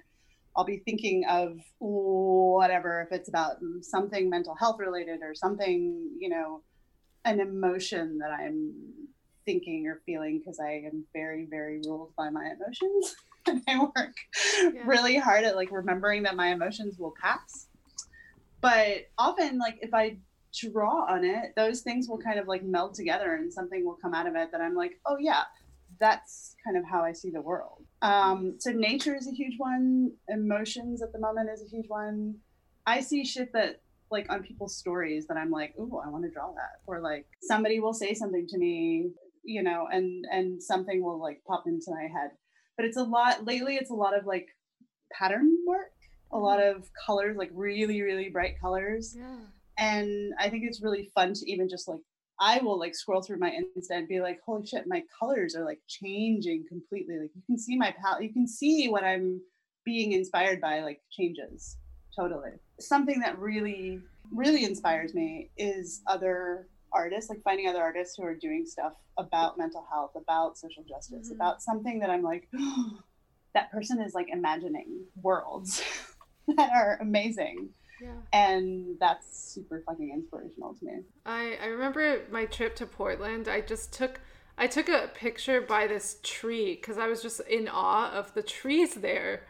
I'll 0.55 0.63
be 0.63 0.81
thinking 0.85 1.25
of 1.29 1.59
whatever, 1.79 3.01
if 3.01 3.17
it's 3.17 3.29
about 3.29 3.57
something 3.81 4.29
mental 4.29 4.55
health 4.55 4.79
related 4.79 5.19
or 5.21 5.35
something, 5.35 6.09
you 6.17 6.29
know, 6.29 6.61
an 7.25 7.39
emotion 7.39 8.17
that 8.19 8.31
I'm 8.31 8.73
thinking 9.45 9.87
or 9.87 10.01
feeling 10.05 10.39
because 10.39 10.59
I 10.59 10.83
am 10.85 11.03
very, 11.13 11.45
very 11.49 11.81
ruled 11.85 12.13
by 12.15 12.29
my 12.29 12.45
emotions. 12.45 13.15
and 13.47 13.61
I 13.67 13.79
work 13.79 14.15
yeah. 14.57 14.81
really 14.85 15.17
hard 15.17 15.43
at 15.43 15.55
like 15.55 15.71
remembering 15.71 16.23
that 16.23 16.35
my 16.35 16.47
emotions 16.47 16.97
will 16.97 17.13
pass. 17.21 17.67
But 18.61 19.07
often, 19.17 19.59
like, 19.59 19.77
if 19.81 19.93
I 19.93 20.17
draw 20.53 21.05
on 21.05 21.23
it, 21.23 21.53
those 21.55 21.81
things 21.81 22.07
will 22.07 22.17
kind 22.17 22.39
of 22.39 22.47
like 22.47 22.63
meld 22.63 22.95
together 22.95 23.35
and 23.35 23.53
something 23.53 23.85
will 23.85 23.97
come 24.01 24.13
out 24.13 24.25
of 24.27 24.35
it 24.35 24.51
that 24.51 24.61
I'm 24.61 24.73
like, 24.73 24.99
oh, 25.05 25.17
yeah, 25.19 25.43
that's 25.99 26.55
kind 26.63 26.77
of 26.77 26.83
how 26.83 27.03
I 27.03 27.11
see 27.11 27.29
the 27.29 27.41
world. 27.41 27.83
Um, 28.05 28.55
so 28.59 28.71
nature 28.71 29.15
is 29.15 29.27
a 29.27 29.31
huge 29.31 29.55
one. 29.57 30.11
Emotions 30.29 31.01
at 31.01 31.11
the 31.11 31.19
moment 31.19 31.49
is 31.51 31.63
a 31.63 31.75
huge 31.75 31.87
one. 31.87 32.35
I 32.85 33.01
see 33.01 33.25
shit 33.25 33.51
that 33.53 33.81
like 34.11 34.27
on 34.29 34.43
people's 34.43 34.77
stories 34.77 35.25
that 35.27 35.37
I'm 35.37 35.49
like, 35.49 35.73
oh, 35.79 36.01
I 36.05 36.09
want 36.09 36.23
to 36.23 36.29
draw 36.29 36.51
that. 36.51 36.81
Or 36.85 37.01
like 37.01 37.25
somebody 37.41 37.79
will 37.79 37.93
say 37.93 38.13
something 38.13 38.45
to 38.47 38.57
me, 38.59 39.09
you 39.43 39.63
know, 39.63 39.87
and 39.91 40.25
and 40.31 40.61
something 40.61 41.03
will 41.03 41.19
like 41.19 41.41
pop 41.47 41.63
into 41.65 41.87
my 41.87 42.03
head. 42.03 42.31
But 42.77 42.85
it's 42.85 42.97
a 42.97 43.03
lot 43.03 43.45
lately. 43.45 43.75
It's 43.75 43.89
a 43.89 43.95
lot 43.95 44.15
of 44.17 44.27
like 44.27 44.47
pattern 45.11 45.57
work, 45.65 45.91
a 46.31 46.37
lot 46.37 46.59
mm-hmm. 46.59 46.77
of 46.77 46.89
colors, 47.07 47.37
like 47.37 47.49
really 47.53 48.03
really 48.03 48.29
bright 48.29 48.59
colors. 48.61 49.15
Yeah. 49.17 49.37
And 49.77 50.31
I 50.39 50.49
think 50.49 50.63
it's 50.65 50.81
really 50.81 51.09
fun 51.15 51.33
to 51.33 51.51
even 51.51 51.67
just 51.67 51.87
like 51.87 52.01
I 52.39 52.59
will 52.59 52.77
like 52.77 52.95
scroll 52.95 53.21
through 53.21 53.39
my 53.39 53.51
Insta 53.51 53.91
and 53.91 54.07
be 54.07 54.21
like, 54.21 54.39
holy 54.45 54.65
shit, 54.65 54.87
my 54.87 55.03
colors 55.17 55.55
are 55.55 55.63
like 55.63 55.79
changing 55.87 56.65
completely. 56.67 57.17
Like 57.19 57.31
you 57.35 57.41
can 57.45 57.57
see 57.57 57.77
my 57.77 57.93
palette, 58.01 58.23
you 58.23 58.33
can 58.33 58.47
see 58.47 58.89
what 58.89 59.03
I'm 59.03 59.41
being 59.85 60.11
inspired 60.13 60.59
by, 60.59 60.81
like 60.81 61.01
changes 61.11 61.77
totally. 62.15 62.51
Something 62.79 63.19
that 63.19 63.37
really, 63.37 64.01
really 64.31 64.63
inspires 64.63 65.13
me 65.13 65.49
is 65.57 66.01
other 66.07 66.67
artists, 66.91 67.29
like 67.29 67.41
finding 67.43 67.67
other 67.67 67.81
artists 67.81 68.15
who 68.15 68.23
are 68.23 68.35
doing 68.35 68.65
stuff 68.65 68.93
about 69.17 69.57
mental 69.57 69.85
health, 69.91 70.11
about 70.15 70.57
social 70.57 70.83
justice, 70.83 71.27
mm-hmm. 71.27 71.35
about 71.35 71.61
something 71.61 71.99
that 71.99 72.09
I'm 72.09 72.23
like, 72.23 72.47
oh, 72.57 72.99
that 73.53 73.71
person 73.71 74.01
is 74.01 74.13
like 74.13 74.27
imagining 74.31 75.05
worlds 75.21 75.81
that 76.57 76.71
are 76.73 76.97
amazing 77.01 77.69
yeah. 78.01 78.09
And 78.33 78.97
that's 78.99 79.53
super 79.53 79.83
fucking 79.85 80.11
inspirational 80.11 80.73
to 80.75 80.85
me. 80.85 80.93
I, 81.25 81.57
I 81.61 81.67
remember 81.67 82.21
my 82.31 82.45
trip 82.45 82.75
to 82.77 82.85
Portland. 82.85 83.47
I 83.47 83.61
just 83.61 83.93
took 83.93 84.19
I 84.57 84.67
took 84.67 84.87
a 84.87 85.09
picture 85.13 85.59
by 85.59 85.87
this 85.87 86.17
tree 86.23 86.75
because 86.75 86.97
I 86.97 87.07
was 87.07 87.21
just 87.21 87.41
in 87.41 87.67
awe 87.67 88.11
of 88.11 88.33
the 88.33 88.41
trees 88.41 88.93
there. 88.93 89.43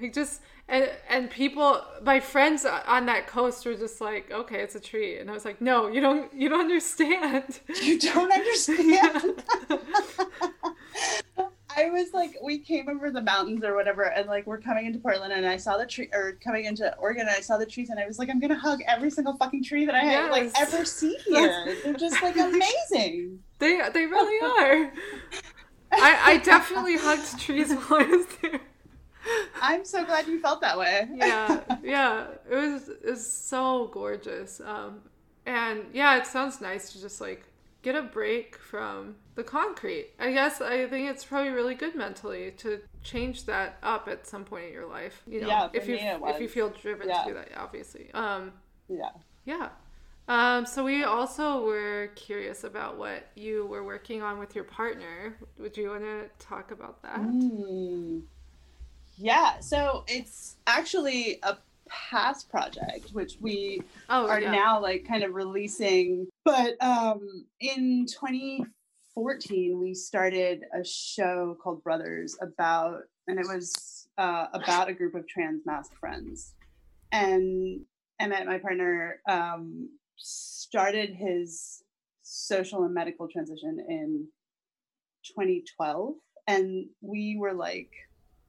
Like 0.00 0.14
just 0.14 0.40
and 0.68 0.90
and 1.08 1.30
people, 1.30 1.82
my 2.02 2.20
friends 2.20 2.66
on 2.66 3.06
that 3.06 3.26
coast 3.26 3.64
were 3.64 3.74
just 3.74 4.00
like, 4.00 4.30
okay, 4.30 4.60
it's 4.60 4.74
a 4.74 4.80
tree, 4.80 5.18
and 5.18 5.30
I 5.30 5.32
was 5.32 5.46
like, 5.46 5.62
no, 5.62 5.88
you 5.88 6.00
don't, 6.00 6.32
you 6.34 6.50
don't 6.50 6.60
understand. 6.60 7.60
You 7.82 7.98
don't 7.98 8.30
understand. 8.30 9.42
I 11.78 11.90
was 11.90 12.12
like, 12.12 12.36
we 12.42 12.58
came 12.58 12.88
over 12.88 13.10
the 13.12 13.22
mountains 13.22 13.62
or 13.62 13.74
whatever, 13.76 14.02
and 14.02 14.26
like 14.26 14.46
we're 14.46 14.60
coming 14.60 14.86
into 14.86 14.98
Portland, 14.98 15.32
and 15.32 15.46
I 15.46 15.56
saw 15.56 15.76
the 15.76 15.86
tree, 15.86 16.08
or 16.12 16.32
coming 16.42 16.64
into 16.64 16.96
Oregon, 16.96 17.28
and 17.28 17.30
I 17.36 17.40
saw 17.40 17.56
the 17.56 17.66
trees, 17.66 17.90
and 17.90 18.00
I 18.00 18.06
was 18.06 18.18
like, 18.18 18.28
I'm 18.28 18.40
gonna 18.40 18.58
hug 18.58 18.80
every 18.86 19.10
single 19.10 19.36
fucking 19.36 19.62
tree 19.62 19.86
that 19.86 19.94
I 19.94 20.02
yes. 20.02 20.30
like 20.32 20.50
ever 20.60 20.84
see 20.84 21.16
here. 21.26 21.76
They're 21.84 21.94
just 21.94 22.20
like 22.20 22.36
amazing. 22.36 23.38
They 23.60 23.80
they 23.94 24.06
really 24.06 24.38
are. 24.64 24.92
I 25.92 26.32
I 26.32 26.36
definitely 26.38 26.96
hugged 26.96 27.38
trees 27.38 27.72
while 27.72 28.00
I 28.00 28.06
was 28.06 28.26
there. 28.42 28.60
I'm 29.60 29.84
so 29.84 30.04
glad 30.04 30.26
you 30.26 30.40
felt 30.40 30.60
that 30.62 30.78
way. 30.78 31.08
yeah, 31.14 31.60
yeah, 31.82 32.26
it 32.50 32.54
was 32.56 32.88
it 32.88 33.04
was 33.04 33.24
so 33.24 33.88
gorgeous. 33.92 34.60
Um, 34.60 35.02
and 35.46 35.84
yeah, 35.92 36.16
it 36.16 36.26
sounds 36.26 36.60
nice 36.60 36.92
to 36.92 37.00
just 37.00 37.20
like 37.20 37.44
get 37.82 37.94
a 37.94 38.02
break 38.02 38.58
from 38.58 39.14
the 39.38 39.44
concrete. 39.44 40.10
I 40.18 40.32
guess 40.32 40.60
I 40.60 40.86
think 40.88 41.08
it's 41.08 41.24
probably 41.24 41.52
really 41.52 41.76
good 41.76 41.94
mentally 41.94 42.50
to 42.58 42.80
change 43.04 43.46
that 43.46 43.78
up 43.84 44.08
at 44.08 44.26
some 44.26 44.44
point 44.44 44.66
in 44.66 44.72
your 44.72 44.88
life. 44.88 45.22
You 45.28 45.42
know, 45.42 45.46
yeah, 45.46 45.68
if 45.72 45.86
you 45.86 45.96
if 46.00 46.40
you 46.40 46.48
feel 46.48 46.70
driven 46.70 47.08
yeah. 47.08 47.22
to 47.22 47.28
do 47.28 47.34
that, 47.34 47.50
obviously. 47.56 48.10
Um, 48.14 48.52
yeah. 48.88 49.10
Yeah. 49.44 49.68
Um, 50.26 50.66
so 50.66 50.84
we 50.84 51.04
also 51.04 51.64
were 51.64 52.10
curious 52.16 52.64
about 52.64 52.98
what 52.98 53.28
you 53.36 53.64
were 53.66 53.84
working 53.84 54.22
on 54.22 54.40
with 54.40 54.56
your 54.56 54.64
partner. 54.64 55.38
Would 55.56 55.76
you 55.76 55.90
want 55.90 56.02
to 56.02 56.28
talk 56.44 56.72
about 56.72 57.00
that? 57.02 57.20
Mm. 57.20 58.22
Yeah. 59.16 59.60
So 59.60 60.04
it's 60.08 60.56
actually 60.66 61.38
a 61.44 61.58
past 61.88 62.50
project, 62.50 63.10
which 63.12 63.36
we 63.40 63.82
oh, 64.10 64.26
are 64.26 64.40
yeah. 64.40 64.50
now 64.50 64.82
like 64.82 65.06
kind 65.06 65.22
of 65.22 65.34
releasing. 65.34 66.26
But 66.44 66.74
um, 66.82 67.46
in 67.60 68.04
2014, 69.18 69.80
we 69.80 69.94
started 69.94 70.62
a 70.72 70.84
show 70.84 71.56
called 71.60 71.82
Brothers 71.82 72.36
about, 72.40 73.00
and 73.26 73.36
it 73.36 73.46
was 73.48 74.06
uh, 74.16 74.46
about 74.52 74.88
a 74.88 74.94
group 74.94 75.16
of 75.16 75.26
trans 75.26 75.62
masc 75.66 75.90
friends. 75.98 76.54
And 77.10 77.80
Emmett, 78.20 78.46
my 78.46 78.58
partner, 78.58 79.20
um, 79.28 79.88
started 80.16 81.10
his 81.10 81.82
social 82.22 82.84
and 82.84 82.94
medical 82.94 83.26
transition 83.26 83.84
in 83.88 84.28
2012. 85.26 86.14
And 86.46 86.86
we 87.00 87.36
were 87.40 87.54
like, 87.54 87.90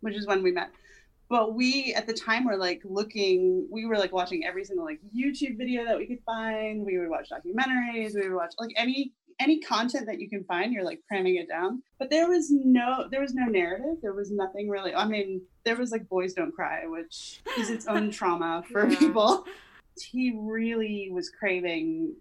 which 0.02 0.16
is 0.16 0.28
when 0.28 0.44
we 0.44 0.52
met. 0.52 0.70
But 1.30 1.56
we 1.56 1.96
at 1.96 2.06
the 2.06 2.14
time 2.14 2.46
were 2.46 2.58
like 2.58 2.82
looking, 2.84 3.68
we 3.72 3.88
were 3.88 3.98
like 3.98 4.14
watching 4.14 4.46
every 4.46 4.66
single 4.66 4.86
like 4.86 5.00
YouTube 5.16 5.58
video 5.58 5.84
that 5.86 5.98
we 5.98 6.06
could 6.06 6.24
find. 6.28 6.86
We 6.86 7.00
would 7.00 7.10
watch 7.10 7.30
documentaries, 7.32 8.14
we 8.14 8.30
would 8.30 8.36
watch 8.36 8.54
like 8.60 8.74
any 8.78 9.14
any 9.40 9.60
content 9.60 10.06
that 10.08 10.20
you 10.20 10.30
can 10.30 10.44
find, 10.44 10.74
you're 10.74 10.84
like 10.84 11.02
cramming 11.08 11.38
it 11.38 11.48
down. 11.48 11.82
But 11.98 12.10
there 12.10 12.28
was 12.28 12.52
no 12.52 13.08
there 13.10 13.22
was 13.22 13.34
no 13.34 13.46
narrative. 13.46 13.98
There 14.02 14.14
was 14.14 14.32
nothing 14.32 14.70
really 14.70 14.94
I 14.94 15.06
mean, 15.06 15.42
there 15.64 15.76
was 15.76 15.92
like 15.92 16.08
Boys 16.10 16.34
Don't 16.34 16.52
Cry, 16.52 16.86
which 16.86 17.42
is 17.58 17.70
its 17.70 17.88
own 17.88 18.12
trauma 18.20 18.64
for 18.72 18.88
Yeah. 18.88 19.00
people. 19.00 19.46
He 20.12 20.34
really 20.38 21.10
was 21.12 21.30
craving 21.30 22.16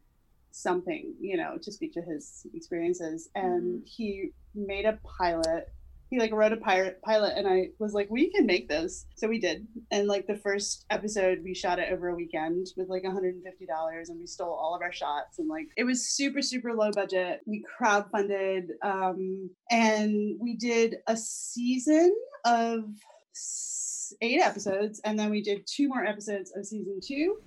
something, 0.50 1.14
you 1.20 1.36
know, 1.36 1.56
to 1.62 1.70
speak 1.70 1.92
to 1.94 2.02
his 2.02 2.46
experiences. 2.54 3.28
And 3.34 3.80
mm-hmm. 3.80 3.84
he 3.84 4.30
made 4.54 4.84
a 4.84 4.98
pilot. 5.18 5.72
He 6.10 6.18
like 6.18 6.32
wrote 6.32 6.52
a 6.52 6.56
pirate 6.56 7.02
pilot 7.02 7.34
and 7.36 7.46
I 7.46 7.68
was 7.78 7.92
like, 7.92 8.08
we 8.10 8.30
can 8.30 8.46
make 8.46 8.68
this. 8.68 9.06
So 9.16 9.28
we 9.28 9.38
did. 9.38 9.66
And 9.90 10.08
like 10.08 10.26
the 10.26 10.36
first 10.36 10.86
episode, 10.90 11.40
we 11.44 11.54
shot 11.54 11.78
it 11.78 11.92
over 11.92 12.08
a 12.08 12.14
weekend 12.14 12.68
with 12.76 12.88
like 12.88 13.02
$150 13.02 13.34
and 14.08 14.18
we 14.18 14.26
stole 14.26 14.52
all 14.52 14.74
of 14.74 14.80
our 14.80 14.92
shots. 14.92 15.38
And 15.38 15.48
like 15.48 15.68
it 15.76 15.84
was 15.84 16.08
super, 16.08 16.40
super 16.40 16.72
low 16.72 16.90
budget. 16.92 17.40
We 17.46 17.64
crowdfunded 17.80 18.68
um, 18.82 19.50
and 19.70 20.38
we 20.40 20.56
did 20.56 20.96
a 21.06 21.16
season 21.16 22.14
of 22.46 22.84
eight 24.22 24.40
episodes. 24.40 25.00
And 25.04 25.18
then 25.18 25.30
we 25.30 25.42
did 25.42 25.66
two 25.66 25.88
more 25.88 26.04
episodes 26.04 26.52
of 26.56 26.64
season 26.64 27.00
two 27.02 27.38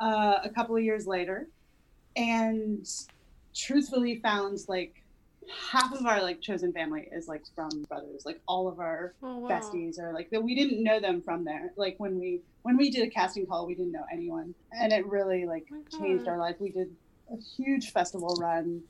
uh, 0.00 0.38
a 0.44 0.50
couple 0.50 0.76
of 0.76 0.82
years 0.82 1.06
later 1.06 1.48
and 2.16 2.86
truthfully 3.54 4.16
found 4.16 4.58
like 4.68 5.02
half 5.48 5.92
of 5.92 6.04
our 6.06 6.22
like 6.22 6.40
chosen 6.40 6.72
family 6.72 7.08
is 7.12 7.28
like 7.28 7.42
from 7.54 7.68
brothers. 7.88 8.22
Like 8.24 8.40
all 8.48 8.68
of 8.68 8.78
our 8.80 9.14
Oh, 9.22 9.38
wow. 9.38 9.48
besties 9.48 9.98
are 10.00 10.12
like 10.12 10.28
that 10.30 10.42
we 10.42 10.54
didn't 10.54 10.82
know 10.82 11.00
them 11.00 11.22
from 11.22 11.44
there. 11.44 11.72
Like 11.76 11.96
when 11.98 12.18
we 12.18 12.42
when 12.62 12.76
we 12.76 12.90
did 12.90 13.06
a 13.06 13.10
casting 13.10 13.46
call 13.46 13.66
we 13.66 13.74
didn't 13.74 13.92
know 13.92 14.04
anyone. 14.12 14.54
And 14.72 14.92
it 14.92 15.06
really 15.06 15.46
like 15.46 15.64
Oh 15.72 15.98
changed 15.98 16.28
our 16.28 16.38
life. 16.38 16.56
We 16.60 16.70
did 16.70 16.88
a 17.30 17.36
huge 17.56 17.90
festival 17.92 18.36
run. 18.40 18.82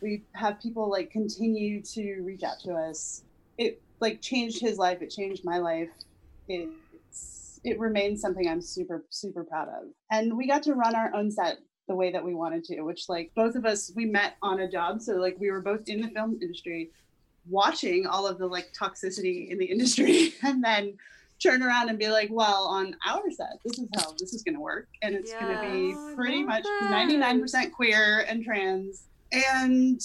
We 0.00 0.24
have 0.34 0.60
people 0.60 0.90
like 0.90 1.10
continue 1.10 1.82
to 1.94 2.20
reach 2.22 2.42
out 2.42 2.58
to 2.64 2.72
us. 2.72 3.22
It 3.58 3.82
like 4.00 4.20
changed 4.20 4.60
his 4.60 4.78
life. 4.78 5.02
It 5.02 5.10
changed 5.10 5.42
my 5.44 5.58
life. 5.58 5.90
It's 6.48 7.60
it 7.64 7.78
remains 7.78 8.20
something 8.20 8.48
i'm 8.48 8.60
super 8.60 9.04
super 9.10 9.44
proud 9.44 9.68
of. 9.68 9.84
And 10.10 10.36
we 10.36 10.48
got 10.48 10.64
to 10.64 10.74
run 10.74 10.94
our 10.96 11.14
own 11.14 11.30
set 11.30 11.58
the 11.88 11.94
way 11.94 12.12
that 12.12 12.24
we 12.24 12.34
wanted 12.34 12.62
to 12.64 12.82
which 12.82 13.08
like 13.08 13.30
both 13.34 13.54
of 13.56 13.64
us 13.66 13.90
we 13.96 14.04
met 14.04 14.36
on 14.42 14.60
a 14.60 14.70
job 14.70 15.00
so 15.00 15.14
like 15.14 15.36
we 15.38 15.50
were 15.50 15.60
both 15.60 15.88
in 15.88 16.00
the 16.00 16.08
film 16.08 16.38
industry 16.40 16.90
watching 17.50 18.06
all 18.06 18.26
of 18.26 18.38
the 18.38 18.46
like 18.46 18.72
toxicity 18.72 19.50
in 19.50 19.58
the 19.58 19.64
industry 19.74 20.32
and 20.42 20.62
then 20.62 20.94
turn 21.42 21.60
around 21.60 21.88
and 21.88 21.98
be 21.98 22.06
like 22.08 22.28
well 22.30 22.66
on 22.68 22.94
our 23.04 23.28
set 23.32 23.58
this 23.64 23.76
is 23.78 23.88
how 23.96 24.12
this 24.12 24.32
is 24.32 24.42
going 24.44 24.54
to 24.54 24.60
work 24.60 24.86
and 25.02 25.14
it's 25.14 25.32
going 25.32 25.56
to 25.56 25.60
be 25.72 25.88
Yeah. 25.88 26.12
Pretty 26.14 26.44
much 26.44 26.62
that. 26.62 27.08
99% 27.10 27.72
queer 27.72 28.24
and 28.28 28.44
trans 28.44 29.02
and 29.32 30.00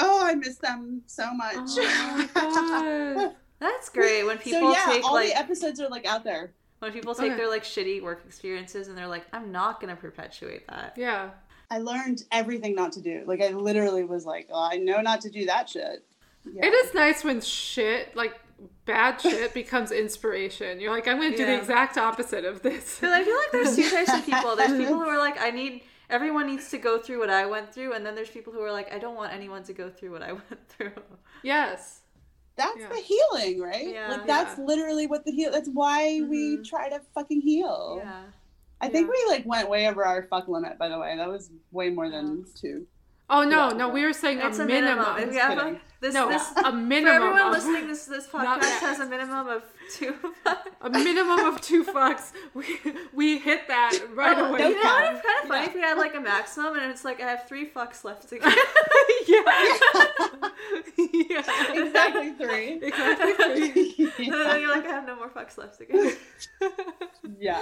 oh 0.00 0.24
i 0.26 0.34
miss 0.34 0.56
them 0.58 1.02
so 1.06 1.32
much 1.32 1.54
Oh. 1.78 3.32
That's 3.58 3.88
great 3.88 4.24
when 4.24 4.36
people 4.38 4.60
so 4.60 4.72
yeah 4.72 4.84
take 4.92 5.04
all 5.04 5.14
like 5.14 5.28
the 5.28 5.38
episodes 5.38 5.80
are 5.80 5.88
like 5.88 6.04
out 6.04 6.24
there 6.24 6.52
when 6.80 6.92
people 6.92 7.14
take 7.14 7.26
Okay. 7.32 7.36
their 7.36 7.48
like 7.48 7.64
shitty 7.64 8.02
work 8.02 8.22
experiences 8.26 8.88
and 8.88 8.96
they're 8.96 9.06
like, 9.08 9.24
I'm 9.32 9.50
not 9.52 9.80
gonna 9.80 9.96
perpetuate 9.96 10.66
that. 10.68 10.94
Yeah. 10.96 11.30
I 11.70 11.78
learned 11.78 12.22
everything 12.30 12.74
not 12.74 12.92
to 12.92 13.00
do. 13.00 13.24
Like 13.26 13.40
I 13.42 13.48
literally 13.48 14.04
was 14.04 14.24
like, 14.24 14.48
oh, 14.52 14.68
I 14.72 14.76
know 14.76 15.00
not 15.00 15.20
to 15.22 15.30
do 15.30 15.46
that 15.46 15.68
shit. 15.68 16.04
Yeah. 16.44 16.66
It 16.66 16.72
is 16.72 16.94
nice 16.94 17.24
when 17.24 17.40
shit, 17.40 18.14
like 18.14 18.34
bad 18.84 19.20
shit, 19.20 19.52
becomes 19.52 19.90
inspiration. 19.90 20.78
You're 20.80 20.92
like, 20.92 21.08
I'm 21.08 21.18
going 21.18 21.32
to 21.32 21.36
do 21.36 21.44
the 21.44 21.58
exact 21.58 21.98
opposite 21.98 22.44
of 22.44 22.62
this. 22.62 22.94
Because 23.00 23.12
I 23.12 23.24
feel 23.24 23.36
like 23.36 23.50
there's 23.52 23.74
two 23.76 23.90
types 23.90 24.14
of 24.14 24.24
people. 24.24 24.54
There's 24.54 24.70
people 24.78 24.94
who 24.94 25.08
are 25.08 25.18
like, 25.18 25.40
I 25.40 25.50
need 25.50 25.82
everyone 26.08 26.46
needs 26.46 26.70
to 26.70 26.78
go 26.78 26.98
through 26.98 27.18
what 27.18 27.30
I 27.30 27.46
went 27.46 27.74
through, 27.74 27.94
and 27.94 28.06
then 28.06 28.14
there's 28.14 28.30
people 28.30 28.52
who 28.52 28.60
are 28.60 28.70
like, 28.70 28.92
I 28.94 28.98
don't 29.00 29.16
want 29.16 29.32
anyone 29.32 29.64
to 29.64 29.72
go 29.72 29.90
through 29.90 30.12
what 30.12 30.22
I 30.22 30.32
went 30.34 30.68
through. 30.68 30.92
yes. 31.42 32.02
That's 32.56 32.78
Yeah. 32.78 32.88
the 32.88 32.96
healing, 32.96 33.60
right? 33.60 33.88
Yeah. 33.88 34.08
Like 34.10 34.26
that's 34.26 34.58
Yeah. 34.58 34.64
literally 34.64 35.06
what 35.06 35.24
the 35.24 35.30
heal. 35.32 35.52
That's 35.52 35.68
why 35.68 36.22
we 36.22 36.56
Mhm. 36.56 36.64
try 36.64 36.88
to 36.88 37.00
fucking 37.14 37.42
heal. 37.42 38.00
Yeah. 38.02 38.24
I 38.80 38.88
think 38.88 39.10
we 39.10 39.24
like 39.28 39.44
went 39.46 39.68
way 39.68 39.88
over 39.88 40.04
our 40.04 40.22
fuck 40.24 40.48
limit. 40.48 40.78
By 40.78 40.88
the 40.88 40.98
way, 40.98 41.16
that 41.16 41.28
was 41.28 41.50
way 41.70 41.90
more 41.90 42.08
than 42.10 42.44
two. 42.54 42.86
Oh 43.28 43.42
no, 43.42 43.68
Yeah. 43.70 43.76
no, 43.76 43.88
we 43.88 44.04
were 44.04 44.12
saying 44.12 44.40
It's 44.40 44.58
a 44.58 44.62
a 44.62 44.66
minimum. 44.66 44.98
minimum. 44.98 45.22
If 45.24 45.30
we 45.30 45.36
have 45.36 45.58
a, 45.58 45.60
kidding. 45.62 45.80
this, 46.00 46.14
no, 46.14 46.28
this, 46.28 46.42
a 46.52 46.54
for 46.54 46.68
everyone 46.70 47.40
of- 47.40 47.52
listening, 47.52 47.88
this 47.88 48.04
this 48.06 48.26
podcast 48.28 48.78
has 48.80 49.00
a 49.00 49.06
minimum 49.06 49.48
of 49.48 49.62
two. 49.92 50.12
Fucks. 50.46 50.58
a 50.82 50.90
minimum 50.90 51.40
of 51.40 51.60
two 51.60 51.82
fucks. 51.84 52.30
We 52.54 52.64
we 53.12 53.38
hit 53.38 53.66
that 53.66 53.98
right 54.14 54.38
Oh, 54.38 54.44
away. 54.54 54.68
You 54.68 54.74
know 54.76 54.90
what? 54.90 55.14
It's 55.16 55.22
kind 55.26 55.42
of 55.42 55.48
funny 55.48 55.60
Yeah. 55.62 55.66
if 55.68 55.74
we 55.74 55.80
had 55.80 55.98
like 55.98 56.14
a 56.14 56.20
maximum, 56.20 56.76
and 56.78 56.90
it's 56.92 57.04
like 57.04 57.20
I 57.20 57.28
have 57.28 57.48
three 57.48 57.68
fucks 57.68 58.04
left 58.04 58.28
to 58.28 58.38
go. 58.38 58.48
yeah. 59.26 59.42
yeah. 60.98 61.82
exactly 61.82 62.32
three. 62.32 62.78
Exactly 62.82 63.72
three. 63.72 64.26
and 64.26 64.34
then 64.34 64.60
you're 64.60 64.70
like, 64.74 64.84
I 64.86 64.88
have 64.92 65.06
no 65.06 65.16
more 65.16 65.28
fucks 65.30 65.58
left 65.58 65.78
to 65.78 65.86
go. 65.86 66.10
yeah. 67.38 67.60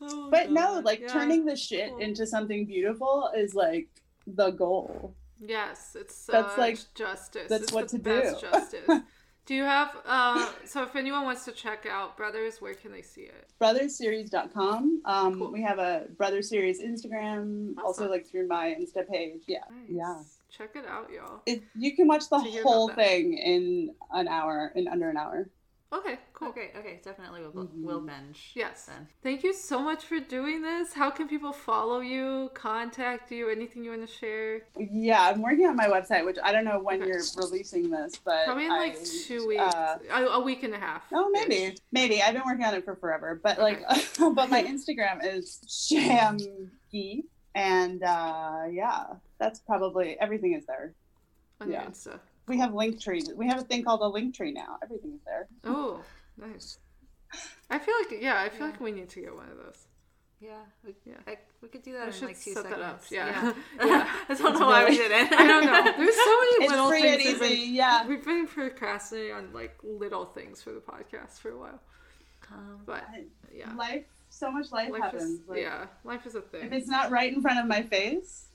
Oh, 0.00 0.28
But 0.30 0.50
no, 0.50 0.80
like 0.84 1.00
Yeah. 1.00 1.08
turning 1.08 1.44
the 1.44 1.56
shit 1.56 1.90
Cool. 1.90 1.98
into 2.00 2.26
something 2.26 2.66
beautiful 2.66 3.30
is 3.36 3.54
like 3.54 3.88
the 4.36 4.50
goal. 4.50 5.14
Yes, 5.38 5.96
it's 5.98 6.26
That's, 6.26 6.58
like- 6.58 6.78
justice. 6.94 7.48
that's 7.48 7.64
It's 7.64 7.72
what 7.72 7.88
the 7.88 7.98
to 7.98 8.02
best 8.02 8.40
do. 8.40 8.46
justice. 8.50 8.88
do 9.46 9.54
you 9.54 9.62
have 9.64 9.96
uh 10.06 10.48
so 10.66 10.82
if 10.82 10.94
anyone 10.94 11.24
wants 11.24 11.44
to 11.46 11.52
check 11.52 11.86
out 11.90 12.16
Brothers, 12.16 12.60
where 12.60 12.74
can 12.74 12.92
they 12.92 13.02
see 13.02 13.22
it? 13.22 13.48
brotherseries.com. 13.60 15.02
Um, 15.04 15.38
Cool. 15.38 15.52
We 15.52 15.62
have 15.62 15.78
a 15.78 16.06
Brother 16.16 16.42
Series 16.42 16.80
Instagram, 16.82 17.74
also 17.84 18.08
like 18.08 18.26
through 18.26 18.46
my 18.48 18.76
Insta 18.78 19.08
page. 19.08 19.42
Yeah, 19.46 19.58
Nice. 19.70 19.88
yeah. 19.88 20.22
Check 20.56 20.70
it 20.74 20.84
out, 20.86 21.10
y'all. 21.12 21.42
It, 21.46 21.62
you 21.76 21.94
can 21.94 22.08
watch 22.08 22.28
the 22.28 22.38
To 22.38 22.44
hear 22.44 22.62
about 22.62 22.70
whole 22.72 22.88
thing 22.88 23.38
in 23.38 23.94
an 24.12 24.26
hour, 24.28 24.72
in 24.74 24.88
under 24.88 25.08
an 25.08 25.16
hour. 25.16 25.48
Okay, 25.92 26.18
cool. 26.34 26.48
Okay, 26.50 26.70
okay, 26.78 27.00
definitely 27.02 27.42
will 27.42 27.64
Mhm. 27.64 27.82
will 27.82 28.00
binge. 28.00 28.52
Yes. 28.54 28.86
Then. 28.86 29.08
Thank 29.24 29.42
you 29.42 29.52
so 29.52 29.80
much 29.80 30.04
for 30.04 30.20
doing 30.20 30.62
this. 30.62 30.92
How 30.92 31.10
can 31.10 31.26
people 31.26 31.52
follow 31.52 31.98
you, 31.98 32.50
contact 32.54 33.32
you, 33.32 33.48
anything 33.50 33.82
you 33.82 33.90
want 33.90 34.02
to 34.08 34.12
share? 34.14 34.62
Yeah, 34.78 35.20
I'm 35.28 35.42
working 35.42 35.66
on 35.66 35.74
my 35.74 35.88
website, 35.88 36.24
which 36.24 36.38
I 36.44 36.52
don't 36.52 36.64
know 36.64 36.78
when 36.80 37.02
Okay. 37.02 37.10
you're 37.10 37.22
releasing 37.36 37.90
this, 37.90 38.16
but 38.24 38.44
Probably 38.46 38.66
in 38.66 38.70
like 38.70 38.98
I- 39.00 39.04
two 39.26 39.48
weeks, 39.48 39.62
uh, 39.74 39.98
a, 40.10 40.22
a 40.26 40.40
week 40.40 40.62
and 40.62 40.74
a 40.74 40.78
half. 40.78 41.02
Oh, 41.12 41.28
maybe, 41.30 41.76
maybe. 41.90 42.22
I've 42.22 42.34
been 42.34 42.44
working 42.46 42.64
on 42.64 42.74
it 42.74 42.84
for 42.84 42.94
forever, 42.94 43.40
but 43.42 43.58
like, 43.58 43.82
but 44.18 44.48
my 44.48 44.62
Instagram 44.62 45.24
is 45.24 45.58
shamgi, 45.66 47.24
and 47.56 48.04
uh, 48.04 48.62
yeah, 48.70 49.06
that's 49.38 49.58
probably 49.58 50.16
everything 50.20 50.52
is 50.54 50.64
there. 50.66 50.94
on 51.60 51.68
yeah. 51.70 51.82
your 51.82 51.90
Insta. 51.90 52.20
We 52.48 52.58
have 52.58 52.70
Linktree. 52.70 53.34
We 53.34 53.46
have 53.46 53.58
a 53.58 53.64
thing 53.64 53.84
called 53.84 54.00
a 54.00 54.04
Linktree 54.18 54.52
now. 54.54 54.78
Everything 54.82 55.12
is 55.14 55.20
there. 55.24 55.46
Oh, 55.64 56.00
nice. 56.36 56.78
I 57.70 57.78
feel 57.78 57.94
like 58.00 58.20
yeah, 58.20 58.40
I 58.40 58.48
feel 58.48 58.60
Yeah. 58.66 58.72
like 58.72 58.80
we 58.80 58.90
need 58.92 59.08
to 59.10 59.20
get 59.20 59.34
one 59.34 59.48
of 59.50 59.56
those. 59.56 59.86
Yeah, 60.40 60.54
we, 60.84 60.94
Yeah. 61.04 61.14
I, 61.26 61.36
we 61.60 61.68
could 61.68 61.82
do 61.82 61.94
I 61.96 61.98
that 62.00 62.06
in 62.08 62.12
should 62.14 62.22
like 62.28 62.40
two 62.40 62.54
set 62.54 62.62
seconds. 62.64 62.76
that 62.80 62.82
up, 62.82 63.02
yeah. 63.10 63.26
yeah. 63.78 63.86
Yeah. 63.86 64.08
I 64.28 64.34
don't 64.34 64.50
It's 64.50 64.58
know 64.60 64.66
why 64.66 64.84
we 64.88 64.96
didn't. 64.96 65.32
I 65.32 65.46
don't 65.46 65.66
know. 65.66 65.84
There's 65.96 66.16
so 66.16 66.40
many 66.40 66.52
It's 66.64 66.70
little 66.72 66.90
things. 66.90 67.04
and 67.04 67.24
we've 67.24 67.38
been- 67.40 67.52
easy. 67.52 67.62
Yeah. 67.72 68.06
We've 68.06 68.24
been 68.24 68.46
procrastinating 68.48 69.34
on 69.34 69.52
like 69.52 69.76
little 69.82 70.24
things 70.24 70.62
for 70.62 70.72
the 70.72 70.80
podcast 70.80 71.38
for 71.40 71.50
a 71.50 71.58
while, 71.58 71.80
Um, 72.50 72.80
but 72.86 73.04
yeah, 73.54 73.72
Life, 73.74 74.06
so 74.30 74.50
much 74.50 74.72
life, 74.72 74.90
life 74.90 75.02
happens. 75.02 75.22
is 75.24 75.40
Like, 75.46 75.60
yeah, 75.60 75.86
life 76.04 76.26
is 76.26 76.34
a 76.34 76.40
thing. 76.40 76.62
If 76.64 76.70
thing. 76.70 76.78
it's 76.80 76.88
not 76.88 77.10
right 77.10 77.32
in 77.32 77.42
front 77.42 77.60
of 77.60 77.66
my 77.66 77.82
face, 77.82 78.46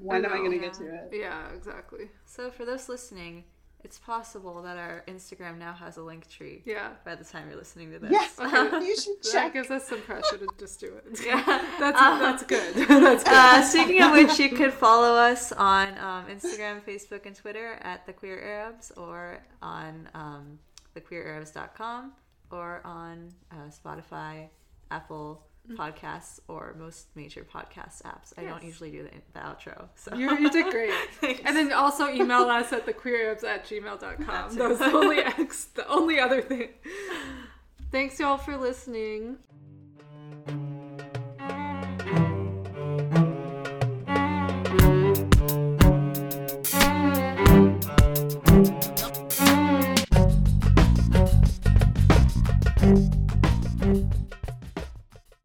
when 0.00 0.24
am 0.24 0.32
I 0.32 0.36
going 0.38 0.50
to 0.52 0.56
Yeah. 0.56 0.62
get 0.62 0.74
to 0.74 0.86
it? 0.94 1.08
Yeah, 1.12 1.50
exactly. 1.54 2.10
so 2.24 2.50
for 2.50 2.64
those 2.64 2.88
listening, 2.88 3.44
it's 3.84 3.98
possible 3.98 4.62
that 4.62 4.76
our 4.78 5.04
Instagram 5.06 5.58
now 5.58 5.72
has 5.72 5.96
a 5.96 6.00
Linktree 6.00 6.62
Yeah. 6.64 6.90
by 7.04 7.14
the 7.14 7.22
time 7.24 7.48
you're 7.48 7.58
listening 7.58 7.92
to 7.92 7.98
this. 8.00 8.10
Yes, 8.10 8.34
Okay. 8.40 8.84
you 8.86 8.96
should 8.96 9.22
check. 9.22 9.32
That 9.32 9.52
gives 9.52 9.70
us 9.70 9.86
some 9.88 10.00
pressure 10.02 10.38
to 10.38 10.48
just 10.58 10.80
do 10.80 10.94
it. 10.96 11.24
Yeah. 11.24 11.44
That's 11.78 12.00
Um, 12.00 12.18
that's 12.18 12.42
good. 12.42 12.74
that's 12.88 13.22
good. 13.22 13.32
Uh, 13.32 13.62
speaking 13.62 14.02
of 14.02 14.10
which, 14.12 14.40
you 14.40 14.50
could 14.50 14.72
follow 14.72 15.14
us 15.14 15.52
on 15.52 15.96
um, 15.98 16.26
Instagram, 16.26 16.82
Facebook, 16.82 17.26
and 17.26 17.36
Twitter 17.36 17.74
at 17.82 18.06
The 18.06 18.12
Queer 18.12 18.40
Arabs 18.40 18.90
or 18.96 19.38
on 19.62 20.08
um, 20.14 20.58
thequeerarabs.com 20.96 22.12
or 22.50 22.80
on 22.84 23.28
uh, 23.52 23.70
Spotify, 23.70 24.48
Apple 24.90 25.46
Mm-hmm. 25.68 25.80
Podcasts, 25.80 26.38
or 26.48 26.76
most 26.78 27.06
major 27.16 27.44
podcast 27.44 28.02
apps. 28.02 28.32
I 28.38 28.44
don't 28.44 28.62
usually 28.62 28.90
do 28.92 29.02
the, 29.02 29.10
the 29.32 29.40
outro. 29.40 29.88
So 29.96 30.14
You, 30.14 30.36
you 30.38 30.50
did 30.50 30.70
great. 30.70 30.92
And 31.44 31.56
then 31.56 31.72
also 31.72 32.08
email 32.08 32.42
us 32.42 32.72
at 32.72 32.86
thequeerabs 32.86 33.42
at 33.42 33.64
gmail.com. 33.66 34.26
That's 34.26 34.54
That 34.54 34.68
was 34.68 34.78
the 34.78 34.92
only, 34.92 35.18
ex, 35.18 35.64
the 35.64 35.88
only 35.88 36.20
other 36.20 36.40
thing. 36.40 36.68
Thanks, 37.90 38.18
y'all, 38.20 38.36
for 38.38 38.56
listening. 38.56 39.38